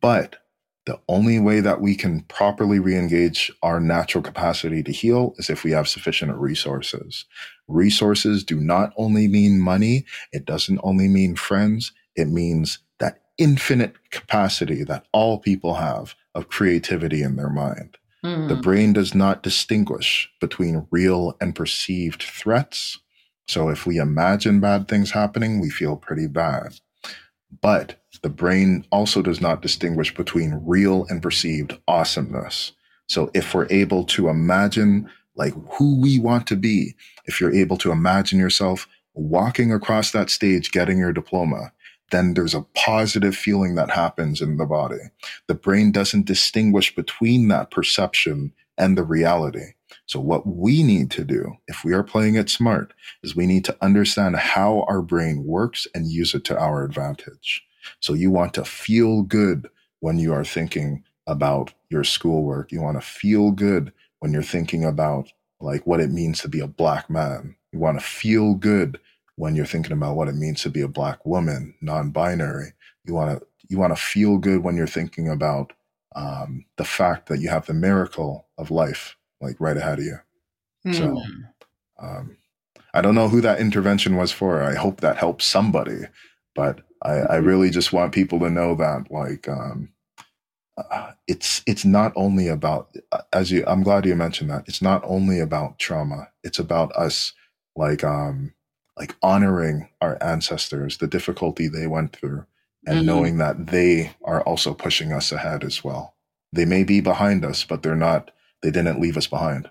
but 0.00 0.36
the 0.86 1.00
only 1.08 1.40
way 1.40 1.60
that 1.60 1.80
we 1.80 1.96
can 1.96 2.20
properly 2.24 2.78
re-engage 2.78 3.50
our 3.62 3.80
natural 3.80 4.22
capacity 4.22 4.82
to 4.82 4.92
heal 4.92 5.34
is 5.38 5.50
if 5.50 5.64
we 5.64 5.72
have 5.72 5.88
sufficient 5.88 6.32
resources 6.36 7.24
resources 7.66 8.44
do 8.44 8.60
not 8.60 8.92
only 8.96 9.26
mean 9.26 9.58
money 9.58 10.04
it 10.30 10.44
doesn't 10.44 10.78
only 10.84 11.08
mean 11.08 11.34
friends 11.34 11.92
it 12.14 12.28
means 12.28 12.78
that 13.00 13.23
infinite 13.38 13.94
capacity 14.10 14.84
that 14.84 15.06
all 15.12 15.38
people 15.38 15.74
have 15.74 16.14
of 16.34 16.48
creativity 16.48 17.22
in 17.22 17.36
their 17.36 17.50
mind 17.50 17.98
the 18.24 18.54
hmm. 18.54 18.60
brain 18.62 18.92
does 18.94 19.14
not 19.14 19.42
distinguish 19.42 20.32
between 20.40 20.86
real 20.90 21.36
and 21.42 21.54
perceived 21.54 22.22
threats. 22.22 22.98
So 23.48 23.68
if 23.68 23.84
we 23.84 23.98
imagine 23.98 24.60
bad 24.60 24.88
things 24.88 25.10
happening, 25.10 25.60
we 25.60 25.68
feel 25.68 25.96
pretty 25.96 26.26
bad. 26.26 26.80
But 27.60 28.02
the 28.22 28.30
brain 28.30 28.86
also 28.90 29.20
does 29.20 29.42
not 29.42 29.60
distinguish 29.60 30.14
between 30.14 30.62
real 30.64 31.04
and 31.10 31.20
perceived 31.20 31.78
awesomeness. 31.86 32.72
So 33.10 33.30
if 33.34 33.52
we're 33.52 33.68
able 33.68 34.04
to 34.04 34.30
imagine 34.30 35.10
like 35.36 35.52
who 35.74 36.00
we 36.00 36.18
want 36.18 36.46
to 36.46 36.56
be, 36.56 36.94
if 37.26 37.42
you're 37.42 37.54
able 37.54 37.76
to 37.76 37.92
imagine 37.92 38.38
yourself 38.38 38.88
walking 39.12 39.70
across 39.70 40.12
that 40.12 40.30
stage, 40.30 40.72
getting 40.72 40.96
your 40.96 41.12
diploma, 41.12 41.72
then 42.10 42.34
there's 42.34 42.54
a 42.54 42.66
positive 42.74 43.36
feeling 43.36 43.74
that 43.74 43.90
happens 43.90 44.40
in 44.40 44.56
the 44.56 44.66
body. 44.66 45.00
The 45.46 45.54
brain 45.54 45.92
doesn't 45.92 46.26
distinguish 46.26 46.94
between 46.94 47.48
that 47.48 47.70
perception 47.70 48.52
and 48.78 48.96
the 48.96 49.04
reality. 49.04 49.72
So 50.06 50.20
what 50.20 50.46
we 50.46 50.82
need 50.82 51.10
to 51.12 51.24
do, 51.24 51.54
if 51.66 51.84
we 51.84 51.92
are 51.92 52.02
playing 52.02 52.34
it 52.34 52.50
smart, 52.50 52.92
is 53.22 53.34
we 53.34 53.46
need 53.46 53.64
to 53.66 53.76
understand 53.80 54.36
how 54.36 54.84
our 54.88 55.00
brain 55.02 55.44
works 55.44 55.86
and 55.94 56.06
use 56.10 56.34
it 56.34 56.44
to 56.44 56.58
our 56.58 56.84
advantage. 56.84 57.64
So 58.00 58.12
you 58.12 58.30
want 58.30 58.54
to 58.54 58.64
feel 58.64 59.22
good 59.22 59.68
when 60.00 60.18
you 60.18 60.32
are 60.32 60.44
thinking 60.44 61.04
about 61.26 61.72
your 61.88 62.04
schoolwork. 62.04 62.70
You 62.70 62.82
want 62.82 63.00
to 63.00 63.06
feel 63.06 63.50
good 63.50 63.92
when 64.20 64.32
you're 64.32 64.42
thinking 64.42 64.84
about 64.84 65.32
like 65.60 65.86
what 65.86 66.00
it 66.00 66.10
means 66.10 66.40
to 66.42 66.48
be 66.48 66.60
a 66.60 66.66
black 66.66 67.08
man. 67.08 67.56
You 67.72 67.78
want 67.78 67.98
to 67.98 68.04
feel 68.04 68.54
good 68.54 69.00
when 69.36 69.54
you're 69.54 69.66
thinking 69.66 69.92
about 69.92 70.16
what 70.16 70.28
it 70.28 70.34
means 70.34 70.62
to 70.62 70.70
be 70.70 70.80
a 70.80 70.88
black 70.88 71.24
woman, 71.26 71.74
non-binary. 71.80 72.72
You 73.04 73.14
want 73.14 73.38
to 73.38 73.46
you 73.68 73.78
want 73.78 73.96
to 73.96 74.02
feel 74.02 74.38
good 74.38 74.62
when 74.62 74.76
you're 74.76 74.86
thinking 74.86 75.28
about 75.28 75.72
um, 76.14 76.64
the 76.76 76.84
fact 76.84 77.28
that 77.28 77.40
you 77.40 77.48
have 77.48 77.66
the 77.66 77.74
miracle 77.74 78.46
of 78.58 78.70
life 78.70 79.16
like 79.40 79.56
right 79.58 79.76
ahead 79.76 79.98
of 79.98 80.04
you. 80.04 80.18
Mm. 80.86 80.94
So 80.94 81.08
hmm. 81.08 82.06
um, 82.06 82.36
I 82.92 83.00
don't 83.00 83.14
know 83.14 83.28
who 83.28 83.40
that 83.40 83.60
intervention 83.60 84.16
was 84.16 84.30
for. 84.30 84.62
I 84.62 84.74
hope 84.74 85.00
that 85.00 85.16
helps 85.16 85.44
somebody, 85.44 86.02
but 86.54 86.80
I, 87.02 87.12
I 87.12 87.16
mm-hmm. 87.16 87.46
really 87.46 87.70
just 87.70 87.92
want 87.92 88.14
people 88.14 88.38
to 88.40 88.50
know 88.50 88.74
that 88.76 89.10
like 89.10 89.48
um, 89.48 89.88
uh, 90.76 91.12
it's 91.26 91.62
it's 91.66 91.84
not 91.84 92.12
only 92.16 92.48
about 92.48 92.94
uh, 93.12 93.22
as 93.32 93.50
you. 93.50 93.64
I'm 93.66 93.82
glad 93.82 94.06
you 94.06 94.14
mentioned 94.14 94.50
that. 94.50 94.64
It's 94.66 94.82
not 94.82 95.02
only 95.04 95.40
about 95.40 95.78
trauma. 95.78 96.28
It's 96.42 96.58
about 96.58 96.92
us 96.92 97.32
like 97.76 98.04
um 98.04 98.54
like 98.96 99.16
honoring 99.22 99.88
our 100.00 100.22
ancestors, 100.22 100.98
the 100.98 101.06
difficulty 101.06 101.68
they 101.68 101.86
went 101.86 102.14
through, 102.14 102.44
and 102.86 102.98
mm-hmm. 102.98 103.06
knowing 103.06 103.38
that 103.38 103.66
they 103.68 104.14
are 104.24 104.42
also 104.42 104.74
pushing 104.74 105.12
us 105.12 105.32
ahead 105.32 105.64
as 105.64 105.82
well. 105.82 106.14
They 106.52 106.64
may 106.64 106.84
be 106.84 107.00
behind 107.00 107.44
us, 107.44 107.64
but 107.64 107.82
they're 107.82 107.96
not, 107.96 108.30
they 108.62 108.70
didn't 108.70 109.00
leave 109.00 109.16
us 109.16 109.26
behind. 109.26 109.70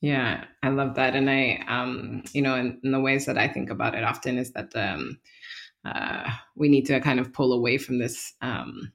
Yeah, 0.00 0.44
I 0.62 0.68
love 0.68 0.96
that. 0.96 1.14
And 1.14 1.30
I, 1.30 1.64
um, 1.68 2.24
you 2.32 2.42
know, 2.42 2.56
in, 2.56 2.78
in 2.82 2.92
the 2.92 3.00
ways 3.00 3.24
that 3.26 3.38
I 3.38 3.48
think 3.48 3.70
about 3.70 3.94
it 3.94 4.04
often 4.04 4.36
is 4.36 4.52
that 4.52 4.74
um, 4.74 5.18
uh, 5.84 6.28
we 6.56 6.68
need 6.68 6.84
to 6.86 7.00
kind 7.00 7.20
of 7.20 7.32
pull 7.32 7.52
away 7.52 7.78
from 7.78 7.98
this 7.98 8.34
um, 8.42 8.92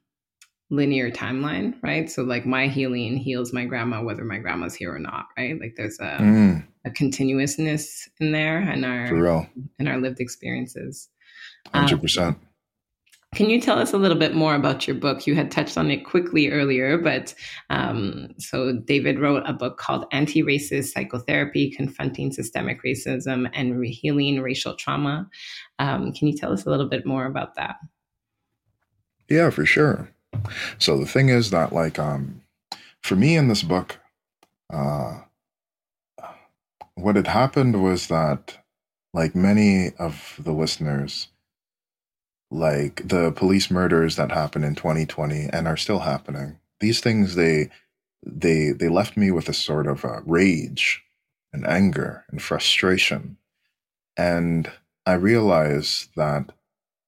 linear 0.70 1.10
timeline, 1.10 1.74
right? 1.82 2.08
So 2.08 2.22
like 2.22 2.46
my 2.46 2.68
healing 2.68 3.16
heals 3.16 3.52
my 3.52 3.64
grandma 3.64 4.02
whether 4.02 4.24
my 4.24 4.38
grandma's 4.38 4.74
here 4.74 4.94
or 4.94 4.98
not, 4.98 5.26
right? 5.36 5.60
Like 5.60 5.74
there's 5.76 5.98
a 5.98 6.18
mm. 6.20 6.66
a 6.84 6.90
continuousness 6.90 8.08
in 8.20 8.32
there 8.32 8.58
and 8.58 8.84
our 8.84 9.06
in 9.78 9.88
our 9.88 9.98
lived 9.98 10.20
experiences. 10.20 11.08
Hundred 11.74 11.94
um, 11.94 12.00
percent. 12.00 12.38
Can 13.34 13.48
you 13.48 13.60
tell 13.60 13.78
us 13.78 13.92
a 13.92 13.98
little 13.98 14.18
bit 14.18 14.34
more 14.34 14.56
about 14.56 14.88
your 14.88 14.96
book? 14.96 15.24
You 15.24 15.36
had 15.36 15.52
touched 15.52 15.78
on 15.78 15.88
it 15.88 16.04
quickly 16.04 16.50
earlier, 16.50 16.98
but 16.98 17.32
um, 17.68 18.34
so 18.38 18.72
David 18.72 19.20
wrote 19.20 19.44
a 19.46 19.52
book 19.52 19.78
called 19.78 20.06
Anti 20.10 20.42
Racist 20.42 20.86
Psychotherapy 20.86 21.70
Confronting 21.70 22.32
Systemic 22.32 22.82
Racism 22.82 23.48
and 23.54 23.84
Healing 23.84 24.40
Racial 24.40 24.74
Trauma. 24.74 25.28
Um, 25.78 26.12
can 26.12 26.26
you 26.26 26.36
tell 26.36 26.52
us 26.52 26.66
a 26.66 26.70
little 26.70 26.88
bit 26.88 27.06
more 27.06 27.26
about 27.26 27.54
that? 27.54 27.76
Yeah, 29.28 29.50
for 29.50 29.64
sure. 29.64 30.10
So 30.78 30.98
the 30.98 31.06
thing 31.06 31.28
is 31.28 31.50
that, 31.50 31.72
like, 31.72 31.98
um, 31.98 32.42
for 33.02 33.16
me 33.16 33.36
in 33.36 33.48
this 33.48 33.62
book, 33.62 33.98
uh, 34.72 35.20
what 36.94 37.16
had 37.16 37.26
happened 37.26 37.82
was 37.82 38.08
that, 38.08 38.58
like 39.12 39.34
many 39.34 39.90
of 39.98 40.34
the 40.38 40.52
listeners, 40.52 41.28
like 42.50 43.08
the 43.08 43.32
police 43.32 43.70
murders 43.70 44.16
that 44.16 44.32
happened 44.32 44.64
in 44.64 44.74
2020 44.74 45.48
and 45.52 45.66
are 45.66 45.76
still 45.76 46.00
happening 46.00 46.60
these 46.80 47.00
things 47.00 47.34
they 47.34 47.70
they 48.26 48.72
they 48.72 48.88
left 48.88 49.16
me 49.16 49.30
with 49.30 49.48
a 49.48 49.54
sort 49.54 49.86
of 49.86 50.04
rage 50.26 51.02
and 51.52 51.66
anger 51.66 52.24
and 52.30 52.42
frustration. 52.42 53.36
And 54.16 54.70
i 55.06 55.12
realized 55.14 56.10
that 56.16 56.50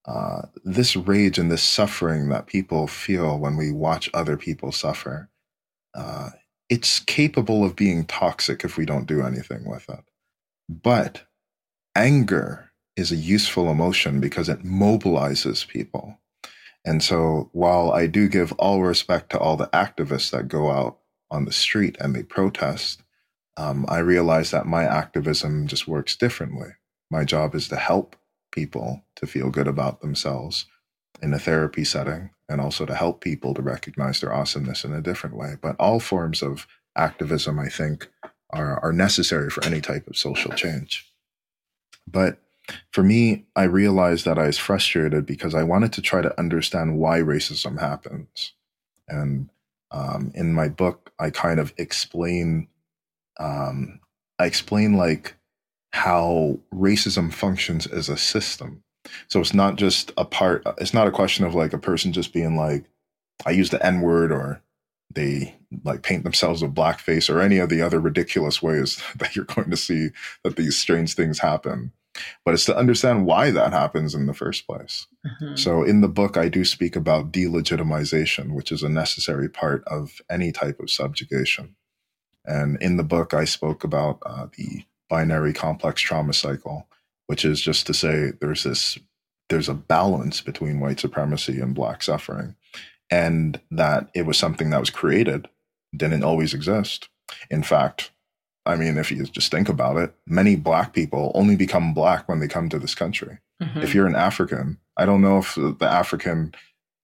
uh, 0.05 0.43
this 0.65 0.95
rage 0.95 1.37
and 1.37 1.51
this 1.51 1.63
suffering 1.63 2.29
that 2.29 2.47
people 2.47 2.87
feel 2.87 3.39
when 3.39 3.55
we 3.57 3.71
watch 3.71 4.09
other 4.13 4.37
people 4.37 4.71
suffer 4.71 5.29
uh, 5.95 6.29
it's 6.69 6.99
capable 7.01 7.63
of 7.63 7.75
being 7.75 8.05
toxic 8.05 8.63
if 8.63 8.77
we 8.77 8.85
don't 8.85 9.07
do 9.07 9.21
anything 9.21 9.69
with 9.69 9.87
it 9.89 10.03
but 10.69 11.23
anger 11.95 12.71
is 12.95 13.11
a 13.11 13.15
useful 13.15 13.69
emotion 13.71 14.19
because 14.19 14.49
it 14.49 14.63
mobilizes 14.63 15.67
people. 15.67 16.19
And 16.85 17.01
so 17.01 17.49
while 17.53 17.91
I 17.91 18.07
do 18.07 18.27
give 18.27 18.51
all 18.53 18.81
respect 18.81 19.31
to 19.31 19.39
all 19.39 19.57
the 19.57 19.67
activists 19.67 20.31
that 20.31 20.47
go 20.47 20.69
out 20.69 20.99
on 21.31 21.45
the 21.45 21.51
street 21.51 21.95
and 21.99 22.15
they 22.15 22.23
protest, 22.23 23.01
um, 23.57 23.85
I 23.87 23.99
realize 23.99 24.51
that 24.51 24.65
my 24.65 24.83
activism 24.83 25.67
just 25.67 25.87
works 25.87 26.15
differently. 26.15 26.69
My 27.09 27.23
job 27.23 27.55
is 27.55 27.67
to 27.69 27.77
help 27.77 28.15
people 28.53 29.03
to 29.17 29.27
feel 29.27 29.49
good 29.49 29.67
about 29.67 29.99
themselves 29.99 30.65
in 31.21 31.33
a 31.33 31.39
therapy 31.39 31.83
setting 31.83 32.29
and 32.47 32.61
also 32.61 32.85
to 32.85 32.95
help 32.95 33.21
people 33.21 33.53
to 33.53 33.61
recognize 33.61 34.21
their 34.21 34.33
awesomeness 34.33 34.85
in 34.85 34.93
a 34.93 35.01
different 35.01 35.35
way. 35.35 35.55
But 35.61 35.75
all 35.79 35.99
forms 35.99 36.41
of 36.41 36.67
activism, 36.95 37.59
I 37.59 37.67
think, 37.67 38.07
are, 38.51 38.79
are 38.83 38.93
necessary 38.93 39.49
for 39.49 39.65
any 39.65 39.81
type 39.81 40.07
of 40.07 40.17
social 40.17 40.51
change. 40.51 41.11
But 42.07 42.37
for 42.91 43.03
me, 43.03 43.45
I 43.55 43.63
realized 43.63 44.25
that 44.25 44.37
I 44.37 44.47
was 44.47 44.57
frustrated 44.57 45.25
because 45.25 45.55
I 45.55 45.63
wanted 45.63 45.93
to 45.93 46.01
try 46.01 46.21
to 46.21 46.39
understand 46.39 46.97
why 46.97 47.19
racism 47.19 47.79
happens. 47.79 48.53
And 49.07 49.49
um, 49.91 50.31
in 50.33 50.53
my 50.53 50.69
book, 50.69 51.11
I 51.19 51.29
kind 51.29 51.59
of 51.59 51.73
explain, 51.77 52.67
um, 53.39 53.99
I 54.39 54.45
explain 54.45 54.93
like 54.93 55.35
how 55.93 56.59
racism 56.73 57.31
functions 57.31 57.87
as 57.87 58.09
a 58.09 58.17
system. 58.17 58.83
So 59.27 59.39
it's 59.39 59.53
not 59.53 59.75
just 59.75 60.11
a 60.17 60.25
part, 60.25 60.63
it's 60.79 60.93
not 60.93 61.07
a 61.07 61.11
question 61.11 61.45
of 61.45 61.55
like 61.55 61.73
a 61.73 61.77
person 61.77 62.13
just 62.13 62.33
being 62.33 62.55
like, 62.55 62.85
I 63.45 63.51
use 63.51 63.69
the 63.69 63.85
N 63.85 64.01
word 64.01 64.31
or 64.31 64.61
they 65.13 65.55
like 65.83 66.01
paint 66.01 66.23
themselves 66.23 66.61
with 66.61 66.73
blackface 66.73 67.33
or 67.33 67.39
any 67.39 67.57
of 67.59 67.69
the 67.69 67.81
other 67.81 67.99
ridiculous 67.99 68.61
ways 68.61 69.01
that 69.17 69.35
you're 69.35 69.45
going 69.45 69.69
to 69.69 69.77
see 69.77 70.09
that 70.43 70.55
these 70.55 70.77
strange 70.77 71.13
things 71.13 71.39
happen 71.39 71.91
but 72.45 72.53
it's 72.53 72.65
to 72.65 72.77
understand 72.77 73.25
why 73.25 73.51
that 73.51 73.73
happens 73.73 74.13
in 74.13 74.25
the 74.25 74.33
first 74.33 74.67
place. 74.67 75.07
Mm-hmm. 75.25 75.55
So 75.55 75.83
in 75.83 76.01
the 76.01 76.07
book, 76.07 76.37
I 76.37 76.49
do 76.49 76.63
speak 76.65 76.95
about 76.95 77.31
delegitimization, 77.31 78.51
which 78.51 78.71
is 78.71 78.83
a 78.83 78.89
necessary 78.89 79.49
part 79.49 79.83
of 79.85 80.21
any 80.29 80.51
type 80.51 80.79
of 80.79 80.91
subjugation. 80.91 81.75
And 82.45 82.77
in 82.81 82.97
the 82.97 83.03
book, 83.03 83.33
I 83.33 83.45
spoke 83.45 83.83
about 83.83 84.19
uh, 84.25 84.47
the 84.55 84.83
binary 85.09 85.53
complex 85.53 86.01
trauma 86.01 86.33
cycle, 86.33 86.87
which 87.27 87.45
is 87.45 87.61
just 87.61 87.87
to 87.87 87.93
say 87.93 88.31
there's 88.41 88.63
this 88.63 88.97
there's 89.49 89.69
a 89.69 89.73
balance 89.73 90.41
between 90.41 90.79
white 90.79 90.99
supremacy 90.99 91.59
and 91.59 91.75
black 91.75 92.01
suffering, 92.01 92.55
and 93.09 93.59
that 93.71 94.09
it 94.15 94.25
was 94.25 94.37
something 94.37 94.69
that 94.69 94.79
was 94.79 94.89
created, 94.89 95.47
didn't 95.95 96.23
always 96.23 96.53
exist. 96.53 97.09
In 97.49 97.63
fact, 97.63 98.11
I 98.65 98.75
mean, 98.75 98.97
if 98.97 99.11
you 99.11 99.25
just 99.25 99.51
think 99.51 99.69
about 99.69 99.97
it, 99.97 100.13
many 100.25 100.55
black 100.55 100.93
people 100.93 101.31
only 101.35 101.55
become 101.55 101.93
black 101.93 102.29
when 102.29 102.39
they 102.39 102.47
come 102.47 102.69
to 102.69 102.79
this 102.79 102.95
country. 102.95 103.39
Mm-hmm. 103.61 103.81
If 103.81 103.93
you're 103.93 104.07
an 104.07 104.15
African, 104.15 104.77
I 104.97 105.05
don't 105.05 105.21
know 105.21 105.39
if 105.39 105.55
the 105.55 105.87
African, 105.87 106.53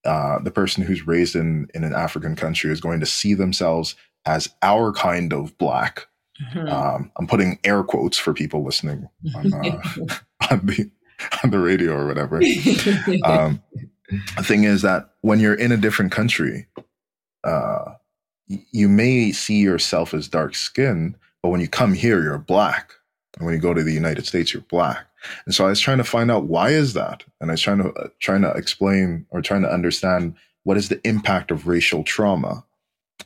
uh, 0.04 0.38
the 0.40 0.50
person 0.50 0.82
who's 0.82 1.06
raised 1.06 1.36
in, 1.36 1.68
in 1.74 1.84
an 1.84 1.94
African 1.94 2.34
country 2.36 2.72
is 2.72 2.80
going 2.80 3.00
to 3.00 3.06
see 3.06 3.34
themselves 3.34 3.94
as 4.24 4.48
our 4.62 4.92
kind 4.92 5.32
of 5.32 5.56
black. 5.58 6.06
Mm-hmm. 6.48 6.68
Um, 6.68 7.10
I'm 7.18 7.26
putting 7.26 7.58
air 7.64 7.82
quotes 7.82 8.16
for 8.16 8.32
people 8.32 8.64
listening 8.64 9.08
on, 9.34 9.52
uh, 9.52 9.80
on 10.50 10.66
the 10.66 10.90
on 11.44 11.50
the 11.50 11.58
radio 11.58 11.94
or 11.96 12.06
whatever. 12.06 12.40
Um, 13.24 13.62
the 14.36 14.42
thing 14.42 14.64
is 14.64 14.82
that 14.82 15.10
when 15.20 15.38
you're 15.38 15.54
in 15.54 15.70
a 15.70 15.76
different 15.76 16.10
country, 16.10 16.66
uh, 17.44 17.92
you 18.48 18.88
may 18.88 19.30
see 19.30 19.60
yourself 19.60 20.12
as 20.12 20.26
dark 20.26 20.56
skinned 20.56 21.14
but 21.42 21.50
when 21.50 21.60
you 21.60 21.68
come 21.68 21.94
here, 21.94 22.22
you're 22.22 22.38
black. 22.38 22.92
And 23.36 23.46
when 23.46 23.54
you 23.54 23.60
go 23.60 23.74
to 23.74 23.82
the 23.82 23.92
United 23.92 24.26
States, 24.26 24.52
you're 24.52 24.62
black. 24.62 25.06
And 25.46 25.54
so 25.54 25.66
I 25.66 25.68
was 25.68 25.80
trying 25.80 25.98
to 25.98 26.04
find 26.04 26.30
out 26.30 26.44
why 26.44 26.70
is 26.70 26.94
that? 26.94 27.24
And 27.40 27.50
I 27.50 27.54
was 27.54 27.60
trying 27.60 27.78
to 27.78 27.92
uh, 27.92 28.08
trying 28.20 28.42
to 28.42 28.50
explain 28.52 29.26
or 29.30 29.42
trying 29.42 29.62
to 29.62 29.72
understand 29.72 30.34
what 30.64 30.76
is 30.76 30.88
the 30.88 31.00
impact 31.06 31.50
of 31.50 31.66
racial 31.66 32.02
trauma. 32.02 32.64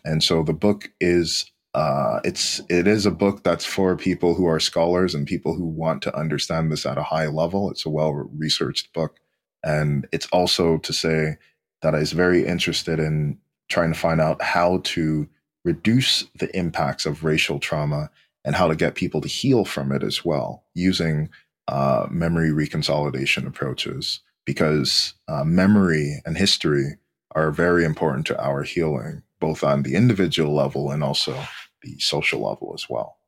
And 0.04 0.22
so 0.22 0.42
the 0.42 0.52
book 0.52 0.90
is 1.00 1.50
uh, 1.74 2.20
it's 2.24 2.60
it 2.68 2.86
is 2.86 3.04
a 3.04 3.10
book 3.10 3.42
that's 3.42 3.64
for 3.64 3.96
people 3.96 4.34
who 4.34 4.46
are 4.46 4.60
scholars 4.60 5.14
and 5.14 5.26
people 5.26 5.54
who 5.54 5.66
want 5.66 6.02
to 6.02 6.16
understand 6.16 6.70
this 6.70 6.86
at 6.86 6.98
a 6.98 7.02
high 7.02 7.26
level. 7.26 7.70
It's 7.70 7.84
a 7.84 7.90
well 7.90 8.12
researched 8.12 8.92
book, 8.92 9.18
and 9.64 10.06
it's 10.12 10.26
also 10.26 10.78
to 10.78 10.92
say 10.92 11.36
that 11.82 11.94
I 11.94 11.98
was 11.98 12.12
very 12.12 12.46
interested 12.46 13.00
in 13.00 13.38
trying 13.68 13.92
to 13.92 13.98
find 13.98 14.20
out 14.20 14.40
how 14.40 14.80
to 14.84 15.28
reduce 15.64 16.24
the 16.38 16.54
impacts 16.56 17.06
of 17.06 17.24
racial 17.24 17.58
trauma 17.58 18.10
and 18.44 18.54
how 18.54 18.68
to 18.68 18.76
get 18.76 18.94
people 18.94 19.20
to 19.22 19.28
heal 19.28 19.64
from 19.64 19.90
it 19.90 20.02
as 20.02 20.24
well 20.24 20.64
using 20.74 21.28
uh, 21.66 22.06
memory 22.10 22.50
reconsolidation 22.50 23.46
approaches 23.46 24.20
because 24.44 25.14
uh, 25.28 25.42
memory 25.44 26.20
and 26.26 26.36
history 26.36 26.96
are 27.34 27.50
very 27.50 27.84
important 27.84 28.26
to 28.26 28.40
our 28.44 28.62
healing 28.62 29.22
both 29.40 29.64
on 29.64 29.82
the 29.82 29.94
individual 29.94 30.54
level 30.54 30.90
and 30.90 31.02
also 31.02 31.36
the 31.84 31.98
social 31.98 32.40
level 32.40 32.72
as 32.74 32.88
well 32.88 33.18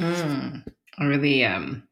mm, 0.00 0.64
really 1.00 1.44
um, 1.44 1.88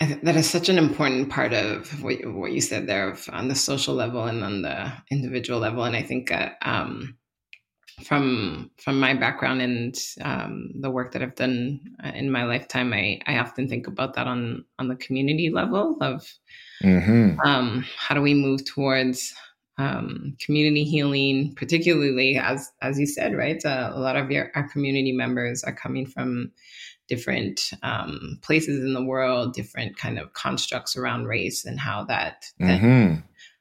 that 0.00 0.36
is 0.36 0.48
such 0.48 0.68
an 0.68 0.78
important 0.78 1.28
part 1.28 1.52
of 1.52 2.02
what, 2.02 2.16
what 2.24 2.52
you 2.52 2.60
said 2.60 2.86
there 2.86 3.10
of, 3.10 3.28
on 3.32 3.48
the 3.48 3.54
social 3.54 3.94
level 3.94 4.24
and 4.24 4.42
on 4.42 4.62
the 4.62 4.90
individual 5.10 5.60
level. 5.60 5.84
And 5.84 5.94
I 5.94 6.02
think 6.02 6.32
uh, 6.32 6.50
um, 6.62 7.18
from 8.06 8.70
from 8.78 8.98
my 8.98 9.12
background 9.12 9.60
and 9.60 9.94
um, 10.22 10.70
the 10.80 10.90
work 10.90 11.12
that 11.12 11.22
I've 11.22 11.34
done 11.34 11.80
uh, 12.02 12.12
in 12.14 12.30
my 12.30 12.44
lifetime, 12.44 12.94
I, 12.94 13.20
I 13.26 13.38
often 13.38 13.68
think 13.68 13.86
about 13.88 14.14
that 14.14 14.26
on 14.26 14.64
on 14.78 14.88
the 14.88 14.96
community 14.96 15.50
level 15.50 15.98
of 16.00 16.26
mm-hmm. 16.82 17.38
um, 17.40 17.84
how 17.98 18.14
do 18.14 18.22
we 18.22 18.32
move 18.32 18.64
towards 18.64 19.34
um, 19.80 20.36
community 20.38 20.84
healing, 20.84 21.54
particularly 21.54 22.36
as 22.36 22.70
as 22.82 23.00
you 23.00 23.06
said, 23.06 23.34
right? 23.34 23.64
Uh, 23.64 23.90
a 23.94 23.98
lot 23.98 24.16
of 24.16 24.30
your, 24.30 24.50
our 24.54 24.68
community 24.68 25.12
members 25.12 25.64
are 25.64 25.74
coming 25.74 26.04
from 26.04 26.52
different 27.08 27.72
um, 27.82 28.38
places 28.42 28.84
in 28.84 28.92
the 28.92 29.04
world, 29.04 29.54
different 29.54 29.96
kind 29.96 30.18
of 30.18 30.34
constructs 30.34 30.96
around 30.96 31.24
race, 31.24 31.64
and 31.64 31.80
how 31.80 32.04
that, 32.04 32.44
mm-hmm. 32.60 33.20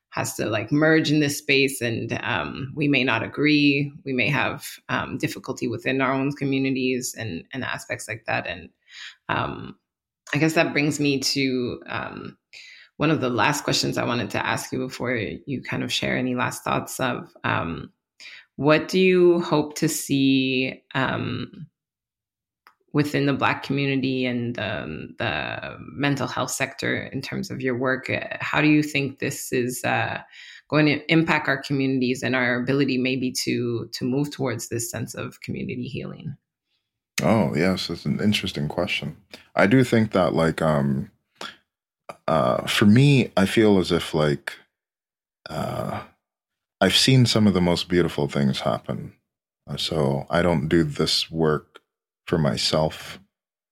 has 0.10 0.36
to 0.36 0.46
like 0.48 0.74
merge 0.74 1.10
in 1.10 1.22
this 1.22 1.38
space. 1.38 1.80
And 1.80 2.20
um, 2.22 2.74
we 2.76 2.90
may 2.90 3.06
not 3.06 3.24
agree. 3.24 3.90
We 4.04 4.12
may 4.12 4.28
have 4.28 4.68
um, 4.90 5.18
difficulty 5.18 5.70
within 5.70 6.02
our 6.02 6.12
own 6.12 6.34
communities 6.34 7.16
and 7.18 7.46
and 7.54 7.64
aspects 7.64 8.10
like 8.10 8.26
that. 8.28 8.46
And 8.46 8.70
um, 9.30 9.78
I 10.34 10.38
guess 10.38 10.56
that 10.56 10.74
brings 10.74 11.00
me 11.00 11.20
to 11.20 11.82
um, 11.88 12.38
one 13.00 13.12
of 13.12 13.22
the 13.22 13.30
last 13.30 13.64
questions 13.64 13.98
I 13.98 14.04
wanted 14.04 14.30
to 14.32 14.46
ask 14.46 14.74
you 14.74 14.80
before 14.80 15.16
you 15.16 15.62
kind 15.62 15.84
of 15.84 15.92
share 15.92 16.18
any 16.18 16.36
last 16.36 16.66
thoughts 16.66 17.00
of 17.00 17.32
um, 17.46 17.94
what 18.58 18.90
do 18.90 19.00
you 19.00 19.40
hope 19.40 19.76
to 19.76 19.88
see 19.88 20.84
um, 20.96 21.66
within 22.92 23.26
the 23.26 23.32
Black 23.32 23.64
community 23.64 24.26
and 24.26 24.60
um, 24.60 25.16
the 25.18 25.78
mental 25.80 26.28
health 26.28 26.52
sector 26.52 27.04
in 27.14 27.22
terms 27.22 27.50
of 27.50 27.62
your 27.62 27.78
work? 27.78 28.12
How 28.42 28.60
do 28.60 28.68
you 28.68 28.84
think 28.84 29.20
this 29.20 29.54
is 29.54 29.82
uh, 29.86 30.20
going 30.70 30.88
to 30.88 31.00
impact 31.10 31.48
our 31.48 31.62
communities 31.62 32.22
and 32.22 32.36
our 32.36 32.62
ability 32.62 32.98
maybe 32.98 33.32
to 33.44 33.88
to 33.94 34.04
move 34.04 34.30
towards 34.30 34.68
this 34.68 34.92
sense 34.92 35.16
of 35.16 35.40
community 35.40 35.84
healing? 35.84 36.36
Oh 37.22 37.56
yes, 37.56 37.88
that's 37.88 38.04
an 38.04 38.20
interesting 38.20 38.68
question. 38.68 39.16
I 39.56 39.68
do 39.68 39.86
think 39.86 40.12
that 40.12 40.34
like 40.34 40.62
um 40.62 41.12
uh, 42.28 42.66
for 42.68 42.86
me, 42.86 43.32
I 43.38 43.46
feel 43.46 43.80
as 43.80 43.92
if 43.92 44.14
like 44.14 44.54
uh, 45.50 46.04
I've 46.82 46.96
seen 46.96 47.26
some 47.26 47.48
of 47.48 47.54
the 47.54 47.62
most 47.62 47.90
beautiful 47.90 48.28
things 48.28 48.62
happen. 48.62 49.14
Uh, 49.70 49.78
so 49.78 50.26
I 50.30 50.42
don't 50.42 50.68
do 50.68 50.84
this 50.84 51.30
work 51.30 51.80
for 52.28 52.38
myself. 52.38 53.20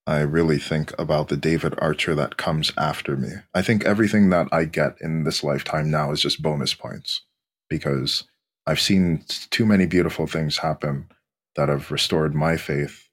I 0.06 0.22
really 0.22 0.58
think 0.58 0.98
about 0.98 1.28
the 1.28 1.38
David 1.38 1.76
Archer 1.80 2.16
that 2.16 2.38
comes 2.38 2.72
after 2.78 3.18
me. 3.18 3.30
I 3.54 3.62
think 3.62 3.84
everything 3.86 4.30
that 4.30 4.48
I 4.52 4.66
get 4.66 4.96
in 5.02 5.24
this 5.24 5.44
lifetime 5.44 5.92
now 5.92 6.12
is 6.12 6.22
just 6.22 6.42
bonus 6.42 6.74
points 6.74 7.22
because 7.70 8.24
I've 8.66 8.80
seen 8.80 9.24
too 9.50 9.66
many 9.66 9.86
beautiful 9.86 10.28
things 10.28 10.58
happen 10.58 11.10
that 11.56 11.70
have 11.70 11.92
restored 11.92 12.36
my 12.36 12.56
faith 12.58 13.10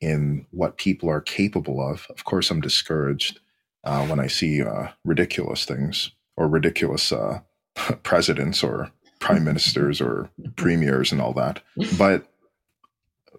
in 0.00 0.46
what 0.50 0.76
people 0.76 1.08
are 1.08 1.20
capable 1.20 1.80
of. 1.80 2.06
Of 2.10 2.24
course, 2.24 2.50
I'm 2.50 2.60
discouraged 2.60 3.40
uh, 3.84 4.06
when 4.06 4.20
I 4.20 4.26
see 4.26 4.62
uh, 4.62 4.88
ridiculous 5.04 5.64
things 5.64 6.10
or 6.36 6.48
ridiculous 6.48 7.12
uh, 7.12 7.40
presidents 8.02 8.62
or 8.62 8.90
prime 9.20 9.44
ministers 9.50 10.00
or 10.00 10.30
premiers 10.56 11.12
and 11.12 11.20
all 11.20 11.32
that. 11.34 11.62
But 11.98 12.26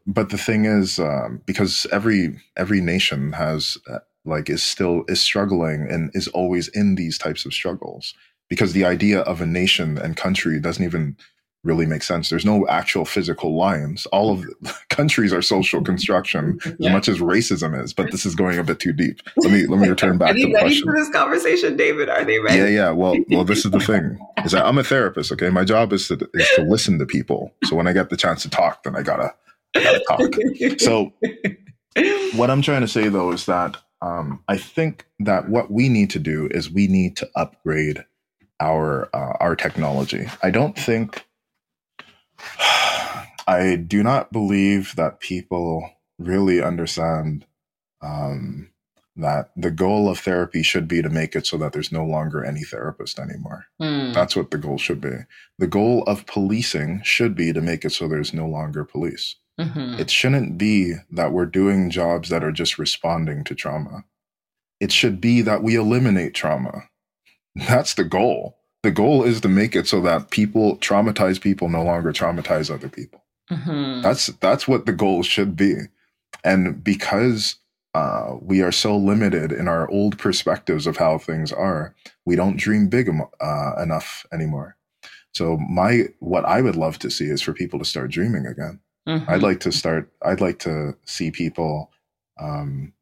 but 0.08 0.30
the 0.30 0.38
thing 0.38 0.66
is, 0.66 1.00
um, 1.00 1.42
because 1.46 1.88
every 1.92 2.40
every 2.56 2.82
nation 2.82 3.34
has 3.34 3.78
uh, 3.90 4.00
like 4.24 4.50
is 4.50 4.64
still 4.64 5.04
is 5.08 5.22
struggling 5.22 5.88
and 5.90 6.12
is 6.14 6.28
always 6.30 6.68
in 6.70 6.96
these 6.96 7.18
types 7.18 7.46
of 7.46 7.54
struggles 7.54 8.14
because 8.50 8.74
the 8.74 8.86
idea 8.86 9.22
of 9.22 9.42
a 9.42 9.46
nation 9.46 9.98
and 9.98 10.16
country 10.18 10.60
doesn't 10.60 10.84
even 10.84 11.18
really 11.66 11.86
makes 11.86 12.08
sense. 12.08 12.30
There's 12.30 12.46
no 12.46 12.68
actual 12.68 13.04
physical 13.04 13.56
lines. 13.58 14.06
All 14.08 14.32
of 14.32 14.44
the 14.44 14.76
countries 14.90 15.34
are 15.34 15.42
social 15.42 15.82
construction 15.82 16.60
yeah. 16.80 16.90
as 16.90 16.94
much 16.94 17.08
as 17.10 17.18
racism 17.18 17.82
is, 17.82 17.92
but 17.94 18.12
this 18.12 18.26
is 18.26 18.36
going 18.36 18.58
a 18.58 18.64
bit 18.64 18.80
too 18.80 18.94
deep. 18.94 19.22
Let 19.38 19.52
me 19.52 19.66
let 19.66 19.80
me 19.80 19.90
return 19.90 20.18
back 20.18 20.32
are 20.32 20.34
to 20.34 20.40
the 20.40 20.54
ready 20.54 20.66
question. 20.66 20.86
for 20.86 20.94
this 20.94 21.10
conversation, 21.10 21.76
David? 21.76 22.08
Are 22.08 22.24
they 22.24 22.40
ready? 22.40 22.58
Yeah, 22.58 22.68
yeah. 22.68 22.92
Well, 22.92 23.18
well, 23.30 23.44
this 23.44 23.66
is 23.66 23.72
the 23.72 23.80
thing. 23.80 24.18
Is 24.46 24.52
that 24.52 24.66
I'm 24.66 24.78
a 24.78 24.84
therapist, 24.84 25.32
okay? 25.32 25.50
My 25.50 25.66
job 25.66 25.92
is 25.92 26.08
to 26.08 26.30
is 26.34 26.50
to 26.56 26.64
listen 26.64 27.00
to 27.00 27.06
people. 27.06 27.54
So 27.66 27.76
when 27.76 27.88
I 27.88 27.94
get 27.94 28.10
the 28.10 28.18
chance 28.18 28.44
to 28.44 28.50
talk, 28.50 28.84
then 28.84 28.96
I 28.96 29.02
gotta, 29.02 29.34
I 29.76 29.84
gotta 29.84 30.04
talk. 30.08 30.80
So 30.80 31.12
what 32.38 32.50
I'm 32.50 32.62
trying 32.62 32.82
to 32.82 32.88
say 32.88 33.10
though 33.10 33.32
is 33.32 33.46
that 33.48 33.78
um, 34.02 34.44
I 34.48 34.58
think 34.58 35.06
that 35.20 35.50
what 35.50 35.72
we 35.72 35.90
need 35.90 36.12
to 36.12 36.20
do 36.20 36.48
is 36.52 36.70
we 36.70 36.88
need 36.88 37.16
to 37.18 37.30
upgrade 37.36 38.06
our 38.60 39.10
uh, 39.14 39.34
our 39.40 39.56
technology. 39.56 40.28
I 40.44 40.52
don't 40.52 40.78
think 40.78 41.26
I 43.48 43.76
do 43.76 44.04
not 44.04 44.32
believe 44.32 44.96
that 44.96 45.20
people 45.20 45.90
really 46.18 46.62
understand 46.62 47.46
um, 48.02 48.70
that 49.16 49.52
the 49.56 49.72
goal 49.72 50.10
of 50.10 50.20
therapy 50.20 50.62
should 50.62 50.88
be 50.88 51.02
to 51.02 51.10
make 51.10 51.36
it 51.36 51.48
so 51.48 51.58
that 51.58 51.72
there's 51.72 51.92
no 51.92 52.04
longer 52.04 52.44
any 52.44 52.64
therapist 52.64 53.20
anymore. 53.20 53.66
Mm. 53.82 54.14
That's 54.14 54.36
what 54.36 54.52
the 54.52 54.58
goal 54.58 54.78
should 54.78 55.00
be. 55.00 55.16
The 55.58 55.68
goal 55.68 56.04
of 56.04 56.26
policing 56.26 57.02
should 57.04 57.36
be 57.36 57.54
to 57.54 57.62
make 57.62 57.86
it 57.86 57.92
so 57.92 58.08
there's 58.08 58.34
no 58.34 58.48
longer 58.48 58.84
police. 58.84 59.36
Mm-hmm. 59.60 60.00
It 60.00 60.10
shouldn't 60.10 60.58
be 60.58 60.96
that 61.12 61.32
we're 61.32 61.46
doing 61.46 61.90
jobs 61.90 62.30
that 62.30 62.44
are 62.44 62.52
just 62.52 62.78
responding 62.78 63.46
to 63.46 63.56
trauma. 63.56 64.04
It 64.82 64.92
should 64.92 65.22
be 65.22 65.42
that 65.42 65.64
we 65.64 65.76
eliminate 65.76 66.34
trauma. 66.34 66.90
That's 67.56 67.94
the 67.94 68.04
goal 68.04 68.58
the 68.86 68.92
goal 68.92 69.24
is 69.24 69.42
to 69.42 69.50
make 69.50 69.76
it 69.76 69.88
so 69.88 70.00
that 70.02 70.30
people 70.30 70.78
traumatized 70.78 71.42
people 71.42 71.70
no 71.70 71.84
longer 71.84 72.14
traumatize 72.14 72.72
other 72.72 72.88
people. 72.88 73.24
Mm-hmm. 73.52 74.02
That's 74.02 74.28
that's 74.28 74.68
what 74.68 74.86
the 74.86 74.94
goal 74.94 75.24
should 75.24 75.56
be, 75.56 75.74
and 76.44 76.84
because 76.84 77.56
uh, 77.96 78.36
we 78.42 78.62
are 78.62 78.72
so 78.72 78.96
limited 78.96 79.52
in 79.52 79.68
our 79.68 79.90
old 79.90 80.20
perspectives 80.20 80.86
of 80.86 80.98
how 80.98 81.18
things 81.18 81.52
are, 81.52 81.96
we 82.26 82.36
don't 82.36 82.58
dream 82.58 82.88
big 82.88 83.10
uh, 83.42 83.74
enough 83.82 84.26
anymore. 84.32 84.78
So 85.34 85.58
my 85.58 86.10
what 86.20 86.46
I 86.46 86.62
would 86.62 86.76
love 86.76 87.00
to 87.00 87.10
see 87.10 87.26
is 87.26 87.42
for 87.42 87.54
people 87.54 87.80
to 87.80 87.86
start 87.86 88.12
dreaming 88.12 88.46
again. 88.46 88.80
Mm-hmm. 89.08 89.30
I'd 89.30 89.44
like 89.44 89.62
to 89.62 89.72
start. 89.72 90.12
I'd 90.22 90.42
like 90.42 90.60
to 90.60 90.96
see 91.06 91.32
people, 91.32 91.92
um, 92.40 92.94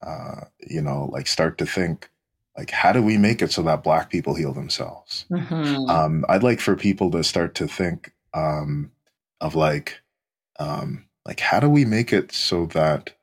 uh, 0.00 0.46
you 0.66 0.80
know, 0.80 1.10
like 1.12 1.26
start 1.26 1.58
to 1.58 1.66
think 1.66 2.08
like 2.56 2.70
how 2.70 2.92
do 2.92 3.02
we 3.02 3.18
make 3.18 3.42
it 3.42 3.52
so 3.52 3.62
that 3.62 3.84
black 3.84 4.10
people 4.10 4.34
heal 4.34 4.52
themselves? 4.52 5.24
Mm-hmm. 5.30 5.88
um, 5.90 6.24
i'd 6.28 6.42
like 6.42 6.60
for 6.60 6.76
people 6.76 7.10
to 7.10 7.22
start 7.24 7.54
to 7.56 7.66
think 7.66 8.12
um, 8.34 8.90
of 9.40 9.54
like 9.54 10.00
um, 10.58 11.06
like 11.24 11.40
how 11.40 11.60
do 11.60 11.68
we 11.68 11.84
make 11.84 12.12
it 12.12 12.32
so 12.32 12.66
that 12.66 13.14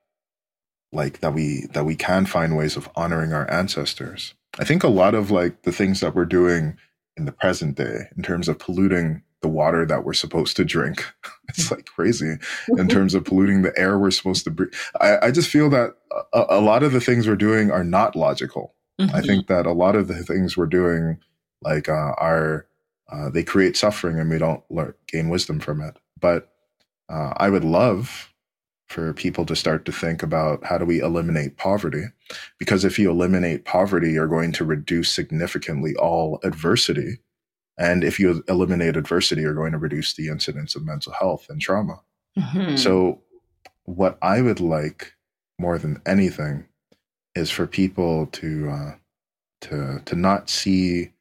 like 0.91 1.21
that 1.21 1.34
we 1.34 1.67
that 1.73 1.86
we 1.86 1.95
can 1.95 2.25
find 2.25 2.57
ways 2.57 2.75
of 2.75 2.89
honoring 2.95 3.34
our 3.34 3.49
ancestors? 3.49 4.34
I 4.59 4.65
think 4.65 4.84
a 4.84 4.89
lot 4.89 5.15
of 5.15 5.31
like 5.31 5.63
the 5.63 5.71
things 5.71 5.99
that 6.01 6.13
we're 6.13 6.25
doing 6.25 6.77
in 7.17 7.25
the 7.25 7.31
present 7.31 7.75
day 7.75 8.09
in 8.15 8.23
terms 8.23 8.47
of 8.47 8.59
polluting 8.59 9.23
the 9.41 9.47
water 9.47 9.86
that 9.86 10.05
we're 10.05 10.13
supposed 10.13 10.55
to 10.55 10.63
drink 10.63 11.05
it's 11.49 11.69
like 11.69 11.86
crazy. 11.86 12.38
In 12.77 12.88
terms 12.89 13.13
of 13.13 13.25
polluting 13.25 13.61
the 13.61 13.77
air 13.77 13.99
we're 13.99 14.09
supposed 14.09 14.45
to 14.45 14.51
breathe 14.51 14.73
i, 15.01 15.27
I 15.27 15.31
just 15.31 15.49
feel 15.49 15.69
that 15.69 15.95
a, 16.34 16.45
a 16.49 16.61
lot 16.61 16.81
of 16.81 16.91
the 16.91 17.01
things 17.01 17.27
we're 17.27 17.36
doing 17.36 17.69
are 17.69 17.84
not 17.84 18.15
logical 18.15 18.73
Mm-hmm. 18.99 19.15
I 19.15 19.21
think 19.21 19.47
that 19.47 19.65
a 19.65 19.73
lot 19.73 19.95
of 19.95 20.07
the 20.07 20.23
things 20.23 20.55
we're 20.55 20.65
doing, 20.67 21.19
like, 21.61 21.89
uh, 21.89 22.13
are 22.17 22.67
uh, 23.11 23.29
they 23.29 23.43
create 23.43 23.77
suffering 23.77 24.19
and 24.19 24.29
we 24.29 24.37
don't 24.37 24.63
learn, 24.69 24.93
gain 25.07 25.29
wisdom 25.29 25.59
from 25.59 25.81
it. 25.81 25.97
But 26.19 26.53
uh, 27.09 27.33
I 27.37 27.49
would 27.49 27.63
love 27.63 28.33
for 28.87 29.13
people 29.13 29.45
to 29.45 29.55
start 29.55 29.85
to 29.85 29.91
think 29.91 30.21
about 30.21 30.63
how 30.63 30.77
do 30.77 30.85
we 30.85 30.99
eliminate 30.99 31.57
poverty? 31.57 32.05
Because 32.59 32.85
if 32.85 32.99
you 32.99 33.09
eliminate 33.09 33.65
poverty, 33.65 34.11
you're 34.11 34.27
going 34.27 34.51
to 34.53 34.63
reduce 34.63 35.11
significantly 35.11 35.95
all 35.95 36.39
adversity. 36.43 37.19
And 37.77 38.03
if 38.03 38.19
you 38.19 38.43
eliminate 38.47 38.95
adversity, 38.95 39.41
you're 39.41 39.55
going 39.55 39.71
to 39.71 39.79
reduce 39.79 40.13
the 40.13 40.27
incidence 40.27 40.75
of 40.75 40.85
mental 40.85 41.11
health 41.13 41.47
and 41.49 41.59
trauma. 41.59 42.01
Mm-hmm. 42.37 42.75
So, 42.75 43.21
what 43.85 44.17
I 44.21 44.41
would 44.41 44.59
like 44.59 45.13
more 45.59 45.77
than 45.77 46.01
anything 46.05 46.65
is 47.36 47.49
for 47.49 47.67
people 47.67 48.27
to 48.27 48.69
uh, 48.69 48.95
to 49.61 50.01
to 50.05 50.15
not 50.15 50.49
see 50.49 51.11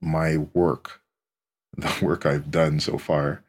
my 0.00 0.38
work, 0.54 1.00
the 1.76 1.92
work 2.02 2.26
I've 2.26 2.50
done 2.50 2.80
so 2.80 2.98
far, 2.98 3.42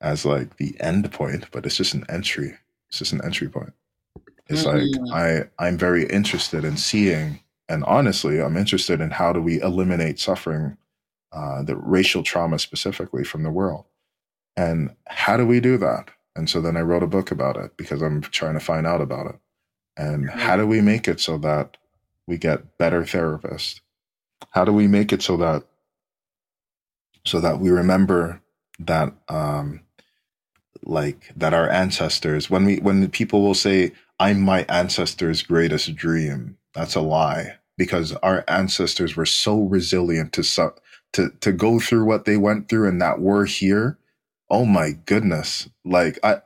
as 0.00 0.24
like 0.24 0.56
the 0.56 0.76
end 0.80 1.10
point, 1.12 1.46
but 1.50 1.66
it's 1.66 1.76
just 1.76 1.94
an 1.94 2.04
entry. 2.08 2.54
It's 2.88 2.98
just 2.98 3.12
an 3.12 3.24
entry 3.24 3.48
point. 3.48 3.72
It's 4.48 4.64
mm-hmm. 4.64 5.04
like 5.04 5.48
I 5.58 5.64
I'm 5.64 5.76
very 5.76 6.06
interested 6.06 6.64
in 6.64 6.76
seeing, 6.76 7.40
and 7.68 7.84
honestly, 7.84 8.40
I'm 8.40 8.56
interested 8.56 9.00
in 9.00 9.10
how 9.10 9.32
do 9.32 9.42
we 9.42 9.60
eliminate 9.60 10.18
suffering, 10.18 10.76
uh, 11.32 11.62
the 11.62 11.76
racial 11.76 12.22
trauma 12.22 12.58
specifically 12.58 13.24
from 13.24 13.42
the 13.42 13.50
world, 13.50 13.84
and 14.56 14.94
how 15.06 15.36
do 15.36 15.46
we 15.46 15.60
do 15.60 15.76
that? 15.78 16.10
And 16.34 16.48
so 16.48 16.60
then 16.60 16.76
I 16.76 16.82
wrote 16.82 17.02
a 17.02 17.08
book 17.08 17.32
about 17.32 17.56
it 17.56 17.76
because 17.76 18.00
I'm 18.00 18.20
trying 18.20 18.54
to 18.54 18.60
find 18.60 18.86
out 18.86 19.00
about 19.00 19.26
it. 19.26 19.36
And 19.98 20.30
how 20.30 20.56
do 20.56 20.66
we 20.66 20.80
make 20.80 21.08
it 21.08 21.20
so 21.20 21.38
that 21.38 21.76
we 22.26 22.38
get 22.38 22.78
better 22.78 23.02
therapists? 23.02 23.80
How 24.50 24.64
do 24.64 24.72
we 24.72 24.88
make 24.88 25.12
it 25.12 25.22
so 25.22 25.36
that 25.38 25.64
so 27.26 27.40
that 27.40 27.60
we 27.60 27.70
remember 27.70 28.40
that 28.78 29.12
um, 29.28 29.80
like 30.84 31.32
that 31.36 31.54
our 31.54 31.68
ancestors 31.68 32.48
when 32.50 32.64
we 32.64 32.78
when 32.78 33.08
people 33.10 33.42
will 33.42 33.54
say 33.54 33.92
i'm 34.20 34.40
my 34.40 34.64
ancestors 34.68 35.42
greatest 35.42 35.94
dream 35.96 36.56
that's 36.74 36.94
a 36.94 37.00
lie. 37.00 37.56
Because 37.76 38.12
our 38.16 38.44
ancestors 38.48 39.16
were 39.16 39.26
so 39.26 39.62
resilient 39.62 40.32
to 40.34 40.44
su- 40.44 40.74
to 41.14 41.30
to 41.40 41.52
go 41.52 41.80
through 41.80 42.04
what 42.04 42.24
they 42.24 42.36
went 42.36 42.68
through 42.68 42.88
and 42.88 43.00
that 43.02 43.20
we're 43.20 43.46
here 43.46 43.98
oh 44.50 44.64
my 44.64 44.92
goodness. 45.06 45.68
Like 45.84 46.18
i 46.22 46.40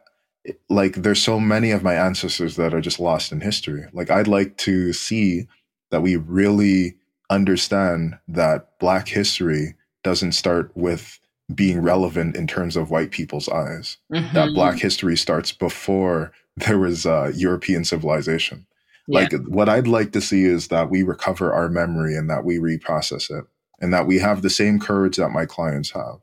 like 0.69 0.95
there's 0.95 1.23
so 1.23 1.39
many 1.39 1.71
of 1.71 1.83
my 1.83 1.95
ancestors 1.95 2.57
that 2.57 2.75
are 2.75 2.81
just 2.81 2.99
lost 2.99 3.33
in 3.33 3.41
history 3.41 3.85
like 3.93 4.11
i'd 4.11 4.29
like 4.29 4.57
to 4.57 4.93
see 4.93 5.47
that 5.91 6.03
we 6.03 6.17
really 6.17 6.97
understand 7.31 8.19
that 8.27 8.79
black 8.79 9.09
history 9.09 9.75
doesn't 10.03 10.33
start 10.33 10.71
with 10.75 11.21
being 11.55 11.81
relevant 11.81 12.37
in 12.37 12.47
terms 12.47 12.77
of 12.77 12.91
white 12.91 13.11
people's 13.11 13.49
eyes. 13.49 13.99
Mm-hmm. 14.13 14.35
That 14.35 14.55
Black 14.55 14.79
history 14.79 15.17
starts 15.17 15.53
before 15.53 16.33
there 16.57 16.79
was 16.79 17.07
uh, 17.07 17.33
European 17.35 17.85
civilization. 17.85 18.67
Yeah. 19.09 19.21
Like 19.21 19.33
what 19.49 19.69
I'd 19.69 19.89
like 19.89 20.13
to 20.13 20.21
see 20.21 20.45
is 20.45 20.69
that 20.69 20.91
we 20.91 21.03
recover 21.03 21.53
our 21.53 21.69
memory 21.69 22.17
and 22.17 22.31
that 22.31 22.45
we 22.45 22.59
reprocess 22.59 23.37
it, 23.37 23.45
and 23.81 23.93
that 23.93 24.07
we 24.07 24.19
have 24.19 24.43
the 24.43 24.51
same 24.51 24.79
courage 24.79 25.17
that 25.17 25.31
my 25.31 25.45
clients 25.45 25.91
have. 25.91 26.21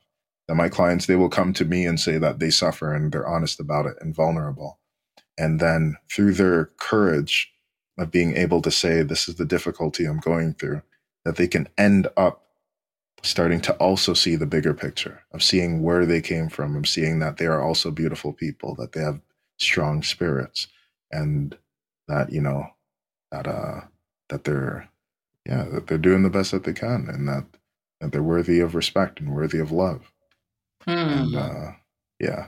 That 0.49 0.55
my 0.55 0.69
clients 0.69 1.05
they 1.05 1.15
will 1.15 1.29
come 1.29 1.53
to 1.53 1.65
me 1.65 1.85
and 1.85 1.99
say 1.99 2.17
that 2.17 2.39
they 2.39 2.49
suffer 2.49 2.93
and 2.93 3.11
they're 3.11 3.27
honest 3.27 3.59
about 3.59 3.85
it 3.85 3.97
and 4.01 4.15
vulnerable, 4.15 4.79
and 5.37 5.59
then 5.59 5.95
through 6.11 6.33
their 6.33 6.71
courage 6.79 7.53
of 7.99 8.11
being 8.11 8.35
able 8.35 8.61
to 8.63 8.71
say 8.71 9.03
this 9.03 9.29
is 9.29 9.35
the 9.35 9.45
difficulty 9.45 10.05
I'm 10.05 10.19
going 10.19 10.55
through, 10.55 10.81
that 11.23 11.37
they 11.37 11.47
can 11.47 11.69
end 11.77 12.07
up 12.17 12.43
starting 13.23 13.61
to 13.61 13.73
also 13.75 14.15
see 14.15 14.35
the 14.35 14.47
bigger 14.47 14.73
picture 14.73 15.23
of 15.33 15.43
seeing 15.43 15.83
where 15.83 16.05
they 16.07 16.21
came 16.21 16.49
from 16.49 16.75
of 16.75 16.87
seeing 16.87 17.19
that 17.19 17.37
they 17.37 17.45
are 17.45 17.61
also 17.61 17.91
beautiful 17.91 18.33
people 18.33 18.75
that 18.75 18.93
they 18.93 19.01
have 19.01 19.21
strong 19.59 20.01
spirits 20.03 20.67
and 21.11 21.57
that 22.07 22.31
you 22.31 22.41
know 22.41 22.65
that 23.31 23.47
uh 23.47 23.81
that 24.29 24.45
they're 24.45 24.89
yeah 25.45 25.65
that 25.71 25.87
they're 25.87 25.97
doing 25.97 26.23
the 26.23 26.29
best 26.29 26.51
that 26.51 26.63
they 26.63 26.73
can 26.73 27.07
and 27.09 27.27
that 27.27 27.45
that 28.01 28.11
they're 28.11 28.23
worthy 28.23 28.61
of 28.61 28.75
respect 28.75 29.19
and 29.19 29.35
worthy 29.35 29.59
of 29.59 29.71
love 29.71 30.11
hmm. 30.83 30.91
and 30.91 31.35
uh 31.35 31.71
yeah 32.19 32.47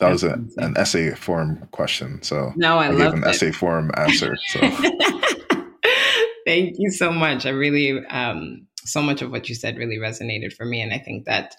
that 0.00 0.10
was 0.10 0.24
a, 0.24 0.32
an 0.56 0.76
essay 0.76 1.14
form 1.14 1.66
question 1.70 2.22
so 2.22 2.52
no 2.56 2.78
i, 2.78 2.88
I 2.88 2.90
gave 2.90 3.12
an 3.12 3.24
it. 3.24 3.26
essay 3.26 3.52
form 3.52 3.90
answer 3.94 4.36
so 4.48 4.60
thank 6.46 6.76
you 6.78 6.90
so 6.90 7.12
much 7.12 7.46
i 7.46 7.50
really 7.50 8.04
um 8.06 8.66
so 8.84 9.02
much 9.02 9.22
of 9.22 9.30
what 9.30 9.48
you 9.48 9.54
said 9.54 9.76
really 9.76 9.96
resonated 9.96 10.52
for 10.52 10.64
me. 10.64 10.80
And 10.80 10.92
I 10.92 10.98
think 10.98 11.24
that, 11.24 11.54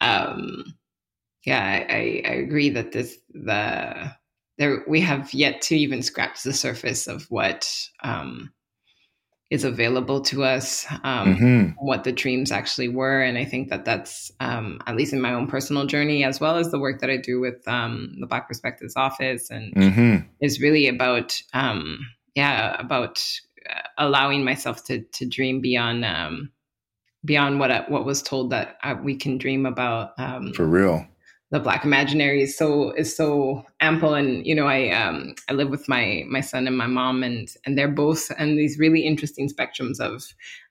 um, 0.00 0.64
yeah, 1.44 1.86
I, 1.88 2.22
I 2.24 2.32
agree 2.34 2.70
that 2.70 2.92
this, 2.92 3.18
the, 3.30 4.12
there, 4.58 4.84
we 4.88 5.00
have 5.00 5.32
yet 5.32 5.60
to 5.62 5.76
even 5.76 6.02
scratch 6.02 6.42
the 6.42 6.52
surface 6.52 7.06
of 7.06 7.24
what, 7.28 7.72
um, 8.02 8.52
is 9.52 9.64
available 9.64 10.22
to 10.22 10.42
us, 10.44 10.86
um, 11.04 11.36
mm-hmm. 11.36 11.70
what 11.86 12.04
the 12.04 12.12
dreams 12.12 12.50
actually 12.50 12.88
were. 12.88 13.20
And 13.20 13.36
I 13.36 13.44
think 13.44 13.68
that 13.68 13.84
that's, 13.84 14.32
um, 14.40 14.80
at 14.86 14.96
least 14.96 15.12
in 15.12 15.20
my 15.20 15.34
own 15.34 15.46
personal 15.46 15.84
journey, 15.84 16.24
as 16.24 16.40
well 16.40 16.56
as 16.56 16.70
the 16.70 16.78
work 16.78 17.02
that 17.02 17.10
I 17.10 17.18
do 17.18 17.38
with 17.38 17.68
um, 17.68 18.16
the 18.18 18.26
Black 18.26 18.48
Perspectives 18.48 18.96
Office, 18.96 19.50
and 19.50 19.74
mm-hmm. 19.74 20.26
is 20.40 20.58
really 20.58 20.88
about, 20.88 21.38
um, 21.52 21.98
yeah, 22.34 22.80
about 22.80 23.22
uh, 23.68 23.88
allowing 23.98 24.42
myself 24.42 24.84
to 24.84 25.02
to 25.02 25.26
dream 25.28 25.60
beyond 25.60 26.02
um, 26.06 26.50
beyond 27.22 27.60
what 27.60 27.70
I, 27.70 27.84
what 27.88 28.06
was 28.06 28.22
told 28.22 28.50
that 28.52 28.78
I, 28.82 28.94
we 28.94 29.16
can 29.16 29.36
dream 29.36 29.66
about. 29.66 30.18
Um, 30.18 30.54
For 30.54 30.66
real, 30.66 31.06
the 31.52 31.60
Black 31.60 31.84
imaginary 31.84 32.42
is 32.42 32.56
so 32.56 32.92
is 32.92 33.14
so 33.14 33.64
ample, 33.80 34.14
and 34.14 34.44
you 34.46 34.54
know, 34.54 34.66
I 34.66 34.88
um, 34.88 35.34
I 35.50 35.52
live 35.52 35.68
with 35.68 35.86
my 35.86 36.24
my 36.26 36.40
son 36.40 36.66
and 36.66 36.76
my 36.76 36.86
mom, 36.86 37.22
and 37.22 37.46
and 37.66 37.76
they're 37.76 37.88
both 37.88 38.32
and 38.38 38.58
these 38.58 38.78
really 38.78 39.02
interesting 39.02 39.50
spectrums 39.50 40.00
of, 40.00 40.24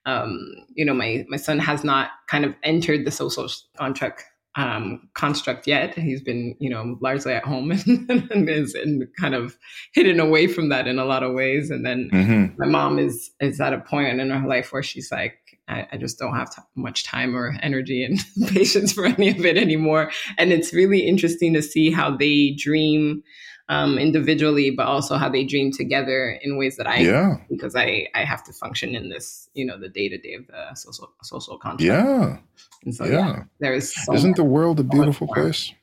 um, 0.08 0.40
you 0.74 0.84
know, 0.84 0.96
my 0.96 1.24
my 1.30 1.38
son 1.38 1.60
has 1.60 1.84
not 1.84 2.10
kind 2.28 2.46
of 2.46 2.56
entered 2.64 3.06
the 3.06 3.12
social 3.12 3.48
contract 3.78 4.24
um, 4.56 5.08
construct 5.14 5.68
yet. 5.68 5.94
He's 5.94 6.22
been, 6.22 6.56
you 6.60 6.70
know, 6.70 6.98
largely 7.00 7.34
at 7.34 7.46
home 7.46 7.72
and, 7.88 8.32
and 8.32 8.50
is 8.50 8.74
and 8.74 9.08
kind 9.20 9.36
of 9.36 9.58
hidden 9.94 10.20
away 10.20 10.48
from 10.48 10.70
that 10.70 10.88
in 10.88 10.98
a 10.98 11.06
lot 11.06 11.24
of 11.24 11.34
ways. 11.34 11.70
And 11.70 11.86
then 11.86 12.10
mm-hmm. 12.12 12.56
my 12.58 12.66
mom 12.68 12.98
is 12.98 13.30
is 13.40 13.62
at 13.62 13.74
a 13.74 13.80
point 13.80 14.20
in 14.20 14.30
her 14.32 14.48
life 14.48 14.74
where 14.74 14.84
she's 14.84 15.12
like, 15.12 15.38
I, 15.72 15.88
I 15.92 15.98
just 15.98 16.20
don't 16.20 16.36
have 16.36 16.54
t- 16.54 16.62
much 16.76 17.04
time 17.04 17.36
or 17.36 17.56
energy 17.62 18.04
and 18.04 18.20
patience 18.50 18.94
for 18.94 19.06
any 19.06 19.30
of 19.30 19.46
it 19.46 19.58
anymore. 19.58 20.12
And 20.38 20.52
it's 20.52 20.74
really 20.74 21.00
interesting 21.00 21.54
to 21.54 21.62
see 21.62 21.92
how 21.92 22.16
they 22.16 22.52
dream 22.52 23.24
um, 23.70 23.98
individually, 23.98 24.70
but 24.70 24.86
also 24.86 25.16
how 25.16 25.30
they 25.30 25.46
dream 25.46 25.72
together 25.72 26.38
in 26.42 26.58
ways 26.58 26.76
that 26.76 26.88
I, 26.88 26.98
yeah. 26.98 27.38
because 27.50 27.74
I, 27.74 28.08
I 28.14 28.26
have 28.26 28.44
to 28.44 28.54
function 28.54 28.96
in 28.96 29.10
this, 29.10 29.50
you 29.54 29.66
know, 29.66 29.80
the 29.80 29.88
day 29.88 30.10
to 30.10 30.18
day 30.18 30.34
of 30.34 30.48
the 30.48 30.76
social 30.76 31.14
social 31.24 31.58
contract. 31.58 31.82
Yeah. 31.82 32.38
And 32.84 32.94
so, 32.94 33.06
yeah, 33.06 33.12
yeah 33.12 33.44
there 33.62 33.74
is. 33.74 33.94
So 33.94 34.14
Isn't 34.14 34.36
the 34.36 34.44
world 34.44 34.80
a 34.82 34.84
beautiful 34.84 35.28
place? 35.28 35.74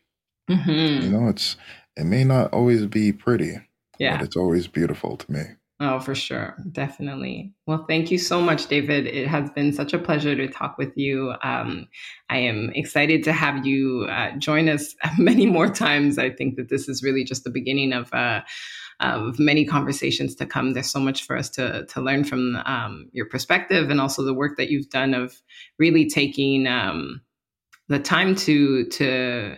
Mm-hmm. 0.51 1.03
You 1.03 1.11
know, 1.11 1.29
it's 1.29 1.57
it 1.97 2.05
may 2.05 2.25
not 2.25 2.53
always 2.53 2.85
be 2.87 3.13
pretty, 3.13 3.59
yeah, 3.99 4.19
but 4.19 4.27
it's 4.27 4.37
always 4.37 4.67
beautiful 4.67 5.17
to 5.17 5.33
me. 5.33 5.43
Oh, 5.81 6.01
for 6.01 6.15
sure. 6.15 6.57
Definitely. 6.73 7.53
Well, 7.67 7.85
thank 7.89 8.11
you 8.11 8.19
so 8.19 8.41
much, 8.41 8.67
David. 8.67 9.07
It 9.07 9.29
has 9.29 9.49
been 9.51 9.73
such 9.73 9.93
a 9.93 9.99
pleasure 9.99 10.35
to 10.35 10.49
talk 10.49 10.77
with 10.77 10.97
you. 10.97 11.35
Um, 11.45 11.87
I 12.29 12.39
am 12.39 12.73
excited 12.75 13.23
to 13.25 13.33
have 13.33 13.65
you 13.65 14.09
uh, 14.11 14.37
join 14.39 14.69
us 14.69 14.97
many 15.19 15.47
more 15.47 15.69
times. 15.69 16.19
I 16.19 16.31
think 16.31 16.57
that 16.57 16.69
this 16.69 16.89
is 16.89 17.05
really 17.05 17.25
just 17.25 17.45
the 17.45 17.51
beginning 17.51 17.93
of. 17.93 18.13
Uh, 18.13 18.41
of 19.01 19.39
many 19.39 19.65
conversations 19.65 20.35
to 20.35 20.45
come. 20.45 20.73
There's 20.73 20.91
so 20.91 20.99
much 20.99 21.23
for 21.23 21.37
us 21.37 21.49
to 21.51 21.87
to 21.87 22.01
learn 22.01 22.25
from 22.25 22.57
um, 22.65 23.09
your 23.13 23.27
perspective 23.27 23.91
and 23.91 24.01
also 24.01 24.25
the 24.25 24.35
work 24.35 24.57
that 24.57 24.71
you've 24.71 24.91
done 24.91 25.15
of 25.15 25.41
really 25.79 26.11
taking 26.11 26.67
um, 26.67 27.21
the 27.87 28.01
time 28.01 28.35
to 28.35 28.87
to 28.87 29.57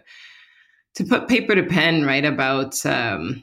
to 0.96 1.04
put 1.04 1.26
paper 1.26 1.54
to 1.54 1.62
pen, 1.62 2.04
right 2.04 2.26
about 2.26 2.84
um, 2.84 3.42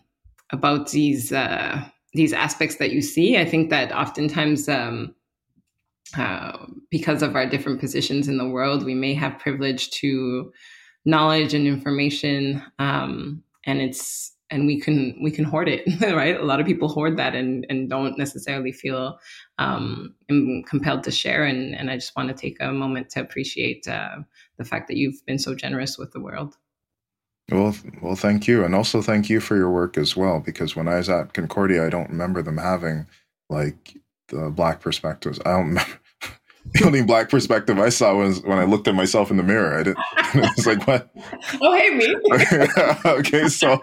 about 0.51 0.91
these. 0.91 1.31
Uh, 1.31 1.83
these 2.13 2.33
aspects 2.33 2.77
that 2.77 2.91
you 2.91 3.01
see. 3.01 3.37
I 3.37 3.45
think 3.45 3.69
that 3.69 3.91
oftentimes, 3.91 4.69
um, 4.69 5.15
uh, 6.17 6.65
because 6.89 7.21
of 7.21 7.35
our 7.35 7.45
different 7.45 7.79
positions 7.79 8.27
in 8.27 8.37
the 8.37 8.47
world, 8.47 8.85
we 8.85 8.95
may 8.95 9.13
have 9.13 9.39
privilege 9.39 9.89
to 9.91 10.51
knowledge 11.05 11.53
and 11.53 11.67
information, 11.67 12.61
um, 12.79 13.43
and 13.65 13.81
it's 13.81 14.33
and 14.49 14.65
we 14.65 14.79
can 14.79 15.17
we 15.21 15.29
can 15.29 15.43
hoard 15.43 15.67
it, 15.67 15.83
right? 16.01 16.39
A 16.39 16.45
lot 16.45 16.59
of 16.59 16.65
people 16.65 16.87
hoard 16.87 17.17
that 17.17 17.35
and 17.35 17.65
and 17.69 17.89
don't 17.89 18.17
necessarily 18.17 18.71
feel 18.71 19.19
um, 19.57 20.15
compelled 20.67 21.03
to 21.03 21.11
share. 21.11 21.43
And 21.43 21.75
and 21.75 21.89
I 21.91 21.95
just 21.95 22.15
want 22.15 22.29
to 22.29 22.35
take 22.35 22.57
a 22.61 22.71
moment 22.71 23.09
to 23.11 23.21
appreciate 23.21 23.87
uh, 23.87 24.17
the 24.57 24.65
fact 24.65 24.87
that 24.87 24.97
you've 24.97 25.25
been 25.25 25.39
so 25.39 25.53
generous 25.55 25.97
with 25.97 26.11
the 26.11 26.21
world. 26.21 26.55
Well, 27.51 27.75
well, 28.01 28.15
thank 28.15 28.47
you, 28.47 28.65
and 28.65 28.75
also 28.75 29.01
thank 29.01 29.29
you 29.29 29.39
for 29.39 29.55
your 29.55 29.71
work 29.71 29.97
as 29.97 30.17
well. 30.17 30.41
Because 30.41 30.75
when 30.75 30.87
I 30.87 30.95
was 30.95 31.09
at 31.09 31.33
Concordia, 31.33 31.85
I 31.85 31.89
don't 31.89 32.09
remember 32.09 32.41
them 32.41 32.57
having 32.57 33.07
like 33.49 33.97
the 34.27 34.49
black 34.49 34.81
perspectives. 34.81 35.39
I 35.45 35.51
don't 35.51 35.67
remember. 35.67 35.91
the 36.73 36.85
only 36.85 37.03
black 37.03 37.29
perspective 37.29 37.79
I 37.79 37.87
saw 37.87 38.15
was 38.15 38.41
when 38.41 38.57
I 38.57 38.65
looked 38.65 38.89
at 38.89 38.95
myself 38.95 39.31
in 39.31 39.37
the 39.37 39.43
mirror. 39.43 39.79
I 39.79 39.83
didn't. 39.83 39.99
It's 40.57 40.65
like 40.65 40.85
what? 40.85 41.09
Oh, 41.61 41.73
hey, 41.73 41.89
me. 41.91 42.15
okay, 43.05 43.47
so, 43.47 43.79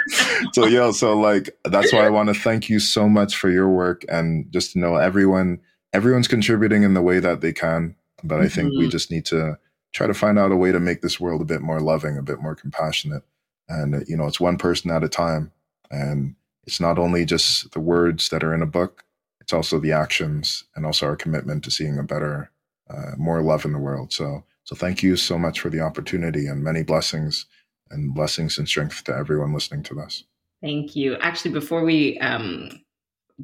so 0.52 0.66
yeah, 0.66 0.90
so 0.90 1.18
like 1.18 1.56
that's 1.64 1.90
why 1.90 2.04
I 2.04 2.10
want 2.10 2.28
to 2.28 2.38
thank 2.38 2.68
you 2.68 2.78
so 2.78 3.08
much 3.08 3.34
for 3.34 3.48
your 3.48 3.70
work, 3.70 4.04
and 4.10 4.52
just 4.52 4.72
to 4.72 4.78
know 4.78 4.96
everyone, 4.96 5.60
everyone's 5.94 6.28
contributing 6.28 6.82
in 6.82 6.92
the 6.92 7.00
way 7.00 7.18
that 7.18 7.40
they 7.40 7.54
can. 7.54 7.96
But 8.22 8.40
I 8.40 8.48
think 8.48 8.68
mm-hmm. 8.68 8.80
we 8.80 8.88
just 8.88 9.10
need 9.10 9.24
to 9.26 9.58
try 9.94 10.06
to 10.06 10.12
find 10.12 10.38
out 10.38 10.52
a 10.52 10.56
way 10.56 10.70
to 10.70 10.80
make 10.80 11.00
this 11.00 11.18
world 11.18 11.40
a 11.40 11.46
bit 11.46 11.62
more 11.62 11.80
loving, 11.80 12.18
a 12.18 12.22
bit 12.22 12.42
more 12.42 12.54
compassionate 12.54 13.22
and 13.68 14.04
you 14.08 14.16
know 14.16 14.26
it's 14.26 14.40
one 14.40 14.58
person 14.58 14.90
at 14.90 15.04
a 15.04 15.08
time. 15.08 15.52
And 15.90 16.34
it's 16.64 16.80
not 16.80 16.98
only 16.98 17.24
just 17.24 17.72
the 17.72 17.80
words 17.80 18.30
that 18.30 18.42
are 18.42 18.54
in 18.54 18.62
a 18.62 18.66
book 18.66 19.04
it's 19.44 19.52
also 19.52 19.78
the 19.78 19.92
actions 19.92 20.64
and 20.74 20.86
also 20.86 21.04
our 21.04 21.16
commitment 21.16 21.62
to 21.62 21.70
seeing 21.70 21.98
a 21.98 22.02
better 22.02 22.50
uh, 22.88 23.12
more 23.18 23.42
love 23.42 23.66
in 23.66 23.72
the 23.72 23.78
world. 23.78 24.10
So 24.10 24.42
so 24.64 24.74
thank 24.74 25.02
you 25.02 25.16
so 25.16 25.38
much 25.38 25.60
for 25.60 25.68
the 25.68 25.80
opportunity 25.80 26.46
and 26.46 26.64
many 26.64 26.82
blessings 26.82 27.44
and 27.90 28.14
blessings 28.14 28.56
and 28.56 28.66
strength 28.66 29.04
to 29.04 29.14
everyone 29.14 29.52
listening 29.52 29.82
to 29.84 29.94
this. 29.94 30.24
Thank 30.62 30.96
you. 30.96 31.16
Actually 31.16 31.50
before 31.50 31.84
we 31.84 32.18
um, 32.20 32.70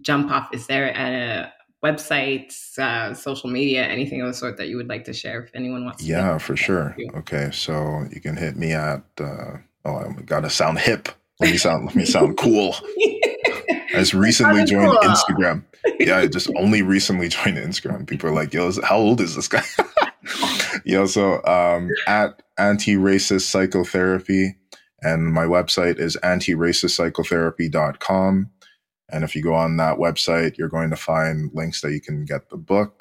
jump 0.00 0.30
off 0.30 0.48
is 0.54 0.66
there 0.66 0.88
a 0.96 1.52
website 1.86 2.54
uh, 2.78 3.12
social 3.12 3.50
media 3.50 3.84
anything 3.84 4.22
of 4.22 4.28
the 4.28 4.34
sort 4.34 4.56
that 4.56 4.68
you 4.68 4.76
would 4.76 4.88
like 4.88 5.04
to 5.04 5.12
share 5.12 5.44
if 5.44 5.50
anyone 5.54 5.84
wants 5.84 6.04
yeah 6.04 6.36
for 6.36 6.54
sure. 6.54 6.94
okay 7.14 7.50
so 7.50 8.04
you 8.12 8.20
can 8.20 8.36
hit 8.36 8.54
me 8.54 8.72
at 8.72 9.02
uh, 9.18 9.56
oh, 9.84 9.96
I 9.96 10.12
gotta 10.24 10.50
sound 10.50 10.78
hip. 10.78 11.08
Let 11.40 11.50
me 11.50 11.56
sound 11.56 11.86
let 11.86 11.94
me 11.94 12.04
sound 12.04 12.36
cool. 12.36 12.74
I 13.92 13.94
just 13.94 14.14
recently 14.14 14.64
joined 14.64 14.92
cool. 14.92 15.00
Instagram. 15.00 15.64
Yeah, 15.98 16.18
I 16.18 16.26
just 16.26 16.50
only 16.56 16.82
recently 16.82 17.28
joined 17.28 17.56
Instagram. 17.56 18.06
People 18.06 18.28
are 18.28 18.34
like, 18.34 18.52
"Yo, 18.52 18.70
how 18.82 18.98
old 18.98 19.18
is 19.20 19.34
this 19.34 19.48
guy?" 19.48 19.62
Yo, 20.84 21.06
so 21.06 21.42
um, 21.46 21.88
at 22.06 22.42
anti-racist 22.58 23.40
psychotherapy, 23.42 24.56
And 25.02 25.32
my 25.32 25.44
website 25.44 25.98
is 25.98 26.18
antiracistpsychotherapy.com. 26.22 28.50
And 29.12 29.24
if 29.24 29.34
you 29.34 29.42
go 29.42 29.54
on 29.54 29.78
that 29.78 29.96
website, 29.96 30.58
you're 30.58 30.68
going 30.68 30.90
to 30.90 30.96
find 30.96 31.50
links 31.54 31.80
that 31.80 31.92
you 31.92 32.00
can 32.02 32.26
get 32.26 32.50
the 32.50 32.58
book. 32.58 32.99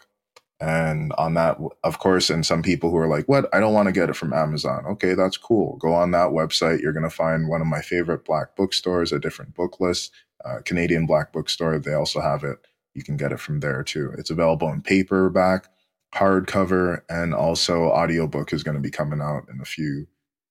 And 0.60 1.14
on 1.14 1.36
that, 1.36 1.58
of 1.84 2.00
course, 2.00 2.30
and 2.30 2.46
some 2.46 2.62
people 2.62 2.90
who 2.92 2.98
are 2.98 3.08
like, 3.08 3.28
what? 3.30 3.48
I 3.54 3.60
don't 3.62 3.74
want 3.74 3.88
to 3.88 3.94
get 3.94 4.10
it 4.10 4.16
from 4.16 4.34
Amazon. 4.34 4.86
Okay, 4.88 5.14
that's 5.14 5.38
cool. 5.38 5.78
Go 5.78 5.94
on 5.94 6.12
that 6.12 6.32
website. 6.32 6.82
You're 6.82 6.94
going 6.94 7.04
to 7.04 7.10
find 7.10 7.48
one 7.48 7.62
of 7.62 7.68
my 7.68 7.82
favorite 7.82 8.26
black 8.26 8.58
bookstores, 8.58 9.14
a 9.14 9.20
different 9.20 9.56
book 9.56 9.80
list, 9.80 10.12
uh, 10.44 10.60
Canadian 10.66 11.06
Black 11.06 11.32
Bookstore. 11.32 11.80
They 11.80 11.94
also 11.94 12.20
have 12.20 12.44
it. 12.44 12.58
You 12.94 13.04
can 13.04 13.16
get 13.16 13.32
it 13.32 13.40
from 13.40 13.62
there 13.62 13.84
too. 13.84 14.12
It's 14.18 14.32
available 14.32 14.70
in 14.70 14.82
paperback, 14.82 15.68
hardcover, 16.14 17.04
and 17.10 17.34
also 17.34 17.84
audiobook 17.84 18.52
is 18.52 18.64
going 18.64 18.76
to 18.76 18.82
be 18.82 18.92
coming 18.92 19.22
out 19.22 19.44
in 19.54 19.62
a 19.62 19.66
few 19.66 20.08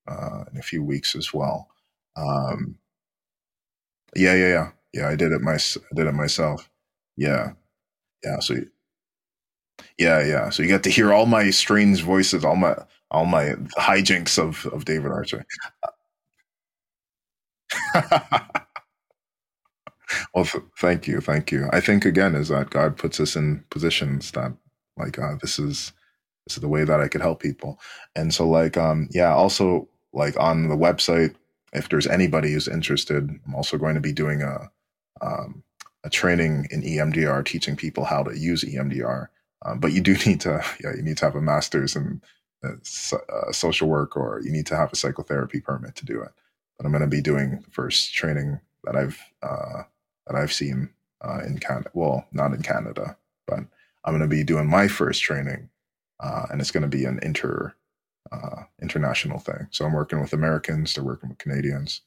uh, 0.06 0.44
in 0.50 0.59
a 0.59 0.62
few 0.62 0.82
weeks 0.82 1.14
as 1.14 1.34
well. 1.34 1.68
Um, 2.16 2.76
yeah, 4.16 4.34
yeah, 4.34 4.48
yeah, 4.48 4.70
yeah. 4.94 5.09
I 5.09 5.16
did 5.16 5.32
it 5.32 5.42
my 5.42 5.54
I 5.56 5.94
did 5.94 6.06
it 6.06 6.14
myself. 6.14 6.70
Yeah, 7.16 7.52
yeah. 8.24 8.40
So 8.40 8.56
yeah, 9.99 10.24
yeah. 10.24 10.51
So 10.51 10.62
you 10.62 10.68
get 10.68 10.83
to 10.85 10.91
hear 10.91 11.12
all 11.12 11.26
my 11.26 11.51
strange 11.51 12.03
voices, 12.03 12.45
all 12.45 12.57
my 12.57 12.76
all 13.11 13.26
my 13.26 13.55
hijinks 13.79 14.39
of 14.39 14.66
of 14.72 14.85
David 14.85 15.12
Archer. 15.12 15.47
well, 20.35 20.45
th- 20.45 20.64
thank 20.79 21.07
you, 21.09 21.20
thank 21.20 21.53
you. 21.53 21.68
I 21.72 21.81
think 21.81 22.05
again 22.05 22.35
is 22.35 22.49
that 22.49 22.70
God 22.70 22.97
puts 22.97 23.20
us 23.20 23.37
in 23.37 23.64
positions 23.70 24.33
that 24.33 24.53
like 24.97 25.18
uh, 25.18 25.37
this 25.43 25.59
is 25.59 25.93
this 26.47 26.57
is 26.57 26.62
the 26.62 26.68
way 26.68 26.85
that 26.85 27.01
I 27.01 27.09
could 27.09 27.22
help 27.22 27.41
people, 27.43 27.81
and 28.16 28.35
so 28.35 28.49
like 28.49 28.76
um 28.76 29.09
yeah, 29.12 29.35
also 29.35 29.89
like 30.12 30.39
on 30.41 30.68
the 30.68 30.76
website, 30.76 31.35
if 31.72 31.89
there's 31.89 32.07
anybody 32.07 32.53
who's 32.53 32.68
interested, 32.68 33.29
I'm 33.47 33.55
also 33.55 33.79
going 33.79 33.95
to 33.97 34.01
be 34.03 34.12
doing 34.12 34.43
a 34.43 34.70
um, 35.20 35.62
a 36.05 36.11
training 36.11 36.66
in 36.70 36.83
EMDR, 36.83 37.45
teaching 37.45 37.76
people 37.76 38.05
how 38.05 38.22
to 38.24 38.39
use 38.39 38.64
EMDR. 38.64 39.29
Um, 39.64 39.78
but 39.80 39.92
you 39.92 40.00
do 40.00 40.16
need 40.26 40.40
to, 40.42 40.64
yeah, 40.82 40.94
you 40.96 41.02
need 41.02 41.16
to 41.18 41.24
have 41.24 41.36
a 41.36 41.42
master's 41.42 41.96
in 41.96 42.20
uh, 42.64 42.72
uh, 43.12 43.52
social 43.52 43.88
work, 43.88 44.16
or 44.16 44.40
you 44.42 44.50
need 44.50 44.66
to 44.66 44.76
have 44.76 44.92
a 44.92 44.96
psychotherapy 44.96 45.61
permit 45.61 45.94
to 45.96 46.04
do 46.04 46.20
it. 46.20 46.30
But 46.76 46.86
I'm 46.86 46.92
going 46.92 47.02
to 47.02 47.09
be 47.09 47.20
doing 47.20 47.61
the 47.64 47.70
first 47.70 48.12
training 48.12 48.61
that 48.84 48.96
I've 48.96 49.20
uh, 49.42 49.82
that 50.26 50.36
I've 50.36 50.52
seen 50.52 50.90
uh, 51.24 51.40
in 51.46 51.59
Canada. 51.59 51.90
Well, 51.94 52.26
not 52.32 52.52
in 52.52 52.62
Canada, 52.62 53.16
but 53.46 53.61
I'm 54.04 54.12
going 54.12 54.20
to 54.20 54.26
be 54.26 54.42
doing 54.42 54.68
my 54.68 54.88
first 54.88 55.22
training, 55.22 55.68
uh, 56.18 56.46
and 56.50 56.61
it's 56.61 56.72
going 56.72 56.82
to 56.82 56.88
be 56.88 57.04
an 57.04 57.20
inter 57.22 57.74
international 58.82 59.38
thing. 59.38 59.68
So 59.70 59.86
I'm 59.86 59.92
working 59.94 60.20
with 60.20 60.32
Americans, 60.32 60.94
they're 60.94 61.04
working 61.04 61.30
with 61.30 61.38
Canadians, 61.38 62.02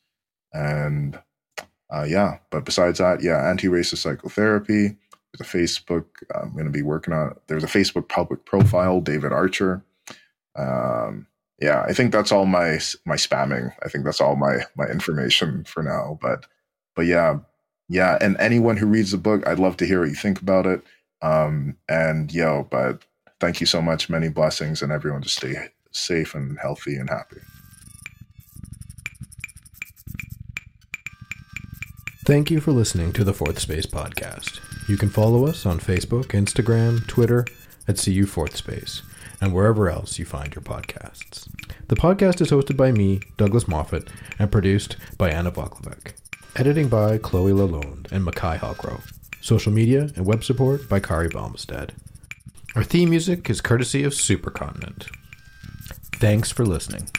and 0.53 1.17
yeah. 2.05 2.39
But 2.49 2.65
besides 2.65 2.99
that, 2.99 3.23
yeah, 3.23 3.49
anti-racist 3.49 3.97
psychotherapy. 3.99 4.97
There's 5.33 5.47
a 5.47 5.57
Facebook. 5.57 6.05
I'm 6.35 6.53
going 6.53 6.65
to 6.65 6.71
be 6.71 6.81
working 6.81 7.13
on. 7.13 7.35
There's 7.47 7.63
a 7.63 7.67
Facebook 7.67 8.09
public 8.09 8.45
profile, 8.45 9.01
David 9.01 9.31
Archer. 9.31 9.83
Um, 10.55 11.27
yeah, 11.59 11.83
I 11.87 11.93
think 11.93 12.11
that's 12.11 12.31
all 12.31 12.45
my 12.45 12.79
my 13.05 13.15
spamming. 13.15 13.73
I 13.83 13.89
think 13.89 14.03
that's 14.03 14.19
all 14.19 14.35
my 14.35 14.65
my 14.75 14.85
information 14.85 15.63
for 15.63 15.83
now. 15.83 16.17
But 16.21 16.45
but 16.95 17.05
yeah, 17.05 17.39
yeah. 17.87 18.17
And 18.19 18.35
anyone 18.39 18.77
who 18.77 18.87
reads 18.87 19.11
the 19.11 19.17
book, 19.17 19.47
I'd 19.47 19.59
love 19.59 19.77
to 19.77 19.85
hear 19.85 20.01
what 20.01 20.09
you 20.09 20.15
think 20.15 20.41
about 20.41 20.65
it. 20.65 20.81
Um, 21.21 21.77
and 21.87 22.33
yo, 22.33 22.67
but 22.69 23.05
thank 23.39 23.61
you 23.61 23.67
so 23.67 23.81
much. 23.81 24.09
Many 24.09 24.29
blessings, 24.29 24.81
and 24.81 24.91
everyone 24.91 25.21
just 25.21 25.37
stay 25.37 25.69
safe 25.91 26.35
and 26.35 26.57
healthy 26.59 26.95
and 26.95 27.09
happy. 27.09 27.37
Thank 32.25 32.51
you 32.51 32.59
for 32.61 32.71
listening 32.71 33.13
to 33.13 33.23
the 33.23 33.33
Fourth 33.33 33.59
Space 33.59 33.85
podcast. 33.85 34.59
You 34.91 34.97
can 34.97 35.07
follow 35.07 35.47
us 35.47 35.65
on 35.65 35.79
Facebook, 35.79 36.33
Instagram, 36.33 37.07
Twitter 37.07 37.45
at 37.87 37.97
CU 37.97 38.25
Fourth 38.25 38.57
Space, 38.57 39.03
and 39.39 39.53
wherever 39.53 39.89
else 39.89 40.19
you 40.19 40.25
find 40.25 40.53
your 40.53 40.63
podcasts. 40.63 41.47
The 41.87 41.95
podcast 41.95 42.41
is 42.41 42.51
hosted 42.51 42.75
by 42.75 42.91
me, 42.91 43.21
Douglas 43.37 43.69
Moffat, 43.69 44.09
and 44.37 44.51
produced 44.51 44.97
by 45.17 45.29
Anna 45.29 45.49
Voklovec. 45.49 46.11
Editing 46.57 46.89
by 46.89 47.17
Chloe 47.19 47.53
Lalonde 47.53 48.11
and 48.11 48.27
Makai 48.27 48.59
Hallgrove. 48.59 49.13
Social 49.39 49.71
media 49.71 50.09
and 50.17 50.25
web 50.25 50.43
support 50.43 50.89
by 50.89 50.99
Kari 50.99 51.29
Balmstead. 51.29 51.91
Our 52.75 52.83
theme 52.83 53.11
music 53.11 53.49
is 53.49 53.61
courtesy 53.61 54.03
of 54.03 54.11
Supercontinent. 54.11 55.09
Thanks 56.19 56.51
for 56.51 56.65
listening. 56.65 57.09